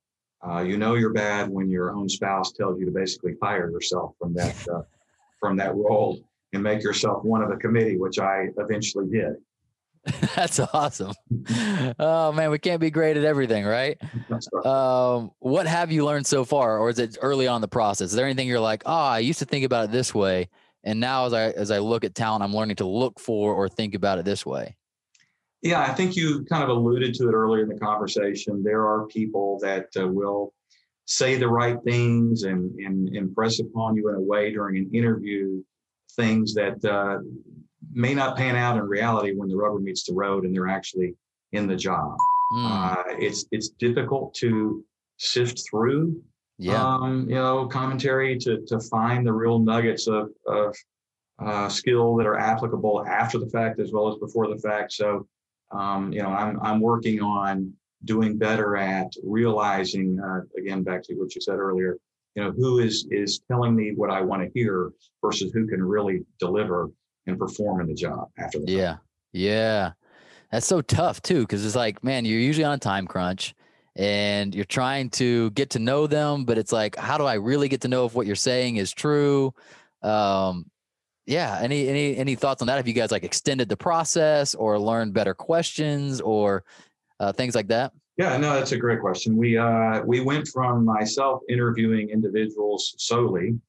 Uh, 0.48 0.62
you 0.62 0.78
know 0.78 0.96
you're 0.96 1.12
bad 1.12 1.50
when 1.50 1.70
your 1.70 1.92
own 1.92 2.08
spouse 2.08 2.54
tells 2.54 2.80
you 2.80 2.86
to 2.86 2.92
basically 2.92 3.34
fire 3.36 3.70
yourself 3.70 4.14
from 4.20 4.34
that 4.34 4.56
uh, 4.74 4.82
from 5.40 5.58
that 5.58 5.76
role 5.76 6.20
and 6.54 6.64
make 6.64 6.82
yourself 6.84 7.24
one 7.24 7.42
of 7.42 7.52
a 7.52 7.58
committee, 7.58 7.98
which 7.98 8.20
I 8.20 8.48
eventually 8.58 9.08
did. 9.08 9.36
that's 10.36 10.60
awesome. 10.60 11.14
Oh 12.00 12.32
man, 12.32 12.52
we 12.52 12.60
can't 12.60 12.80
be 12.80 12.90
great 12.90 13.18
at 13.18 13.24
everything, 13.24 13.66
right? 13.66 13.98
Um, 14.66 15.32
what 15.40 15.68
have 15.68 15.92
you 15.92 16.06
learned 16.06 16.26
so 16.26 16.46
far, 16.46 16.78
or 16.78 16.90
is 16.90 17.00
it 17.00 17.18
early 17.22 17.48
on 17.48 17.58
in 17.58 17.62
the 17.62 17.68
process? 17.68 18.10
Is 18.10 18.14
there 18.14 18.26
anything 18.26 18.48
you're 18.48 18.60
like, 18.60 18.84
oh, 18.86 18.94
I 18.94 19.20
used 19.20 19.40
to 19.40 19.46
think 19.46 19.66
about 19.66 19.86
it 19.86 19.92
this 19.92 20.14
way, 20.14 20.50
and 20.84 21.00
now 21.00 21.26
as 21.26 21.34
I 21.34 21.50
as 21.50 21.72
I 21.72 21.80
look 21.80 22.04
at 22.04 22.16
talent, 22.16 22.44
I'm 22.44 22.54
learning 22.54 22.78
to 22.78 22.88
look 22.88 23.20
for 23.20 23.54
or 23.54 23.68
think 23.68 23.94
about 23.94 24.20
it 24.20 24.26
this 24.26 24.46
way. 24.46 24.76
Yeah, 25.62 25.82
I 25.82 25.94
think 25.94 26.16
you 26.16 26.46
kind 26.46 26.64
of 26.64 26.70
alluded 26.70 27.14
to 27.16 27.28
it 27.28 27.34
earlier 27.34 27.64
in 27.64 27.70
the 27.70 27.80
conversation. 27.80 28.64
There 28.64 28.88
are 28.88 29.08
people 29.08 29.60
that 29.62 29.88
uh, 30.00 30.08
will 30.08 30.54
say 31.06 31.36
the 31.36 31.50
right 31.50 31.78
things 31.84 32.44
and, 32.44 32.74
and 32.80 33.14
impress 33.16 33.60
upon 33.60 33.96
you 33.96 34.08
in 34.10 34.16
a 34.16 34.22
way 34.22 34.52
during 34.54 34.78
an 34.78 34.90
interview 34.94 35.62
things 36.16 36.54
that 36.54 36.84
uh, 36.86 37.20
may 37.92 38.14
not 38.14 38.38
pan 38.38 38.56
out 38.56 38.78
in 38.78 38.84
reality 38.84 39.34
when 39.36 39.50
the 39.50 39.56
rubber 39.56 39.80
meets 39.80 40.04
the 40.04 40.14
road 40.14 40.44
and 40.46 40.54
they're 40.54 40.68
actually 40.68 41.16
in 41.52 41.68
the 41.68 41.76
job. 41.76 42.18
Mm, 42.54 42.66
Uh, 42.66 43.04
it's 43.20 43.46
it's 43.52 43.70
difficult 43.70 44.34
to 44.36 44.84
sift 45.18 45.64
through, 45.70 46.22
yeah, 46.58 46.84
um, 46.84 47.30
you 47.30 47.36
know, 47.36 47.68
commentary 47.68 48.38
to 48.40 48.66
to 48.66 48.80
find 48.80 49.26
the 49.26 49.34
real 49.34 49.60
nuggets 49.60 50.08
of 50.08 50.30
of 50.48 50.76
uh, 51.40 51.70
skill 51.70 52.16
that 52.18 52.28
are 52.28 52.38
applicable 52.38 53.06
after 53.08 53.38
the 53.38 53.48
fact 53.48 53.80
as 53.80 53.92
well 53.92 54.10
as 54.10 54.18
before 54.18 54.48
the 54.48 54.58
fact. 54.58 54.92
So, 54.92 55.28
um, 55.72 56.12
you 56.12 56.22
know, 56.22 56.30
I'm 56.30 56.60
I'm 56.62 56.80
working 56.82 57.22
on 57.22 57.74
doing 58.06 58.38
better 58.38 58.78
at 58.78 59.12
realizing 59.24 60.20
uh, 60.20 60.42
again 60.58 60.84
back 60.84 61.04
to 61.04 61.14
what 61.16 61.36
you 61.36 61.42
said 61.42 61.56
earlier. 61.56 61.98
You 62.36 62.44
know, 62.44 62.52
who 62.52 62.80
is 62.80 63.08
is 63.12 63.42
telling 63.48 63.76
me 63.76 63.94
what 63.96 64.10
I 64.10 64.22
want 64.22 64.42
to 64.44 64.50
hear 64.54 64.92
versus 65.24 65.52
who 65.54 65.68
can 65.68 65.84
really 65.84 66.26
deliver 66.40 66.90
and 67.30 67.40
perform 67.40 67.82
in 67.82 67.88
the 67.88 67.94
job 67.94 68.30
after 68.38 68.60
the 68.60 68.72
yeah, 68.72 68.98
yeah. 69.32 69.92
That's 70.52 70.66
so 70.66 70.82
tough 70.82 71.22
too, 71.22 71.42
because 71.42 71.66
it's 71.66 71.76
like, 71.76 72.04
man, 72.04 72.26
you're 72.26 72.40
usually 72.40 72.66
on 72.66 72.74
a 72.74 72.80
time 72.80 73.08
crunch, 73.08 73.54
and 73.96 74.56
you're 74.56 74.66
trying 74.66 75.10
to 75.12 75.52
get 75.52 75.72
to 75.72 75.80
know 75.80 76.08
them, 76.08 76.46
but 76.46 76.58
it's 76.58 76.72
like, 76.72 76.96
how 76.96 77.18
do 77.18 77.26
I 77.26 77.36
really 77.36 77.68
get 77.68 77.82
to 77.82 77.88
know 77.88 78.06
if 78.06 78.14
what 78.16 78.26
you're 78.26 78.36
saying 78.36 78.78
is 78.78 78.92
true? 78.92 79.54
Um, 80.02 80.66
yeah. 81.26 81.60
Any 81.62 81.88
any 81.88 82.18
any 82.18 82.36
thoughts 82.36 82.62
on 82.62 82.68
that? 82.68 82.78
Have 82.78 82.88
you 82.88 82.94
guys 82.94 83.12
like 83.12 83.24
extended 83.24 83.70
the 83.70 83.78
process 83.78 84.56
or 84.56 84.80
learned 84.80 85.14
better 85.14 85.34
questions 85.34 86.22
or 86.22 86.64
uh, 87.20 87.32
things 87.34 87.56
like 87.56 87.68
that? 87.68 87.92
Yeah, 88.18 88.36
no, 88.38 88.54
that's 88.54 88.72
a 88.72 88.78
great 88.78 89.00
question. 89.00 89.38
We 89.38 89.58
uh, 89.58 90.02
we 90.04 90.22
went 90.22 90.48
from 90.48 90.86
myself 90.86 91.42
interviewing 91.48 92.10
individuals 92.10 92.96
solely 92.98 93.60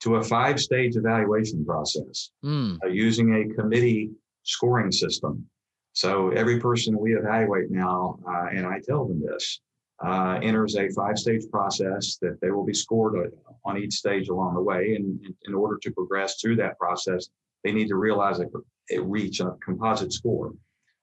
to 0.00 0.16
a 0.16 0.22
five-stage 0.22 0.96
evaluation 0.96 1.64
process 1.64 2.30
Mm, 2.44 2.78
uh, 2.82 2.88
using 2.88 3.34
a 3.34 3.54
committee 3.54 4.10
scoring 4.42 4.90
system. 4.90 5.46
So 5.92 6.30
every 6.30 6.58
person 6.60 6.98
we 6.98 7.14
evaluate 7.14 7.70
now, 7.70 8.18
uh, 8.26 8.46
and 8.52 8.66
I 8.66 8.80
tell 8.80 9.06
them 9.06 9.20
this, 9.20 9.60
uh, 10.04 10.38
enters 10.42 10.76
a 10.76 10.88
five-stage 10.90 11.44
process 11.50 12.16
that 12.22 12.40
they 12.40 12.50
will 12.50 12.64
be 12.64 12.72
scored 12.72 13.16
uh, 13.18 13.68
on 13.68 13.76
each 13.76 13.94
stage 13.94 14.28
along 14.28 14.54
the 14.54 14.62
way. 14.62 14.94
And 14.94 15.20
in, 15.46 15.54
order 15.54 15.78
to 15.82 15.90
progress 15.90 16.40
through 16.40 16.56
that 16.56 16.78
process, 16.78 17.28
they 17.64 17.72
need 17.72 17.88
to 17.88 17.96
realize 17.96 18.38
that 18.38 18.48
it 18.88 19.02
reach 19.02 19.40
a 19.40 19.56
composite 19.62 20.12
score. 20.12 20.54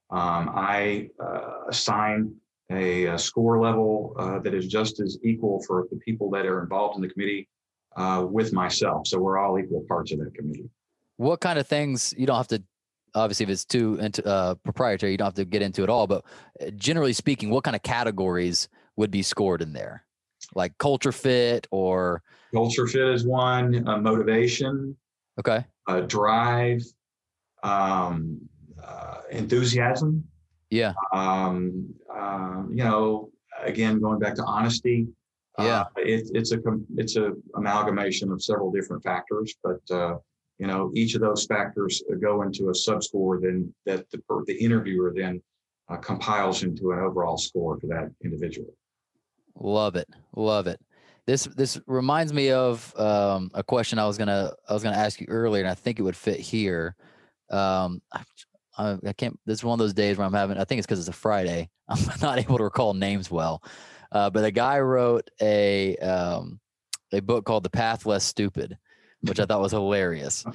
Um, 0.10 0.50
I 0.56 1.10
uh, 1.24 1.66
assign 1.70 2.34
a, 2.72 3.06
a 3.06 3.20
score 3.20 3.60
level 3.62 4.16
uh, 4.18 4.40
that 4.40 4.54
is 4.54 4.68
just 4.68 5.00
as 5.00 5.20
equal 5.24 5.64
for 5.68 5.88
the 5.92 5.98
people 5.98 6.30
that 6.32 6.46
are 6.46 6.64
involved 6.64 6.96
in 6.96 7.02
the 7.02 7.10
committee 7.10 7.48
uh, 7.98 8.26
with 8.30 8.54
myself. 8.54 9.08
So 9.08 9.20
we're 9.20 9.38
all 9.38 9.60
equal 9.60 9.84
parts 9.88 10.12
of 10.14 10.20
that 10.20 10.34
committee. 10.34 10.70
what 11.18 11.42
kind 11.42 11.60
of 11.60 11.68
things 11.68 12.14
you 12.18 12.26
don't 12.26 12.38
have 12.38 12.48
to 12.48 12.64
obviously 13.16 13.44
if 13.46 13.50
it's 13.50 13.66
too 13.66 13.96
into 13.96 14.24
uh, 14.26 14.54
proprietary 14.64 15.12
you 15.12 15.18
don't 15.18 15.26
have 15.26 15.34
to 15.34 15.46
get 15.46 15.62
into 15.64 15.82
it 15.82 15.90
all 15.90 16.06
but 16.06 16.24
uh, 16.62 16.70
generally 16.76 17.14
speaking 17.14 17.50
what 17.50 17.64
kind 17.64 17.76
of 17.76 17.82
categories 17.82 18.70
would 18.98 19.10
be 19.10 19.24
scored 19.24 19.62
in 19.62 19.74
there 19.74 20.06
like 20.54 20.78
culture 20.78 21.12
fit 21.12 21.66
or 21.72 22.22
Culture 22.54 22.88
fit 22.88 23.08
is 23.10 23.26
one, 23.26 23.88
uh, 23.88 23.98
motivation, 23.98 24.96
okay 25.40 25.66
uh, 25.88 26.02
drive, 26.02 26.82
um, 27.64 28.40
uh, 28.82 29.18
enthusiasm. 29.32 30.24
yeah 30.70 30.94
Um, 31.14 31.94
you 32.70 32.84
know, 32.84 33.32
again, 33.64 34.00
going 34.00 34.20
back 34.20 34.36
to 34.36 34.44
honesty. 34.44 35.08
Yeah. 35.60 35.82
Uh, 35.82 35.86
it, 35.98 36.30
it's 36.34 36.52
a 36.52 36.60
it's 36.98 37.16
a 37.16 37.34
amalgamation 37.56 38.32
of 38.32 38.44
several 38.44 38.72
different 38.72 39.04
factors, 39.04 39.56
but 39.64 39.82
uh, 39.92 40.18
you 40.60 40.68
know, 40.68 40.92
each 40.96 41.16
of 41.16 41.22
those 41.22 41.46
factors 41.46 42.04
go 42.22 42.44
into 42.44 42.70
a 42.70 42.74
subscore. 42.74 43.42
Then 43.42 43.74
that 43.86 44.10
the 44.12 44.22
the 44.46 44.54
interviewer 44.54 45.14
then 45.16 45.42
uh, 45.90 45.98
compiles 45.98 46.64
into 46.64 46.92
an 46.92 47.00
overall 47.00 47.38
score 47.38 47.80
for 47.80 47.88
that 47.88 48.12
individual. 48.24 48.68
Love 49.60 49.96
it. 49.96 50.08
Love 50.36 50.68
it. 50.68 50.80
This 51.26 51.46
this 51.46 51.80
reminds 51.88 52.34
me 52.34 52.52
of 52.52 52.94
um, 52.98 53.52
a 53.54 53.64
question 53.64 54.00
I 54.00 54.06
was 54.06 54.18
gonna 54.18 54.54
I 54.70 54.74
was 54.74 54.84
gonna 54.84 54.96
ask 54.96 55.20
you 55.20 55.28
earlier, 55.28 55.64
and 55.64 55.70
I 55.70 55.76
think 55.76 56.00
it 56.00 56.04
would 56.04 56.16
fit 56.16 56.40
here. 56.40 56.96
Um, 57.50 58.02
I, 58.14 58.24
I 58.78 58.98
I 59.08 59.14
can't. 59.14 59.38
This 59.46 59.60
is 59.60 59.64
one 59.64 59.74
of 59.74 59.80
those 59.80 59.94
days 59.94 60.18
where 60.18 60.26
I'm 60.26 60.34
having. 60.34 60.58
I 60.58 60.64
think 60.64 60.80
it's 60.80 60.88
because 60.88 61.00
it's 61.00 61.10
a 61.10 61.14
Friday. 61.14 61.70
I'm 61.90 62.00
not 62.22 62.38
able 62.38 62.58
to 62.58 62.64
recall 62.64 62.94
names 62.94 63.32
well. 63.32 63.62
Uh, 64.12 64.30
but 64.30 64.44
a 64.44 64.52
guy 64.52 64.80
wrote 64.80 65.30
a 65.42 65.96
um, 65.98 66.60
a 67.12 67.20
book 67.20 67.46
called 67.46 67.64
The 67.64 67.70
Path 67.70 68.06
Less 68.06 68.24
Stupid, 68.24 68.78
which 69.22 69.40
I 69.40 69.46
thought 69.46 69.62
was 69.62 69.72
hilarious, 69.72 70.46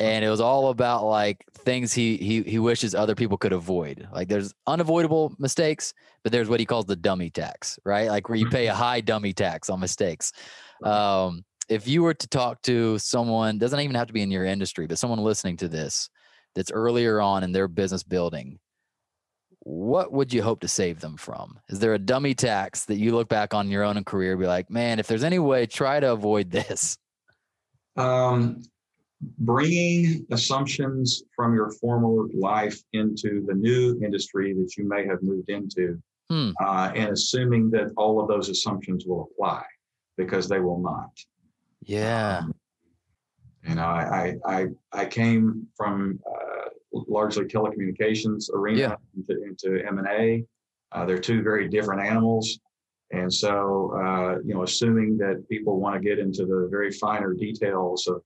and 0.00 0.24
it 0.24 0.28
was 0.28 0.40
all 0.40 0.68
about 0.68 1.04
like 1.04 1.44
things 1.52 1.92
he 1.92 2.16
he 2.16 2.42
he 2.42 2.58
wishes 2.58 2.94
other 2.94 3.14
people 3.14 3.38
could 3.38 3.52
avoid. 3.52 4.08
Like 4.12 4.28
there's 4.28 4.52
unavoidable 4.66 5.34
mistakes, 5.38 5.94
but 6.22 6.32
there's 6.32 6.48
what 6.48 6.60
he 6.60 6.66
calls 6.66 6.86
the 6.86 6.96
dummy 6.96 7.30
tax, 7.30 7.78
right? 7.84 8.08
Like 8.08 8.28
where 8.28 8.38
you 8.38 8.48
pay 8.48 8.66
a 8.66 8.74
high 8.74 9.00
dummy 9.00 9.32
tax 9.32 9.70
on 9.70 9.80
mistakes. 9.80 10.32
Um, 10.82 11.44
if 11.68 11.86
you 11.86 12.02
were 12.02 12.14
to 12.14 12.28
talk 12.28 12.60
to 12.62 12.98
someone, 12.98 13.58
doesn't 13.58 13.78
even 13.78 13.94
have 13.94 14.08
to 14.08 14.12
be 14.12 14.22
in 14.22 14.30
your 14.30 14.44
industry, 14.44 14.86
but 14.86 14.98
someone 14.98 15.20
listening 15.20 15.56
to 15.58 15.68
this 15.68 16.10
that's 16.54 16.72
earlier 16.72 17.20
on 17.20 17.44
in 17.44 17.52
their 17.52 17.68
business 17.68 18.02
building, 18.02 18.58
what 19.60 20.12
would 20.12 20.32
you 20.32 20.42
hope 20.42 20.60
to 20.60 20.68
save 20.68 21.00
them 21.00 21.16
from? 21.16 21.58
Is 21.68 21.78
there 21.78 21.94
a 21.94 21.98
dummy 21.98 22.34
tax 22.34 22.86
that 22.86 22.96
you 22.96 23.14
look 23.14 23.28
back 23.28 23.54
on 23.54 23.68
your 23.68 23.84
own 23.84 24.02
career, 24.04 24.36
be 24.36 24.46
like, 24.46 24.70
man, 24.70 24.98
if 24.98 25.06
there's 25.06 25.24
any 25.24 25.38
way, 25.38 25.66
try 25.66 26.00
to 26.00 26.12
avoid 26.12 26.50
this? 26.50 26.96
Um, 27.96 28.62
bringing 29.38 30.26
assumptions 30.30 31.22
from 31.36 31.54
your 31.54 31.70
former 31.72 32.28
life 32.34 32.80
into 32.94 33.44
the 33.46 33.54
new 33.54 34.00
industry 34.02 34.54
that 34.54 34.76
you 34.76 34.88
may 34.88 35.06
have 35.06 35.22
moved 35.22 35.50
into, 35.50 36.00
Hmm. 36.30 36.50
uh, 36.60 36.92
and 36.94 37.10
assuming 37.12 37.70
that 37.72 37.92
all 37.96 38.20
of 38.20 38.28
those 38.28 38.48
assumptions 38.48 39.04
will 39.04 39.28
apply 39.32 39.64
because 40.16 40.48
they 40.48 40.60
will 40.60 40.78
not. 40.80 41.10
Yeah. 41.82 42.42
Um, 42.44 42.54
you 43.68 43.74
know, 43.74 43.84
I 43.84 44.36
I 44.46 44.60
I, 44.60 44.66
I 44.92 45.04
came 45.06 45.66
from 45.76 46.20
uh, 46.24 46.49
largely 46.92 47.44
telecommunications 47.44 48.52
arena 48.52 48.78
Yeah. 48.78 48.96
into, 49.16 49.42
into 49.44 49.86
M 49.86 49.98
and 49.98 50.06
A. 50.08 50.44
Uh, 50.92 51.04
they're 51.06 51.18
two 51.18 51.42
very 51.42 51.68
different 51.68 52.02
animals, 52.02 52.58
and 53.12 53.32
so 53.32 53.92
uh, 53.96 54.38
you 54.44 54.54
know, 54.54 54.62
assuming 54.64 55.16
that 55.18 55.44
people 55.48 55.78
want 55.78 55.94
to 55.94 56.00
get 56.00 56.18
into 56.18 56.44
the 56.46 56.66
very 56.70 56.90
finer 56.90 57.32
details 57.32 58.06
of 58.08 58.22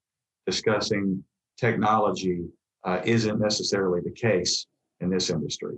discussing 0.47 1.23
technology 1.59 2.45
uh, 2.85 3.01
isn't 3.05 3.39
necessarily 3.39 4.01
the 4.03 4.11
case 4.11 4.67
in 5.01 5.11
this 5.11 5.29
industry. 5.31 5.77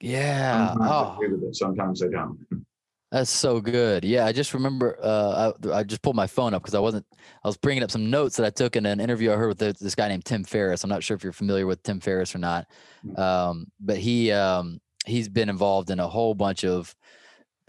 Yeah. 0.00 0.68
Sometimes 0.74 0.90
Oh. 0.92 1.16
they 1.20 1.26
agree 1.26 1.36
with 1.38 1.48
it, 1.48 1.56
sometimes 1.56 2.00
they 2.00 2.08
don't. 2.08 2.38
That's 3.12 3.30
so 3.30 3.60
good. 3.60 4.04
Yeah, 4.04 4.26
I 4.26 4.32
just 4.32 4.52
remember. 4.52 4.98
Uh, 5.00 5.52
I, 5.72 5.78
I 5.78 5.82
just 5.84 6.02
pulled 6.02 6.16
my 6.16 6.26
phone 6.26 6.54
up 6.54 6.62
because 6.62 6.74
I 6.74 6.80
wasn't. 6.80 7.06
I 7.44 7.48
was 7.48 7.56
bringing 7.56 7.84
up 7.84 7.90
some 7.90 8.10
notes 8.10 8.36
that 8.36 8.44
I 8.46 8.50
took 8.50 8.74
in 8.74 8.84
an 8.84 8.98
interview 9.00 9.32
I 9.32 9.36
heard 9.36 9.48
with 9.48 9.58
this, 9.58 9.78
this 9.78 9.94
guy 9.94 10.08
named 10.08 10.24
Tim 10.24 10.42
Ferriss. 10.42 10.82
I'm 10.82 10.90
not 10.90 11.04
sure 11.04 11.16
if 11.16 11.22
you're 11.22 11.32
familiar 11.32 11.66
with 11.66 11.82
Tim 11.84 12.00
Ferriss 12.00 12.34
or 12.34 12.38
not, 12.38 12.66
Mm. 13.04 13.18
um, 13.18 13.66
but 13.78 13.96
he 13.98 14.32
um, 14.32 14.80
he's 15.06 15.28
been 15.28 15.48
involved 15.48 15.90
in 15.90 16.00
a 16.00 16.08
whole 16.08 16.34
bunch 16.34 16.64
of 16.64 16.92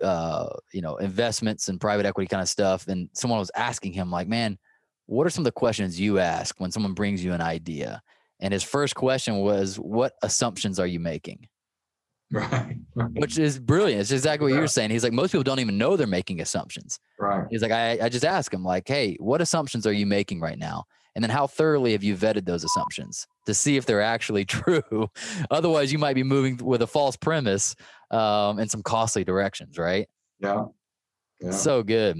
uh, 0.02 0.50
you 0.74 0.82
know 0.82 0.96
investments 0.98 1.70
and 1.70 1.80
private 1.80 2.08
equity 2.08 2.28
kind 2.28 2.42
of 2.42 2.50
stuff. 2.50 2.88
And 2.88 3.08
someone 3.14 3.40
was 3.40 3.52
asking 3.56 3.94
him 3.94 4.10
like, 4.10 4.28
"Man, 4.28 4.58
what 5.06 5.28
are 5.28 5.30
some 5.30 5.44
of 5.44 5.46
the 5.46 5.52
questions 5.52 6.00
you 6.00 6.18
ask 6.18 6.60
when 6.60 6.72
someone 6.72 6.94
brings 6.94 7.24
you 7.24 7.34
an 7.34 7.42
idea?" 7.42 8.02
And 8.40 8.52
his 8.54 8.64
first 8.64 8.96
question 8.96 9.38
was, 9.38 9.78
"What 9.78 10.14
assumptions 10.24 10.80
are 10.80 10.88
you 10.88 11.00
making?" 11.00 11.48
Right. 12.32 12.78
Right. 12.96 13.12
Which 13.14 13.38
is 13.38 13.60
brilliant. 13.60 14.02
It's 14.02 14.10
exactly 14.12 14.46
what 14.46 14.54
Yeah. 14.56 14.62
you're 14.62 14.68
saying. 14.68 14.90
He's 14.90 15.04
like, 15.04 15.14
most 15.14 15.30
people 15.32 15.44
don't 15.44 15.60
even 15.60 15.78
know 15.78 15.96
they're 15.96 16.08
making 16.08 16.42
assumptions. 16.42 17.00
right. 17.20 17.46
He's 17.52 17.62
like, 17.62 17.72
I, 17.72 18.00
I 18.02 18.10
just 18.10 18.26
ask 18.26 18.52
him, 18.52 18.64
like, 18.64 18.88
hey, 18.88 19.16
what 19.20 19.40
assumptions 19.40 19.86
are 19.86 19.92
you 19.94 20.08
making 20.08 20.40
right 20.40 20.58
now? 20.58 20.86
And 21.14 21.24
then 21.24 21.30
how 21.30 21.46
thoroughly 21.46 21.92
have 21.92 22.04
you 22.04 22.16
vetted 22.18 22.46
those 22.46 22.64
assumptions 22.64 23.28
to 23.46 23.54
see 23.54 23.78
if 23.78 23.86
they're 23.86 24.02
actually 24.02 24.46
true? 24.46 25.12
Otherwise, 25.52 25.92
you 25.92 26.00
might 26.00 26.16
be 26.16 26.24
moving 26.24 26.58
with 26.58 26.82
a 26.82 26.88
false 26.88 27.16
premise 27.16 27.76
um, 28.10 28.58
in 28.58 28.68
some 28.68 28.82
costly 28.82 29.24
directions, 29.24 29.78
right? 29.78 30.10
Yeah. 30.40 30.66
Yeah. 31.40 31.52
So 31.52 31.84
good. 31.84 32.18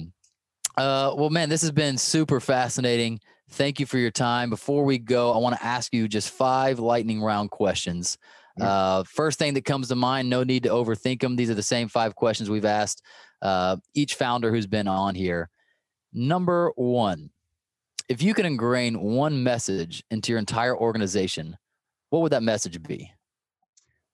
Uh, 0.78 1.12
well, 1.18 1.32
man, 1.32 1.50
this 1.50 1.62
has 1.62 1.72
been 1.72 1.98
super 1.98 2.40
fascinating. 2.40 3.20
Thank 3.50 3.80
you 3.80 3.88
for 3.88 3.98
your 3.98 4.12
time. 4.12 4.52
Before 4.52 4.84
we 4.84 5.00
go, 5.00 5.32
I 5.34 5.38
want 5.38 5.56
to 5.56 5.64
ask 5.66 5.92
you 5.92 6.08
just 6.08 6.30
five 6.30 6.78
lightning 6.78 7.20
round 7.20 7.50
questions. 7.50 8.20
Uh, 8.60 9.04
first 9.04 9.40
thing 9.40 9.54
that 9.54 9.66
comes 9.66 9.90
to 9.90 9.96
mind, 9.96 10.30
no 10.30 10.44
need 10.44 10.64
to 10.64 10.70
overthink 10.70 11.22
them. 11.22 11.36
These 11.36 11.50
are 11.50 11.56
the 11.56 11.64
same 11.64 11.88
five 11.88 12.16
questions 12.16 12.50
we've 12.50 12.66
asked 12.66 13.04
uh, 13.42 13.78
each 13.94 14.16
founder 14.16 14.52
who's 14.52 14.68
been 14.68 14.88
on 14.88 15.16
here. 15.16 15.50
Number 16.14 16.72
one, 16.76 17.30
if 18.10 18.22
you 18.22 18.34
could 18.34 18.46
ingrain 18.46 19.00
one 19.00 19.44
message 19.44 20.04
into 20.10 20.32
your 20.32 20.40
entire 20.40 20.76
organization, 20.76 21.58
what 22.10 22.22
would 22.22 22.32
that 22.32 22.44
message 22.44 22.82
be? 22.82 23.12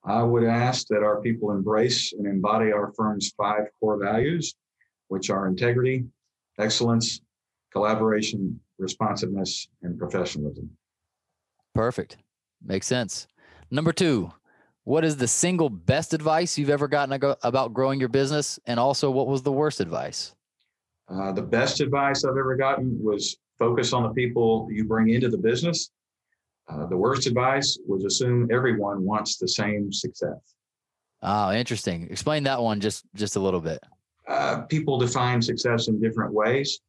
I 0.04 0.22
would 0.22 0.44
ask 0.44 0.86
that 0.88 1.02
our 1.02 1.22
people 1.22 1.52
embrace 1.52 2.12
and 2.12 2.26
embody 2.26 2.72
our 2.72 2.92
firm's 2.94 3.32
five 3.36 3.68
core 3.80 3.98
values, 3.98 4.54
which 5.08 5.30
are 5.30 5.46
integrity, 5.46 6.04
excellence, 6.58 7.20
collaboration, 7.72 8.60
responsiveness, 8.78 9.68
and 9.82 9.98
professionalism. 9.98 10.70
Perfect. 11.74 12.18
Makes 12.62 12.86
sense. 12.86 13.26
Number 13.70 13.92
two, 13.92 14.32
what 14.84 15.04
is 15.04 15.16
the 15.16 15.28
single 15.28 15.70
best 15.70 16.12
advice 16.12 16.58
you've 16.58 16.70
ever 16.70 16.88
gotten 16.88 17.34
about 17.42 17.72
growing 17.72 17.98
your 17.98 18.08
business? 18.08 18.58
And 18.66 18.78
also, 18.78 19.10
what 19.10 19.26
was 19.26 19.42
the 19.42 19.52
worst 19.52 19.80
advice? 19.80 20.34
Uh, 21.08 21.32
the 21.32 21.42
best 21.42 21.80
advice 21.80 22.24
I've 22.24 22.36
ever 22.36 22.56
gotten 22.56 23.02
was 23.02 23.36
focus 23.58 23.92
on 23.92 24.02
the 24.02 24.10
people 24.10 24.68
you 24.70 24.84
bring 24.84 25.10
into 25.10 25.28
the 25.28 25.38
business. 25.38 25.90
Uh, 26.68 26.86
the 26.86 26.96
worst 26.96 27.26
advice 27.26 27.78
was 27.86 28.04
assume 28.04 28.48
everyone 28.50 29.02
wants 29.04 29.36
the 29.36 29.48
same 29.48 29.92
success. 29.92 30.54
Oh, 31.22 31.52
interesting. 31.52 32.08
Explain 32.10 32.44
that 32.44 32.60
one 32.60 32.80
just 32.80 33.04
just 33.14 33.36
a 33.36 33.40
little 33.40 33.60
bit. 33.60 33.80
Uh, 34.28 34.62
people 34.62 34.98
define 34.98 35.40
success 35.42 35.88
in 35.88 36.00
different 36.00 36.32
ways. 36.32 36.80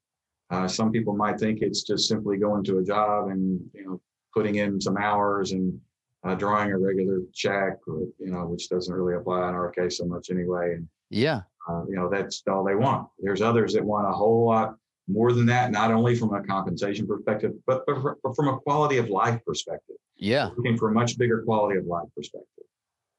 Uh, 0.49 0.67
some 0.67 0.91
people 0.91 1.15
might 1.15 1.39
think 1.39 1.61
it's 1.61 1.83
just 1.83 2.07
simply 2.07 2.37
going 2.37 2.63
to 2.63 2.77
a 2.77 2.83
job 2.83 3.29
and 3.29 3.59
you 3.73 3.85
know 3.85 4.01
putting 4.33 4.55
in 4.55 4.79
some 4.79 4.97
hours 4.97 5.51
and 5.51 5.79
uh, 6.25 6.35
drawing 6.35 6.71
a 6.71 6.77
regular 6.77 7.21
check, 7.33 7.77
or, 7.87 7.99
you 8.19 8.31
know, 8.31 8.45
which 8.47 8.69
doesn't 8.69 8.93
really 8.93 9.15
apply 9.15 9.47
in 9.49 9.55
our 9.55 9.69
case 9.69 9.97
so 9.97 10.05
much 10.05 10.29
anyway. 10.31 10.73
And 10.75 10.87
Yeah. 11.09 11.41
Uh, 11.69 11.83
you 11.87 11.95
know, 11.95 12.09
that's 12.09 12.43
all 12.47 12.63
they 12.63 12.75
want. 12.75 13.07
There's 13.19 13.41
others 13.41 13.73
that 13.73 13.83
want 13.83 14.07
a 14.07 14.11
whole 14.11 14.45
lot 14.45 14.75
more 15.07 15.33
than 15.33 15.45
that, 15.47 15.71
not 15.71 15.91
only 15.91 16.15
from 16.15 16.33
a 16.33 16.43
compensation 16.43 17.07
perspective, 17.07 17.53
but, 17.67 17.83
but, 17.85 18.15
but 18.23 18.35
from 18.35 18.47
a 18.47 18.59
quality 18.59 18.97
of 18.97 19.09
life 19.09 19.39
perspective. 19.45 19.95
Yeah. 20.17 20.49
Looking 20.57 20.77
for 20.77 20.89
a 20.89 20.93
much 20.93 21.17
bigger 21.17 21.43
quality 21.43 21.77
of 21.77 21.85
life 21.85 22.07
perspective. 22.15 22.65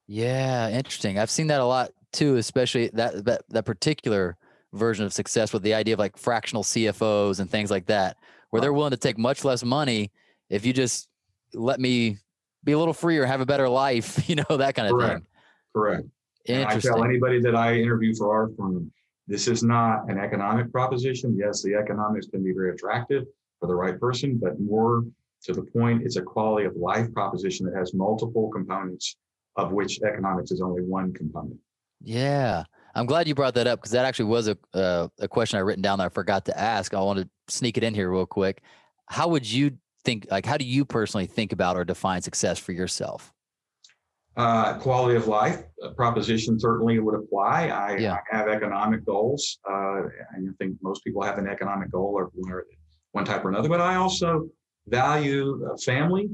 Yeah, 0.09 0.69
interesting. 0.71 1.19
I've 1.19 1.31
seen 1.31 1.49
that 1.49 1.61
a 1.61 1.65
lot 1.65 1.91
too, 2.13 2.37
especially 2.37 2.89
that 2.95 3.25
that 3.25 3.43
that 3.49 3.65
particular 3.65 4.37
version 4.73 5.05
of 5.05 5.13
success 5.13 5.53
with 5.53 5.63
the 5.63 5.75
idea 5.75 5.95
of 5.95 5.99
like 5.99 6.17
fractional 6.17 6.63
CFOs 6.63 7.41
and 7.41 7.51
things 7.51 7.71
like 7.71 7.87
that, 7.87 8.17
where 8.51 8.61
they're 8.61 8.73
willing 8.73 8.93
to 8.93 8.97
take 8.97 9.19
much 9.19 9.45
less 9.45 9.65
money 9.65 10.13
if 10.49 10.65
you 10.65 10.73
just 10.73 11.09
let 11.55 11.81
me 11.81 12.19
be 12.67 12.73
a 12.73 12.79
little 12.79 12.93
freer, 12.93 13.25
have 13.25 13.41
a 13.41 13.47
better 13.47 13.69
life, 13.69 14.29
you 14.29 14.35
know, 14.35 14.57
that 14.57 14.75
kind 14.75 14.89
of 14.89 14.99
Correct. 14.99 15.21
thing. 15.21 15.27
Correct. 15.75 16.05
And 16.49 16.67
I 16.67 16.79
tell 16.79 17.03
anybody 17.03 17.41
that 17.41 17.57
I 17.57 17.75
interview 17.75 18.15
for 18.15 18.33
our 18.33 18.51
firm, 18.57 18.93
this 19.27 19.49
is 19.49 19.63
not 19.63 20.09
an 20.11 20.19
economic 20.19 20.71
proposition. 20.71 21.37
Yes, 21.37 21.63
the 21.63 21.75
economics 21.75 22.27
can 22.27 22.45
be 22.45 22.53
very 22.53 22.71
attractive 22.71 23.25
for 23.59 23.67
the 23.67 23.75
right 23.75 23.99
person, 23.99 24.39
but 24.41 24.61
more 24.61 25.05
to 25.45 25.53
the 25.53 25.63
point, 25.63 26.03
it's 26.03 26.17
a 26.17 26.23
quality 26.23 26.67
of 26.67 26.77
life 26.77 27.13
proposition 27.13 27.67
that 27.67 27.77
has 27.77 27.95
multiple 27.95 28.49
components, 28.51 29.17
of 29.57 29.73
which 29.73 30.01
economics 30.03 30.51
is 30.51 30.61
only 30.61 30.83
one 30.83 31.13
component. 31.13 31.59
Yeah. 32.01 32.65
I'm 32.95 33.07
glad 33.07 33.27
you 33.29 33.35
brought 33.35 33.55
that 33.55 33.67
up 33.67 33.81
because 33.81 33.91
that 33.93 34.05
actually 34.05 34.27
was 34.27 34.49
a 34.49 34.57
uh, 34.73 35.09
a 35.19 35.29
question 35.29 35.59
I 35.59 35.61
written 35.61 35.83
down 35.83 35.99
that 35.99 36.07
I 36.07 36.09
forgot 36.09 36.47
to 36.47 36.59
ask. 36.59 36.95
I 36.95 37.01
want 37.01 37.19
to 37.19 37.29
sneak 37.49 37.77
it 37.77 37.85
in 37.85 37.95
here 37.95 38.11
real 38.11 38.27
quick. 38.27 38.63
How 39.07 39.29
would 39.29 39.51
you 39.51 39.77
think 40.07 40.27
like 40.31 40.47
how 40.47 40.57
do 40.57 40.65
you 40.65 40.85
personally 40.85 41.27
think 41.27 41.53
about 41.53 41.77
or 41.77 41.85
define 41.85 42.23
success 42.23 42.59
for 42.59 42.73
yourself? 42.73 43.33
Uh, 44.37 44.79
quality 44.79 45.17
of 45.17 45.27
life 45.27 45.65
uh, 45.83 45.91
proposition 45.91 46.61
certainly 46.61 46.99
would 46.99 47.15
apply. 47.15 47.69
I, 47.69 47.97
Yeah. 47.97 48.19
I 48.33 48.37
have 48.37 48.49
economic 48.49 49.05
goals. 49.05 49.59
Uh, 49.69 49.73
I 49.75 50.39
think 50.59 50.77
most 50.83 51.03
people 51.05 51.23
have 51.23 51.39
an 51.39 51.49
economic 51.49 51.91
goal 51.91 52.13
or 52.15 52.31
one, 52.35 52.53
or 52.53 52.67
one 53.13 53.25
type 53.25 53.45
or 53.45 53.49
another, 53.49 53.69
but 53.69 53.81
I 53.81 53.95
also 53.97 54.49
value 54.89 55.67
uh, 55.67 55.77
family, 55.79 56.29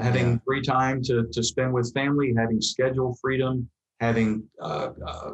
having 0.00 0.26
Yeah. 0.32 0.38
free 0.46 0.62
time 0.62 1.02
to, 1.04 1.28
to 1.30 1.42
spend 1.42 1.72
with 1.72 1.92
family, 1.94 2.34
having 2.36 2.60
schedule 2.60 3.16
freedom, 3.20 3.68
having 4.00 4.42
uh, 4.60 4.88
uh, 5.06 5.32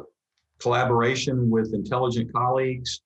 collaboration 0.59 1.49
with 1.49 1.73
intelligent 1.73 2.31
colleagues, 2.33 3.01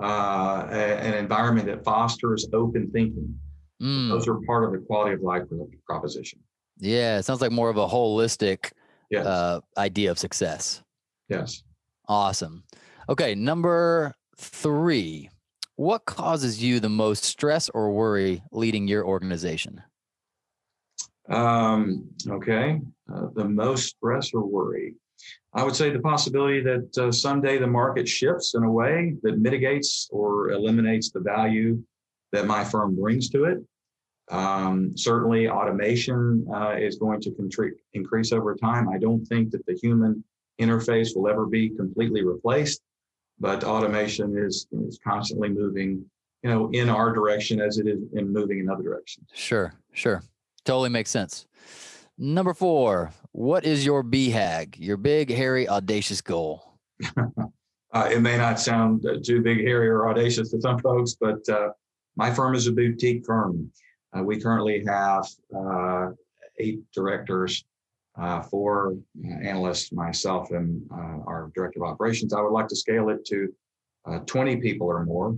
uh, 0.00 0.66
an 0.70 1.14
environment 1.14 1.66
that 1.66 1.82
fosters 1.84 2.46
open 2.52 2.90
thinking. 2.92 3.34
Mm, 3.82 4.08
Those 4.10 4.26
are 4.28 4.40
part 4.46 4.64
of 4.64 4.72
the 4.72 4.78
quality 4.78 5.14
of 5.14 5.20
life 5.22 5.44
proposition. 5.86 6.40
yeah, 6.78 7.18
it 7.18 7.24
sounds 7.24 7.40
like 7.40 7.52
more 7.52 7.70
of 7.70 7.76
a 7.76 7.86
holistic 7.86 8.72
Yes. 9.10 9.26
uh, 9.26 9.60
idea 9.76 10.10
of 10.10 10.18
success. 10.18 10.82
yes. 11.28 11.62
Awesome. 12.08 12.64
Okay, 13.08 13.34
number 13.34 14.14
three. 14.36 15.30
What 15.76 16.04
causes 16.06 16.62
you 16.62 16.80
the 16.80 16.88
most 16.88 17.24
stress 17.24 17.68
or 17.70 17.92
worry 17.92 18.42
leading 18.50 18.88
your 18.88 19.04
organization? 19.06 19.82
Um, 21.30 22.08
okay. 22.28 22.80
Uh, 23.12 23.26
the 23.34 23.44
most 23.44 23.86
stress 23.96 24.32
or 24.34 24.44
worry. 24.44 24.94
I 25.54 25.62
would 25.64 25.76
say 25.76 25.90
the 25.90 26.00
possibility 26.00 26.60
that 26.62 26.98
uh, 26.98 27.12
someday 27.12 27.58
the 27.58 27.66
market 27.66 28.08
shifts 28.08 28.54
in 28.54 28.62
a 28.64 28.70
way 28.70 29.14
that 29.22 29.38
mitigates 29.38 30.08
or 30.10 30.50
eliminates 30.50 31.10
the 31.10 31.20
value 31.20 31.82
that 32.32 32.46
my 32.46 32.64
firm 32.64 32.94
brings 32.94 33.28
to 33.30 33.44
it. 33.44 33.58
Um, 34.30 34.96
certainly, 34.96 35.48
automation 35.48 36.46
uh, 36.52 36.76
is 36.78 36.96
going 36.96 37.20
to 37.22 37.30
contri- 37.30 37.72
increase 37.94 38.32
over 38.32 38.54
time. 38.54 38.88
I 38.88 38.98
don't 38.98 39.24
think 39.24 39.50
that 39.52 39.64
the 39.66 39.74
human 39.74 40.22
interface 40.60 41.16
will 41.16 41.28
ever 41.28 41.46
be 41.46 41.70
completely 41.70 42.22
replaced, 42.22 42.82
but 43.40 43.64
automation 43.64 44.36
is, 44.36 44.66
is 44.72 44.98
constantly 45.02 45.48
moving, 45.48 46.04
you 46.42 46.50
know, 46.50 46.68
in 46.72 46.90
our 46.90 47.12
direction 47.12 47.60
as 47.60 47.78
it 47.78 47.86
is 47.86 48.00
in 48.12 48.30
moving 48.30 48.58
in 48.58 48.68
other 48.68 48.82
directions. 48.82 49.30
Sure, 49.32 49.72
sure. 49.92 50.22
Totally 50.64 50.90
makes 50.90 51.10
sense. 51.10 51.46
Number 52.18 52.52
four, 52.52 53.12
what 53.32 53.64
is 53.64 53.86
your 53.86 54.02
BHAG, 54.02 54.74
your 54.78 54.96
big, 54.98 55.30
hairy, 55.30 55.68
audacious 55.68 56.20
goal? 56.20 56.74
Uh, 57.92 58.06
it 58.12 58.20
may 58.20 58.36
not 58.36 58.60
sound 58.60 59.04
uh, 59.06 59.14
too 59.24 59.40
big, 59.40 59.58
hairy, 59.60 59.88
or 59.88 60.10
audacious 60.10 60.50
to 60.50 60.60
some 60.60 60.78
folks, 60.78 61.16
but 61.18 61.48
uh, 61.48 61.68
my 62.18 62.34
firm 62.34 62.54
is 62.54 62.66
a 62.66 62.72
boutique 62.72 63.24
firm. 63.24 63.70
Uh, 64.12 64.22
we 64.24 64.40
currently 64.40 64.84
have 64.84 65.26
uh, 65.56 66.08
eight 66.58 66.80
directors, 66.92 67.64
uh, 68.18 68.42
four 68.42 68.96
uh, 69.24 69.34
analysts, 69.42 69.92
myself, 69.92 70.50
and 70.50 70.82
uh, 70.92 71.22
our 71.26 71.52
director 71.54 71.82
of 71.82 71.88
operations. 71.88 72.34
I 72.34 72.42
would 72.42 72.52
like 72.52 72.66
to 72.68 72.76
scale 72.76 73.08
it 73.10 73.24
to 73.26 73.54
uh, 74.06 74.18
20 74.26 74.56
people 74.56 74.88
or 74.88 75.04
more. 75.04 75.36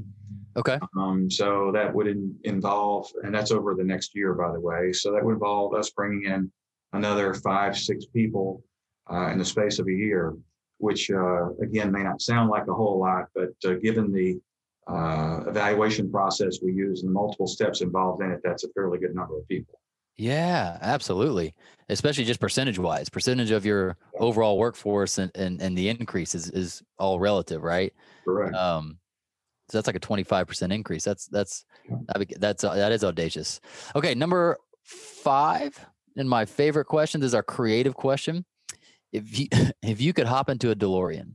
Okay. 0.56 0.78
Um, 0.96 1.30
so 1.30 1.70
that 1.72 1.94
would 1.94 2.06
in, 2.06 2.34
involve, 2.44 3.12
and 3.22 3.34
that's 3.34 3.52
over 3.52 3.74
the 3.74 3.84
next 3.84 4.16
year, 4.16 4.32
by 4.32 4.50
the 4.50 4.60
way. 4.60 4.92
So 4.92 5.12
that 5.12 5.22
would 5.22 5.34
involve 5.34 5.74
us 5.74 5.90
bringing 5.90 6.24
in 6.24 6.50
another 6.94 7.34
five, 7.34 7.76
six 7.76 8.06
people 8.06 8.64
uh, 9.12 9.28
in 9.28 9.38
the 9.38 9.44
space 9.44 9.78
of 9.78 9.86
a 9.86 9.92
year, 9.92 10.34
which 10.78 11.10
uh, 11.10 11.50
again 11.62 11.92
may 11.92 12.02
not 12.02 12.22
sound 12.22 12.48
like 12.48 12.68
a 12.68 12.74
whole 12.74 12.98
lot, 12.98 13.26
but 13.34 13.50
uh, 13.66 13.74
given 13.74 14.12
the 14.12 14.40
uh, 14.86 15.40
evaluation 15.46 16.10
process 16.10 16.58
we 16.62 16.72
use 16.72 17.02
and 17.02 17.12
multiple 17.12 17.46
steps 17.46 17.80
involved 17.80 18.22
in 18.22 18.30
it, 18.30 18.40
that's 18.42 18.64
a 18.64 18.68
fairly 18.74 18.98
good 18.98 19.14
number 19.14 19.38
of 19.38 19.46
people. 19.48 19.78
Yeah, 20.16 20.76
absolutely. 20.82 21.54
Especially 21.88 22.24
just 22.24 22.40
percentage 22.40 22.78
wise, 22.78 23.08
percentage 23.08 23.50
of 23.52 23.64
your 23.64 23.96
overall 24.18 24.58
workforce 24.58 25.16
and, 25.16 25.30
and, 25.34 25.62
and 25.62 25.76
the 25.76 25.88
increase 25.88 26.34
is, 26.34 26.50
is 26.50 26.82
all 26.98 27.18
relative, 27.18 27.62
right? 27.62 27.94
Correct. 28.24 28.54
Um, 28.54 28.98
so 29.70 29.78
that's 29.78 29.86
like 29.86 29.96
a 29.96 30.00
25% 30.00 30.74
increase. 30.74 31.04
That's, 31.04 31.26
that's, 31.26 31.64
that's, 32.36 32.64
uh, 32.64 32.74
that 32.74 32.92
is 32.92 33.02
audacious. 33.02 33.60
Okay. 33.96 34.14
Number 34.14 34.58
five, 34.84 35.78
and 36.16 36.28
my 36.28 36.44
favorite 36.44 36.86
question, 36.86 37.20
this 37.20 37.28
is 37.28 37.34
our 37.34 37.42
creative 37.42 37.94
question. 37.94 38.44
If 39.12 39.38
you, 39.38 39.46
if 39.82 40.02
you 40.02 40.12
could 40.12 40.26
hop 40.26 40.50
into 40.50 40.70
a 40.70 40.76
DeLorean, 40.76 41.34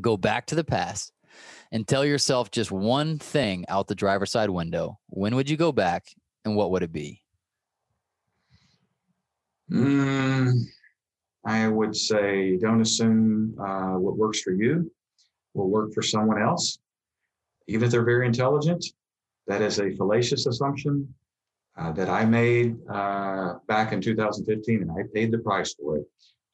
go 0.00 0.16
back 0.16 0.46
to 0.46 0.54
the 0.54 0.64
past 0.64 1.12
and 1.72 1.88
tell 1.88 2.04
yourself 2.04 2.50
just 2.50 2.70
one 2.70 3.18
thing 3.18 3.64
out 3.68 3.88
the 3.88 3.94
driver's 3.94 4.30
side 4.30 4.50
window, 4.50 4.98
when 5.08 5.34
would 5.34 5.48
you 5.48 5.56
go 5.56 5.72
back 5.72 6.06
and 6.44 6.54
what 6.54 6.70
would 6.70 6.82
it 6.82 6.92
be? 6.92 7.22
Mm, 9.70 10.60
I 11.46 11.66
would 11.66 11.96
say 11.96 12.58
don't 12.58 12.82
assume 12.82 13.56
uh, 13.58 13.94
what 13.94 14.18
works 14.18 14.42
for 14.42 14.52
you 14.52 14.92
will 15.54 15.70
work 15.70 15.94
for 15.94 16.02
someone 16.02 16.40
else, 16.40 16.78
even 17.68 17.86
if 17.86 17.90
they're 17.90 18.04
very 18.04 18.26
intelligent. 18.26 18.84
That 19.46 19.62
is 19.62 19.80
a 19.80 19.90
fallacious 19.96 20.46
assumption 20.46 21.12
uh, 21.76 21.90
that 21.92 22.08
I 22.08 22.26
made 22.26 22.76
uh, 22.88 23.54
back 23.66 23.92
in 23.92 24.00
2015, 24.00 24.82
and 24.82 24.90
I 24.90 25.04
paid 25.14 25.32
the 25.32 25.38
price 25.38 25.74
for 25.74 25.96
it 25.96 26.04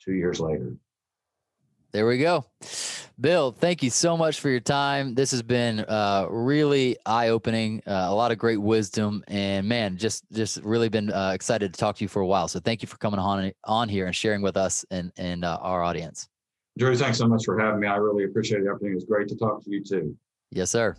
two 0.03 0.13
years 0.13 0.39
later. 0.39 0.75
There 1.93 2.07
we 2.07 2.19
go. 2.19 2.45
Bill, 3.21 3.51
thank 3.51 3.83
you 3.83 3.91
so 3.91 4.17
much 4.17 4.39
for 4.39 4.49
your 4.49 4.61
time. 4.61 5.15
This 5.15 5.33
has 5.33 5.43
been 5.43 5.81
uh, 5.81 6.29
really 6.31 6.97
eye-opening, 7.05 7.83
uh, 7.85 8.07
a 8.09 8.15
lot 8.15 8.31
of 8.31 8.39
great 8.39 8.59
wisdom, 8.59 9.25
and 9.27 9.69
man, 9.69 9.97
just 9.97 10.25
just 10.31 10.63
really 10.63 10.89
been 10.89 11.11
uh, 11.13 11.33
excited 11.35 11.75
to 11.75 11.81
talk 11.81 11.97
to 11.97 12.05
you 12.05 12.09
for 12.09 12.23
a 12.23 12.27
while. 12.27 12.47
So 12.47 12.61
thank 12.61 12.81
you 12.81 12.87
for 12.87 12.97
coming 12.99 13.19
on 13.19 13.51
on 13.65 13.89
here 13.89 14.07
and 14.07 14.15
sharing 14.15 14.41
with 14.41 14.57
us 14.57 14.85
and 14.93 15.11
and 15.17 15.45
uh, 15.45 15.59
our 15.61 15.83
audience. 15.83 16.29
Drew, 16.79 16.95
thanks 16.95 17.19
so 17.19 17.27
much 17.27 17.45
for 17.45 17.59
having 17.59 17.81
me. 17.81 17.89
I 17.89 17.97
really 17.97 18.23
appreciate 18.23 18.63
the 18.63 18.71
opportunity. 18.71 18.93
It 18.93 18.97
was 18.97 19.05
great 19.05 19.27
to 19.29 19.37
talk 19.37 19.65
to 19.65 19.71
you 19.71 19.83
too. 19.83 20.17
Yes, 20.53 20.71
sir. 20.71 20.95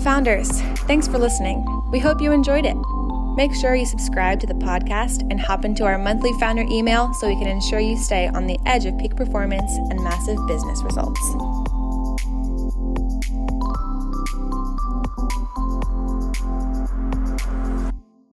Founders, 0.00 0.60
thanks 0.86 1.08
for 1.08 1.16
listening. 1.16 1.64
We 1.90 2.00
hope 2.00 2.20
you 2.20 2.32
enjoyed 2.32 2.66
it. 2.66 2.76
Make 3.36 3.54
sure 3.54 3.74
you 3.74 3.84
subscribe 3.84 4.38
to 4.40 4.46
the 4.46 4.54
podcast 4.54 5.28
and 5.30 5.40
hop 5.40 5.64
into 5.64 5.84
our 5.84 5.98
monthly 5.98 6.32
founder 6.38 6.64
email 6.70 7.12
so 7.14 7.28
we 7.28 7.34
can 7.34 7.48
ensure 7.48 7.80
you 7.80 7.96
stay 7.96 8.28
on 8.28 8.46
the 8.46 8.58
edge 8.64 8.86
of 8.86 8.96
peak 8.98 9.16
performance 9.16 9.72
and 9.90 10.02
massive 10.04 10.38
business 10.46 10.82
results. 10.84 11.73